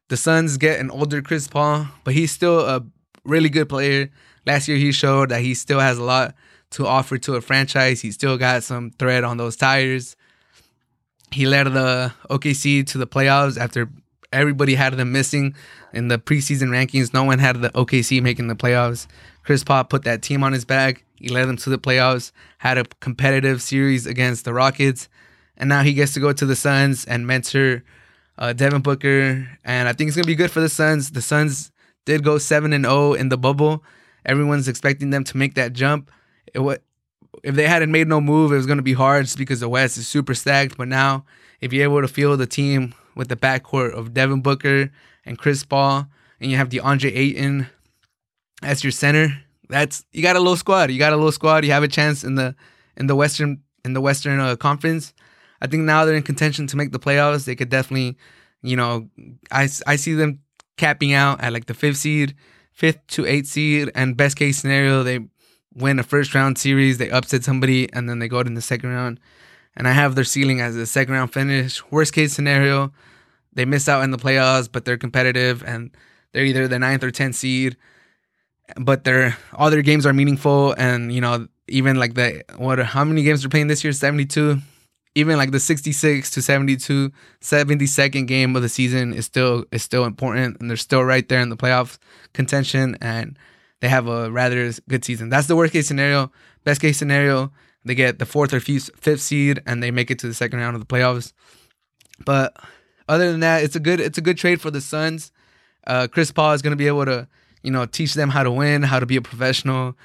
The 0.08 0.16
Suns 0.16 0.56
get 0.56 0.80
an 0.80 0.90
older 0.90 1.22
Chris 1.22 1.50
Paul, 1.50 1.90
but 2.06 2.14
he's 2.14 2.32
still 2.32 2.62
a 2.62 2.86
really 3.26 3.50
good 3.50 3.68
player. 3.68 4.10
Last 4.46 4.70
year 4.70 4.78
he 4.78 4.94
showed 4.94 5.28
that 5.28 5.42
he 5.42 5.56
still 5.56 5.82
has 5.82 5.98
a 5.98 6.04
lot 6.04 6.36
to 6.72 6.88
offer 6.88 7.18
to 7.18 7.36
a 7.36 7.42
franchise. 7.42 8.00
He 8.00 8.14
still 8.14 8.38
got 8.38 8.64
some 8.64 8.92
thread 8.92 9.26
on 9.26 9.36
those 9.36 9.58
tires. 9.58 10.16
He 11.32 11.46
led 11.46 11.66
the 11.66 12.14
OKC 12.30 12.86
to 12.88 12.98
the 12.98 13.08
playoffs 13.08 13.58
after 13.58 13.90
everybody 14.32 14.76
had 14.76 14.94
them 14.94 15.12
missing 15.12 15.56
in 15.94 16.08
the 16.08 16.18
preseason 16.18 16.70
rankings. 16.70 17.14
No 17.14 17.24
one 17.24 17.40
had 17.40 17.62
the 17.62 17.70
OKC 17.72 18.22
making 18.22 18.48
the 18.48 18.56
playoffs. 18.56 19.08
Chris 19.44 19.64
Paul 19.64 19.84
put 19.86 20.04
that 20.04 20.22
team 20.22 20.44
on 20.44 20.54
his 20.54 20.66
back. 20.66 21.04
He 21.16 21.30
led 21.30 21.46
them 21.46 21.58
to 21.58 21.70
the 21.70 21.80
playoffs, 21.80 22.32
had 22.60 22.78
a 22.78 22.86
competitive 23.00 23.62
series 23.62 24.06
against 24.06 24.46
the 24.46 24.54
Rockets, 24.54 25.10
and 25.58 25.68
now 25.68 25.82
he 25.82 25.94
gets 25.94 26.14
to 26.14 26.20
go 26.20 26.32
to 26.32 26.46
the 26.46 26.56
Suns 26.56 27.06
and 27.06 27.26
mentor 27.26 27.84
uh, 28.38 28.54
Devin 28.54 28.82
Booker. 28.82 29.48
And 29.64 29.90
I 29.90 29.94
think 29.94 30.10
it's 30.10 30.18
gonna 30.18 30.28
be 30.28 30.36
good 30.36 30.52
for 30.52 30.60
the 30.60 30.70
Suns. 30.70 31.12
The 31.12 31.22
Suns 31.22 31.72
did 32.06 32.24
go 32.24 32.38
seven 32.38 32.72
and 32.74 32.86
zero 32.86 32.96
oh 32.96 33.14
in 33.14 33.30
the 33.30 33.38
bubble. 33.38 33.84
Everyone's 34.26 34.68
expecting 34.68 35.10
them 35.10 35.24
to 35.24 35.38
make 35.38 35.56
that 35.56 35.74
jump 35.74 36.12
it 36.54 36.84
if 37.44 37.56
they 37.56 37.68
hadn't 37.68 37.92
made 37.92 38.08
no 38.08 38.22
move, 38.22 38.52
it 38.52 38.56
was 38.56 38.66
going 38.66 38.78
to 38.78 38.84
be 38.84 38.94
hard 38.94 39.26
just 39.26 39.38
because 39.38 39.60
the 39.60 39.70
West 39.70 39.98
is 39.98 40.08
super 40.08 40.34
stacked. 40.34 40.78
But 40.78 40.88
now, 40.88 41.26
if 41.62 41.74
you're 41.74 41.84
able 41.84 42.02
to 42.02 42.08
field 42.08 42.40
the 42.40 42.48
team 42.48 42.94
with 43.16 43.30
the 43.30 43.36
backcourt 43.36 43.94
of 43.94 44.14
Devin 44.14 44.42
Booker 44.42 44.92
and 45.26 45.38
Chris 45.38 45.64
Paul, 45.64 46.08
and 46.40 46.52
you 46.52 46.58
have 46.58 46.70
DeAndre 46.70 47.16
Ayton 47.16 47.68
as 48.64 48.84
your 48.84 48.92
center, 48.92 49.42
that's 49.70 50.06
you 50.12 50.22
got 50.22 50.36
a 50.36 50.40
little 50.40 50.56
squad. 50.56 50.92
You 50.92 51.00
got 51.00 51.14
a 51.14 51.18
little 51.18 51.32
squad. 51.32 51.66
You 51.66 51.72
have 51.72 51.84
a 51.84 51.88
chance 51.88 52.24
in 52.24 52.36
the 52.36 52.56
in 52.96 53.08
the 53.08 53.16
Western 53.16 53.62
in 53.84 53.94
the 53.94 54.02
Western 54.02 54.40
uh, 54.40 54.56
Conference. 54.56 55.14
I 55.62 55.68
think 55.68 55.84
now 55.84 56.06
they're 56.06 56.16
in 56.16 56.24
contention 56.24 56.68
to 56.68 56.78
make 56.78 56.92
the 56.92 57.00
playoffs. 57.00 57.46
They 57.46 57.56
could 57.56 57.70
definitely, 57.70 58.18
you 58.62 58.76
know, 58.76 59.10
I 59.52 59.68
I 59.86 59.96
see 59.96 60.14
them 60.14 60.40
capping 60.78 61.14
out 61.14 61.42
at 61.42 61.54
like 61.54 61.66
the 61.66 61.74
fifth 61.74 61.98
seed, 61.98 62.36
fifth 62.72 63.06
to 63.08 63.26
eighth 63.26 63.48
seed, 63.48 63.92
and 63.96 64.16
best 64.16 64.38
case 64.38 64.60
scenario 64.60 65.04
they 65.04 65.20
win 65.78 66.00
a 66.00 66.04
first 66.04 66.34
round 66.36 66.58
series, 66.58 66.98
they 66.98 67.10
upset 67.10 67.44
somebody, 67.44 67.92
and 67.94 68.10
then 68.10 68.20
they 68.20 68.28
go 68.28 68.40
in 68.40 68.56
the 68.56 68.62
second 68.62 68.90
round. 68.90 69.20
And 69.76 69.88
I 69.88 69.92
have 69.92 70.16
their 70.16 70.24
ceiling 70.24 70.60
as 70.60 70.76
a 70.76 70.88
second 70.88 71.14
round 71.14 71.32
finish. 71.32 71.82
Worst 71.92 72.14
case 72.14 72.34
scenario, 72.34 72.92
they 73.54 73.64
miss 73.66 73.88
out 73.88 74.04
in 74.04 74.12
the 74.12 74.18
playoffs, 74.18 74.68
but 74.72 74.86
they're 74.86 74.98
competitive 74.98 75.64
and 75.64 75.92
they're 76.32 76.46
either 76.46 76.68
the 76.68 76.80
ninth 76.80 77.04
or 77.04 77.12
tenth 77.12 77.36
seed. 77.36 77.78
But 78.76 79.04
their 79.04 79.38
all 79.54 79.70
their 79.70 79.82
games 79.82 80.06
are 80.06 80.14
meaningful, 80.14 80.74
and 80.74 81.14
you 81.14 81.22
know 81.22 81.48
even 81.68 81.96
like 81.98 82.16
the 82.16 82.44
what 82.58 82.80
how 82.80 83.06
many 83.06 83.24
games 83.24 83.42
they're 83.42 83.50
playing 83.50 83.68
this 83.68 83.84
year? 83.84 83.94
Seventy 83.94 84.26
two. 84.26 84.60
even 85.16 85.38
like 85.38 85.50
the 85.52 85.60
66 85.60 86.30
to 86.30 86.42
72 86.44 87.12
72nd 87.42 88.28
game 88.28 88.56
of 88.56 88.62
the 88.62 88.70
season 88.70 89.14
is 89.14 89.26
still 89.26 89.66
is 89.72 89.82
still 89.82 90.06
important 90.06 90.58
and 90.60 90.70
they're 90.70 90.78
still 90.78 91.04
right 91.04 91.28
there 91.28 91.42
in 91.42 91.50
the 91.50 91.58
playoff 91.58 91.98
contention 92.34 92.96
and 93.02 93.40
they 93.82 93.90
have 93.90 94.08
a 94.08 94.32
rather 94.32 94.72
good 94.90 95.06
season. 95.06 95.30
That's 95.30 95.48
the 95.48 95.56
worst 95.56 95.74
case 95.74 95.88
scenario. 95.88 96.32
Best 96.64 96.82
case 96.82 96.98
scenario, 96.98 97.52
they 97.86 97.96
get 97.96 98.20
the 98.20 98.26
fourth 98.26 98.54
or 98.54 98.60
fifth 98.60 99.22
seed 99.22 99.62
and 99.66 99.82
they 99.82 99.92
make 99.92 100.12
it 100.12 100.20
to 100.20 100.28
the 100.28 100.34
second 100.34 100.60
round 100.60 100.76
of 100.76 100.82
the 100.82 100.88
playoffs. 100.88 101.34
But 102.26 102.58
other 103.08 103.32
than 103.32 103.42
that, 103.42 103.64
it's 103.64 103.76
a 103.76 103.80
good 103.80 104.00
it's 104.00 104.18
a 104.18 104.22
good 104.22 104.38
trade 104.38 104.62
for 104.62 104.72
the 104.72 104.82
Suns. 104.82 105.32
Uh, 105.86 106.08
Chris 106.12 106.32
Paul 106.32 106.54
is 106.54 106.62
going 106.62 106.72
to 106.72 106.78
be 106.78 106.88
able 106.88 107.06
to 107.06 107.28
you 107.64 107.72
know 107.72 107.86
teach 107.86 108.14
them 108.14 108.30
how 108.30 108.44
to 108.44 108.52
win, 108.52 108.84
how 108.84 109.00
to 109.00 109.06
be 109.06 109.16
a 109.16 109.22
professional. 109.22 109.96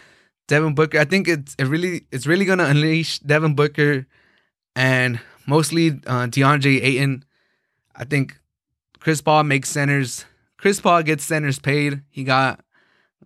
Devin 0.49 0.75
Booker, 0.75 0.99
I 0.99 1.05
think 1.05 1.29
it's 1.29 1.55
it 1.59 1.65
really 1.65 2.07
it's 2.13 2.27
really 2.27 2.45
going 2.45 2.59
to 2.59 2.67
unleash 2.67 3.19
Devin 3.21 3.55
Booker 3.55 4.07
and 4.77 5.21
mostly 5.47 5.91
uh, 6.07 6.27
DeAndre 6.27 6.83
Ayton. 6.83 7.25
I 7.97 8.05
think 8.05 8.39
Chris 9.01 9.21
Paul 9.21 9.45
makes 9.45 9.69
centers. 9.69 10.25
Chris 10.59 10.81
Paul 10.81 11.03
gets 11.03 11.25
centers 11.25 11.59
paid. 11.59 12.03
He 12.11 12.25
got 12.25 12.61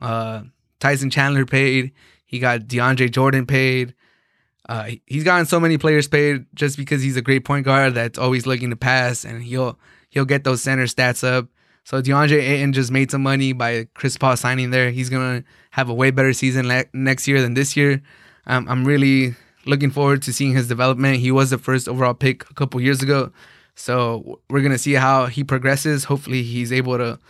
uh, 0.00 0.42
Tyson 0.80 1.10
Chandler 1.10 1.46
paid. 1.46 1.92
He 2.24 2.38
got 2.38 2.62
DeAndre 2.62 3.10
Jordan 3.10 3.46
paid. 3.46 3.94
Uh, 4.68 4.90
he's 5.06 5.24
gotten 5.24 5.46
so 5.46 5.60
many 5.60 5.78
players 5.78 6.08
paid 6.08 6.44
just 6.54 6.76
because 6.76 7.02
he's 7.02 7.16
a 7.16 7.22
great 7.22 7.44
point 7.44 7.64
guard 7.64 7.94
that's 7.94 8.18
always 8.18 8.46
looking 8.46 8.70
to 8.70 8.76
pass, 8.76 9.24
and 9.24 9.42
he'll 9.42 9.78
he'll 10.10 10.24
get 10.24 10.44
those 10.44 10.62
center 10.62 10.84
stats 10.84 11.26
up. 11.26 11.46
So 11.84 12.02
DeAndre 12.02 12.42
Ayton 12.42 12.72
just 12.72 12.90
made 12.90 13.12
some 13.12 13.22
money 13.22 13.52
by 13.52 13.86
Chris 13.94 14.16
Paul 14.16 14.36
signing 14.36 14.70
there. 14.70 14.90
He's 14.90 15.08
gonna 15.08 15.44
have 15.70 15.88
a 15.88 15.94
way 15.94 16.10
better 16.10 16.32
season 16.32 16.66
le- 16.66 16.86
next 16.92 17.28
year 17.28 17.40
than 17.40 17.54
this 17.54 17.76
year. 17.76 18.02
Um, 18.48 18.66
I'm 18.68 18.84
really 18.84 19.36
looking 19.66 19.90
forward 19.90 20.22
to 20.22 20.32
seeing 20.32 20.52
his 20.54 20.66
development. 20.66 21.18
He 21.18 21.30
was 21.30 21.50
the 21.50 21.58
first 21.58 21.88
overall 21.88 22.14
pick 22.14 22.48
a 22.50 22.54
couple 22.54 22.80
years 22.80 23.02
ago, 23.02 23.30
so 23.76 24.40
we're 24.50 24.62
gonna 24.62 24.78
see 24.78 24.94
how 24.94 25.26
he 25.26 25.44
progresses. 25.44 26.04
Hopefully, 26.04 26.42
he's 26.42 26.72
able 26.72 26.98
to 26.98 27.20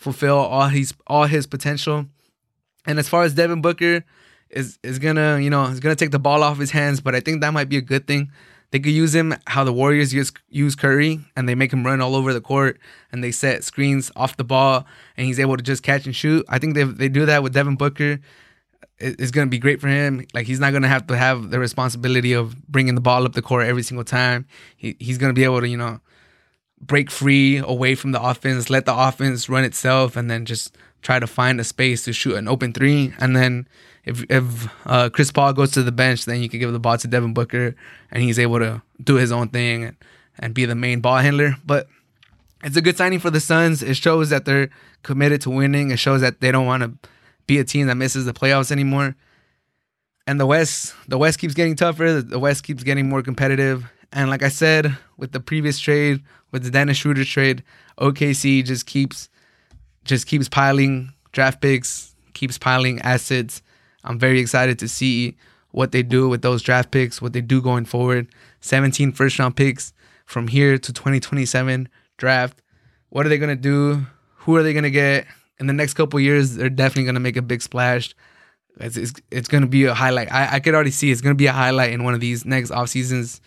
fulfill 0.00 0.36
all 0.36 0.68
his 0.68 0.94
all 1.06 1.26
his 1.26 1.46
potential. 1.46 2.06
And 2.86 2.98
as 2.98 3.08
far 3.08 3.22
as 3.24 3.34
Devin 3.34 3.60
Booker 3.60 4.02
is 4.48 4.78
is 4.82 4.98
gonna 4.98 5.38
you 5.38 5.50
know 5.50 5.64
is 5.64 5.78
gonna 5.78 5.94
take 5.94 6.10
the 6.10 6.18
ball 6.18 6.42
off 6.42 6.58
his 6.58 6.70
hands, 6.70 7.00
but 7.00 7.14
I 7.14 7.20
think 7.20 7.42
that 7.42 7.52
might 7.52 7.68
be 7.68 7.76
a 7.76 7.82
good 7.82 8.06
thing. 8.06 8.32
They 8.70 8.78
could 8.78 8.92
use 8.92 9.14
him 9.14 9.34
how 9.46 9.62
the 9.64 9.74
Warriors 9.74 10.14
use 10.14 10.32
use 10.48 10.74
Curry, 10.74 11.20
and 11.36 11.46
they 11.46 11.54
make 11.54 11.70
him 11.70 11.84
run 11.84 12.00
all 12.00 12.16
over 12.16 12.32
the 12.32 12.40
court, 12.40 12.80
and 13.12 13.22
they 13.22 13.30
set 13.30 13.62
screens 13.62 14.10
off 14.16 14.38
the 14.38 14.44
ball, 14.44 14.86
and 15.18 15.26
he's 15.26 15.38
able 15.38 15.58
to 15.58 15.62
just 15.62 15.82
catch 15.82 16.06
and 16.06 16.16
shoot. 16.16 16.46
I 16.48 16.58
think 16.58 16.74
they 16.74 16.84
they 16.84 17.10
do 17.10 17.26
that 17.26 17.42
with 17.42 17.52
Devin 17.52 17.76
Booker. 17.76 18.20
It's 18.98 19.30
gonna 19.30 19.48
be 19.48 19.58
great 19.58 19.82
for 19.82 19.88
him. 19.88 20.26
Like 20.32 20.46
he's 20.46 20.60
not 20.60 20.72
gonna 20.72 20.88
have 20.88 21.06
to 21.08 21.16
have 21.16 21.50
the 21.50 21.58
responsibility 21.58 22.32
of 22.32 22.56
bringing 22.68 22.94
the 22.94 23.00
ball 23.02 23.26
up 23.26 23.34
the 23.34 23.42
court 23.42 23.66
every 23.66 23.82
single 23.82 24.04
time. 24.04 24.46
He, 24.78 24.96
he's 24.98 25.18
gonna 25.18 25.34
be 25.34 25.44
able 25.44 25.60
to 25.60 25.68
you 25.68 25.76
know 25.76 26.00
break 26.80 27.10
free 27.10 27.58
away 27.58 27.94
from 27.94 28.12
the 28.12 28.22
offense, 28.22 28.70
let 28.70 28.86
the 28.86 28.96
offense 28.96 29.48
run 29.48 29.64
itself, 29.64 30.16
and 30.16 30.30
then 30.30 30.44
just 30.44 30.76
try 31.02 31.18
to 31.18 31.26
find 31.26 31.60
a 31.60 31.64
space 31.64 32.04
to 32.04 32.12
shoot 32.12 32.36
an 32.36 32.48
open 32.48 32.72
three. 32.72 33.12
And 33.18 33.36
then 33.36 33.68
if 34.04 34.24
if 34.30 34.68
uh, 34.86 35.10
Chris 35.10 35.30
Paul 35.30 35.52
goes 35.52 35.70
to 35.72 35.82
the 35.82 35.92
bench, 35.92 36.24
then 36.24 36.42
you 36.42 36.48
can 36.48 36.60
give 36.60 36.72
the 36.72 36.80
ball 36.80 36.98
to 36.98 37.08
Devin 37.08 37.34
Booker, 37.34 37.74
and 38.10 38.22
he's 38.22 38.38
able 38.38 38.58
to 38.58 38.82
do 39.02 39.16
his 39.16 39.32
own 39.32 39.48
thing 39.48 39.84
and, 39.84 39.96
and 40.38 40.54
be 40.54 40.64
the 40.64 40.74
main 40.74 41.00
ball 41.00 41.18
handler. 41.18 41.56
But 41.64 41.88
it's 42.62 42.76
a 42.76 42.82
good 42.82 42.96
signing 42.96 43.20
for 43.20 43.30
the 43.30 43.40
Suns. 43.40 43.82
It 43.82 43.96
shows 43.96 44.30
that 44.30 44.44
they're 44.44 44.70
committed 45.02 45.40
to 45.42 45.50
winning. 45.50 45.90
It 45.90 45.98
shows 45.98 46.20
that 46.20 46.40
they 46.40 46.52
don't 46.52 46.66
want 46.66 46.82
to 46.82 47.08
be 47.46 47.58
a 47.58 47.64
team 47.64 47.86
that 47.86 47.96
misses 47.96 48.26
the 48.26 48.32
playoffs 48.32 48.70
anymore. 48.70 49.16
And 50.26 50.38
the 50.38 50.46
West, 50.46 50.94
the 51.08 51.18
West 51.18 51.38
keeps 51.38 51.54
getting 51.54 51.74
tougher. 51.74 52.20
The 52.22 52.38
West 52.38 52.62
keeps 52.62 52.82
getting 52.82 53.08
more 53.08 53.22
competitive. 53.22 53.90
And 54.12 54.28
like 54.28 54.42
I 54.42 54.48
said 54.48 54.96
with 55.16 55.32
the 55.32 55.40
previous 55.40 55.78
trade, 55.78 56.22
with 56.52 56.64
the 56.64 56.70
Dennis 56.70 56.98
Schroder 56.98 57.24
trade, 57.24 57.62
OKC 57.98 58.64
just 58.64 58.86
keeps 58.86 59.28
just 60.04 60.26
keeps 60.26 60.48
piling 60.48 61.12
draft 61.32 61.60
picks, 61.60 62.14
keeps 62.34 62.58
piling 62.58 63.00
assets. 63.02 63.62
I'm 64.04 64.18
very 64.18 64.40
excited 64.40 64.78
to 64.78 64.88
see 64.88 65.36
what 65.72 65.92
they 65.92 66.02
do 66.02 66.28
with 66.28 66.42
those 66.42 66.62
draft 66.62 66.90
picks, 66.90 67.20
what 67.20 67.32
they 67.32 67.40
do 67.40 67.60
going 67.60 67.84
forward. 67.84 68.28
17 68.60 69.12
first 69.12 69.38
round 69.38 69.56
picks 69.56 69.92
from 70.26 70.48
here 70.48 70.78
to 70.78 70.92
2027 70.92 71.88
draft. 72.16 72.62
What 73.10 73.26
are 73.26 73.28
they 73.28 73.38
going 73.38 73.56
to 73.56 73.60
do? 73.60 74.06
Who 74.36 74.56
are 74.56 74.62
they 74.62 74.72
going 74.72 74.84
to 74.84 74.90
get? 74.90 75.26
In 75.58 75.66
the 75.66 75.72
next 75.72 75.94
couple 75.94 76.18
years, 76.18 76.56
they're 76.56 76.70
definitely 76.70 77.04
going 77.04 77.14
to 77.14 77.20
make 77.20 77.36
a 77.36 77.42
big 77.42 77.60
splash. 77.60 78.14
It's, 78.78 78.96
it's, 78.96 79.12
it's 79.30 79.48
going 79.48 79.62
to 79.62 79.68
be 79.68 79.84
a 79.84 79.94
highlight. 79.94 80.32
I, 80.32 80.54
I 80.54 80.60
could 80.60 80.74
already 80.74 80.90
see 80.90 81.10
it's 81.10 81.20
going 81.20 81.34
to 81.34 81.38
be 81.38 81.46
a 81.46 81.52
highlight 81.52 81.92
in 81.92 82.02
one 82.02 82.14
of 82.14 82.20
these 82.20 82.46
next 82.46 82.70
off 82.70 82.88
seasons. 82.88 83.40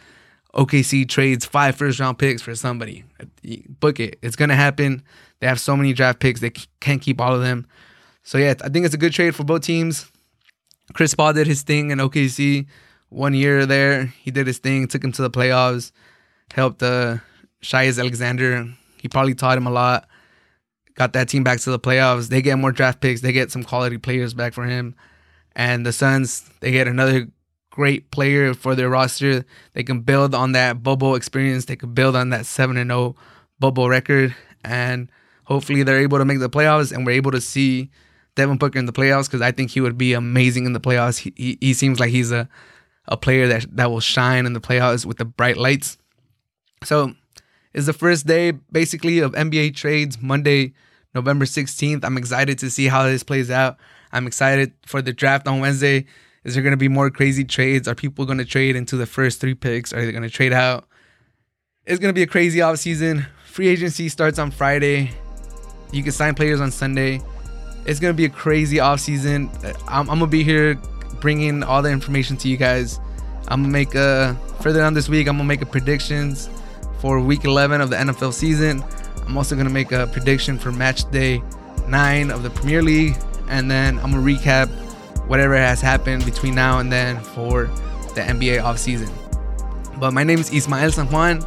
OKC 0.54 1.08
trades 1.08 1.46
five 1.46 1.76
first 1.76 2.00
round 2.00 2.20
picks 2.20 2.42
for 2.42 2.56
somebody. 2.56 3.04
Book 3.80 4.00
it. 4.00 4.20
It's 4.22 4.36
going 4.36 4.50
to 4.50 4.56
happen. 4.56 5.04
They 5.40 5.48
have 5.48 5.60
so 5.60 5.76
many 5.76 5.94
draft 5.94 6.20
picks. 6.20 6.40
They 6.40 6.52
can't 6.80 7.02
keep 7.02 7.20
all 7.20 7.34
of 7.34 7.42
them. 7.42 7.68
So, 8.24 8.38
yeah, 8.38 8.54
I 8.64 8.70
think 8.70 8.86
it's 8.86 8.96
a 8.96 9.00
good 9.00 9.14
trade 9.14 9.36
for 9.36 9.44
both 9.44 9.62
teams. 9.62 10.10
Chris 10.94 11.16
Paul 11.16 11.34
did 11.34 11.48
his 11.48 11.64
thing 11.64 11.92
in 11.92 11.98
OKC 11.98 12.68
one 13.10 13.34
year 13.34 13.66
there. 13.66 14.06
He 14.22 14.32
did 14.32 14.48
his 14.48 14.60
thing, 14.60 14.88
took 14.88 15.04
him 15.04 15.12
to 15.14 15.22
the 15.22 15.30
playoffs, 15.30 15.92
helped 16.54 16.84
uh, 16.84 17.18
Shai 17.62 17.88
Alexander. 17.88 18.68
He 19.02 19.08
probably 19.08 19.36
taught 19.36 19.58
him 19.58 19.68
a 19.68 19.72
lot. 19.72 20.08
Got 20.96 21.14
that 21.14 21.30
team 21.30 21.44
back 21.44 21.60
to 21.62 21.72
the 21.72 21.80
playoffs. 21.80 22.28
They 22.30 22.42
get 22.42 22.58
more 22.58 22.72
draft 22.72 23.02
picks. 23.02 23.22
They 23.22 23.32
get 23.32 23.52
some 23.52 23.64
quality 23.64 23.98
players 23.98 24.34
back 24.34 24.54
for 24.54 24.66
him. 24.66 24.96
And 25.56 25.86
the 25.86 25.92
Suns, 25.92 26.50
they 26.60 26.72
get 26.72 26.88
another 26.88 27.28
great 27.74 28.12
player 28.12 28.54
for 28.54 28.76
their 28.76 28.88
roster. 28.88 29.44
They 29.74 29.82
can 29.82 30.02
build 30.02 30.36
on 30.36 30.52
that 30.52 30.84
bubble 30.84 31.16
experience. 31.16 31.66
They 31.66 31.76
can 31.76 31.96
build 31.96 32.16
on 32.16 32.30
that 32.30 32.46
7 32.46 32.78
and 32.78 32.92
0 32.92 33.16
bubble 33.60 33.90
record. 33.90 34.36
And 34.64 35.12
hopefully 35.46 35.82
they're 35.82 36.00
able 36.00 36.20
to 36.20 36.26
make 36.26 36.40
the 36.40 36.52
playoffs 36.52 36.92
and 36.92 37.04
we're 37.04 37.14
able 37.14 37.32
to 37.32 37.42
see 37.42 37.90
Devin 38.36 38.58
Booker 38.58 38.78
in 38.78 38.86
the 38.86 38.94
playoffs 38.94 39.26
because 39.26 39.42
I 39.42 39.52
think 39.52 39.72
he 39.72 39.82
would 39.82 39.98
be 39.98 40.14
amazing 40.14 40.68
in 40.68 40.74
the 40.74 40.80
playoffs. 40.80 41.18
He, 41.18 41.34
he, 41.36 41.58
he 41.60 41.74
seems 41.74 42.00
like 42.00 42.12
he's 42.12 42.32
a, 42.32 42.48
a 43.08 43.18
player 43.18 43.48
that, 43.48 43.66
that 43.76 43.90
will 43.90 44.00
shine 44.00 44.46
in 44.46 44.54
the 44.54 44.62
playoffs 44.62 45.04
with 45.04 45.18
the 45.18 45.26
bright 45.26 45.58
lights. 45.58 45.98
So 46.84 47.16
it's 47.74 47.88
the 47.88 47.94
first 47.94 48.28
day 48.28 48.52
basically 48.52 49.18
of 49.18 49.32
NBA 49.32 49.76
trades, 49.76 50.22
Monday, 50.22 50.74
November 51.16 51.46
16th. 51.46 52.06
I'm 52.06 52.18
excited 52.18 52.60
to 52.60 52.70
see 52.70 52.86
how 52.86 53.04
this 53.04 53.24
plays 53.24 53.50
out. 53.50 53.78
I'm 54.12 54.28
excited 54.28 54.74
for 54.86 55.02
the 55.02 55.12
draft 55.12 55.48
on 55.48 55.60
Wednesday. 55.60 56.06
Is 56.44 56.56
there 56.56 56.64
going 56.64 56.72
to 56.72 56.78
be 56.78 56.90
more 56.90 57.10
crazy 57.10 57.46
trades? 57.46 57.88
Are 57.88 57.96
people 57.96 58.26
going 58.26 58.38
to 58.38 58.46
trade 58.46 58.76
into 58.76 58.98
the 58.98 59.06
first 59.06 59.40
three 59.40 59.54
picks? 59.54 59.94
Are 59.94 60.06
they 60.06 60.12
going 60.12 60.24
to 60.24 60.30
trade 60.30 60.52
out? 60.52 60.86
It's 61.86 62.00
going 62.00 62.10
to 62.10 62.18
be 62.18 62.24
a 62.24 62.28
crazy 62.28 62.60
offseason. 62.60 63.28
Free 63.46 63.68
agency 63.70 64.10
starts 64.10 64.40
on 64.40 64.52
Friday. 64.52 65.12
You 65.92 66.04
can 66.04 66.12
sign 66.12 66.36
players 66.36 66.60
on 66.60 66.72
Sunday. 66.72 67.22
It's 67.86 68.00
going 68.00 68.14
to 68.14 68.18
be 68.18 68.26
a 68.26 68.30
crazy 68.30 68.78
offseason. 68.78 69.54
Uh, 69.64 69.74
I'm, 69.88 70.10
I'm 70.10 70.20
going 70.20 70.20
to 70.20 70.28
be 70.28 70.44
here 70.44 70.76
bringing 71.22 71.64
all 71.64 71.82
the 71.82 71.92
information 71.92 72.36
to 72.38 72.50
you 72.50 72.58
guys. 72.58 73.00
I'm 73.48 73.62
going 73.62 73.64
to 73.64 73.70
make 73.70 73.96
a, 73.96 74.38
further 74.62 74.84
on 74.84 74.94
this 74.94 75.08
week, 75.08 75.28
I'm 75.28 75.38
going 75.38 75.48
to 75.48 75.54
make 75.54 75.62
a 75.62 75.66
predictions 75.66 76.50
for 77.00 77.20
week 77.20 77.46
11 77.46 77.80
of 77.80 77.90
the 77.90 77.96
NFL 77.98 78.34
season. 78.34 78.84
I'm 79.26 79.38
also 79.38 79.56
going 79.56 79.68
to 79.68 79.74
make 79.74 79.92
a 79.92 80.08
prediction 80.08 80.58
for 80.58 80.72
match 80.72 81.10
day 81.12 81.42
9 81.88 82.32
of 82.32 82.44
the 82.44 82.50
Premier 82.50 82.82
League. 82.82 83.16
And 83.50 83.70
then 83.70 84.00
I'm 84.00 84.12
going 84.12 84.26
to 84.26 84.42
recap 84.42 84.70
whatever 85.28 85.56
has 85.56 85.82
happened 85.82 86.26
between 86.26 86.56
now 86.56 86.80
and 86.80 86.92
then 86.92 87.20
for 87.20 87.66
the 88.16 88.22
NBA 88.22 88.62
offseason. 88.62 89.12
But 90.00 90.14
my 90.14 90.24
name 90.24 90.40
is 90.40 90.52
Ismael 90.52 90.92
San 90.92 91.08
Juan, 91.08 91.44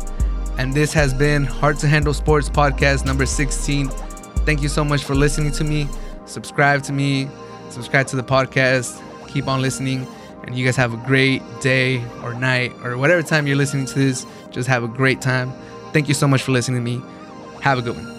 and 0.58 0.72
this 0.72 0.92
has 0.92 1.12
been 1.12 1.44
Hard 1.44 1.78
to 1.78 1.88
Handle 1.88 2.14
Sports 2.14 2.48
Podcast 2.48 3.04
number 3.04 3.26
16. 3.26 3.88
Thank 4.46 4.62
you 4.62 4.68
so 4.68 4.84
much 4.84 5.04
for 5.04 5.14
listening 5.14 5.52
to 5.52 5.64
me. 5.64 5.88
Subscribe 6.24 6.82
to 6.84 6.92
me, 6.92 7.28
subscribe 7.70 8.06
to 8.08 8.16
the 8.16 8.22
podcast, 8.22 9.00
keep 9.28 9.48
on 9.48 9.60
listening, 9.60 10.06
and 10.44 10.56
you 10.56 10.64
guys 10.64 10.76
have 10.76 10.94
a 10.94 11.06
great 11.06 11.42
day 11.60 12.02
or 12.22 12.34
night 12.34 12.72
or 12.82 12.96
whatever 12.96 13.22
time 13.22 13.46
you're 13.46 13.56
listening 13.56 13.86
to 13.86 13.94
this. 13.94 14.26
Just 14.50 14.68
have 14.68 14.84
a 14.84 14.88
great 14.88 15.20
time. 15.20 15.52
Thank 15.92 16.08
you 16.08 16.14
so 16.14 16.26
much 16.26 16.42
for 16.42 16.52
listening 16.52 16.78
to 16.78 16.84
me. 16.84 17.02
Have 17.60 17.78
a 17.78 17.82
good 17.82 17.96
one. 17.96 18.15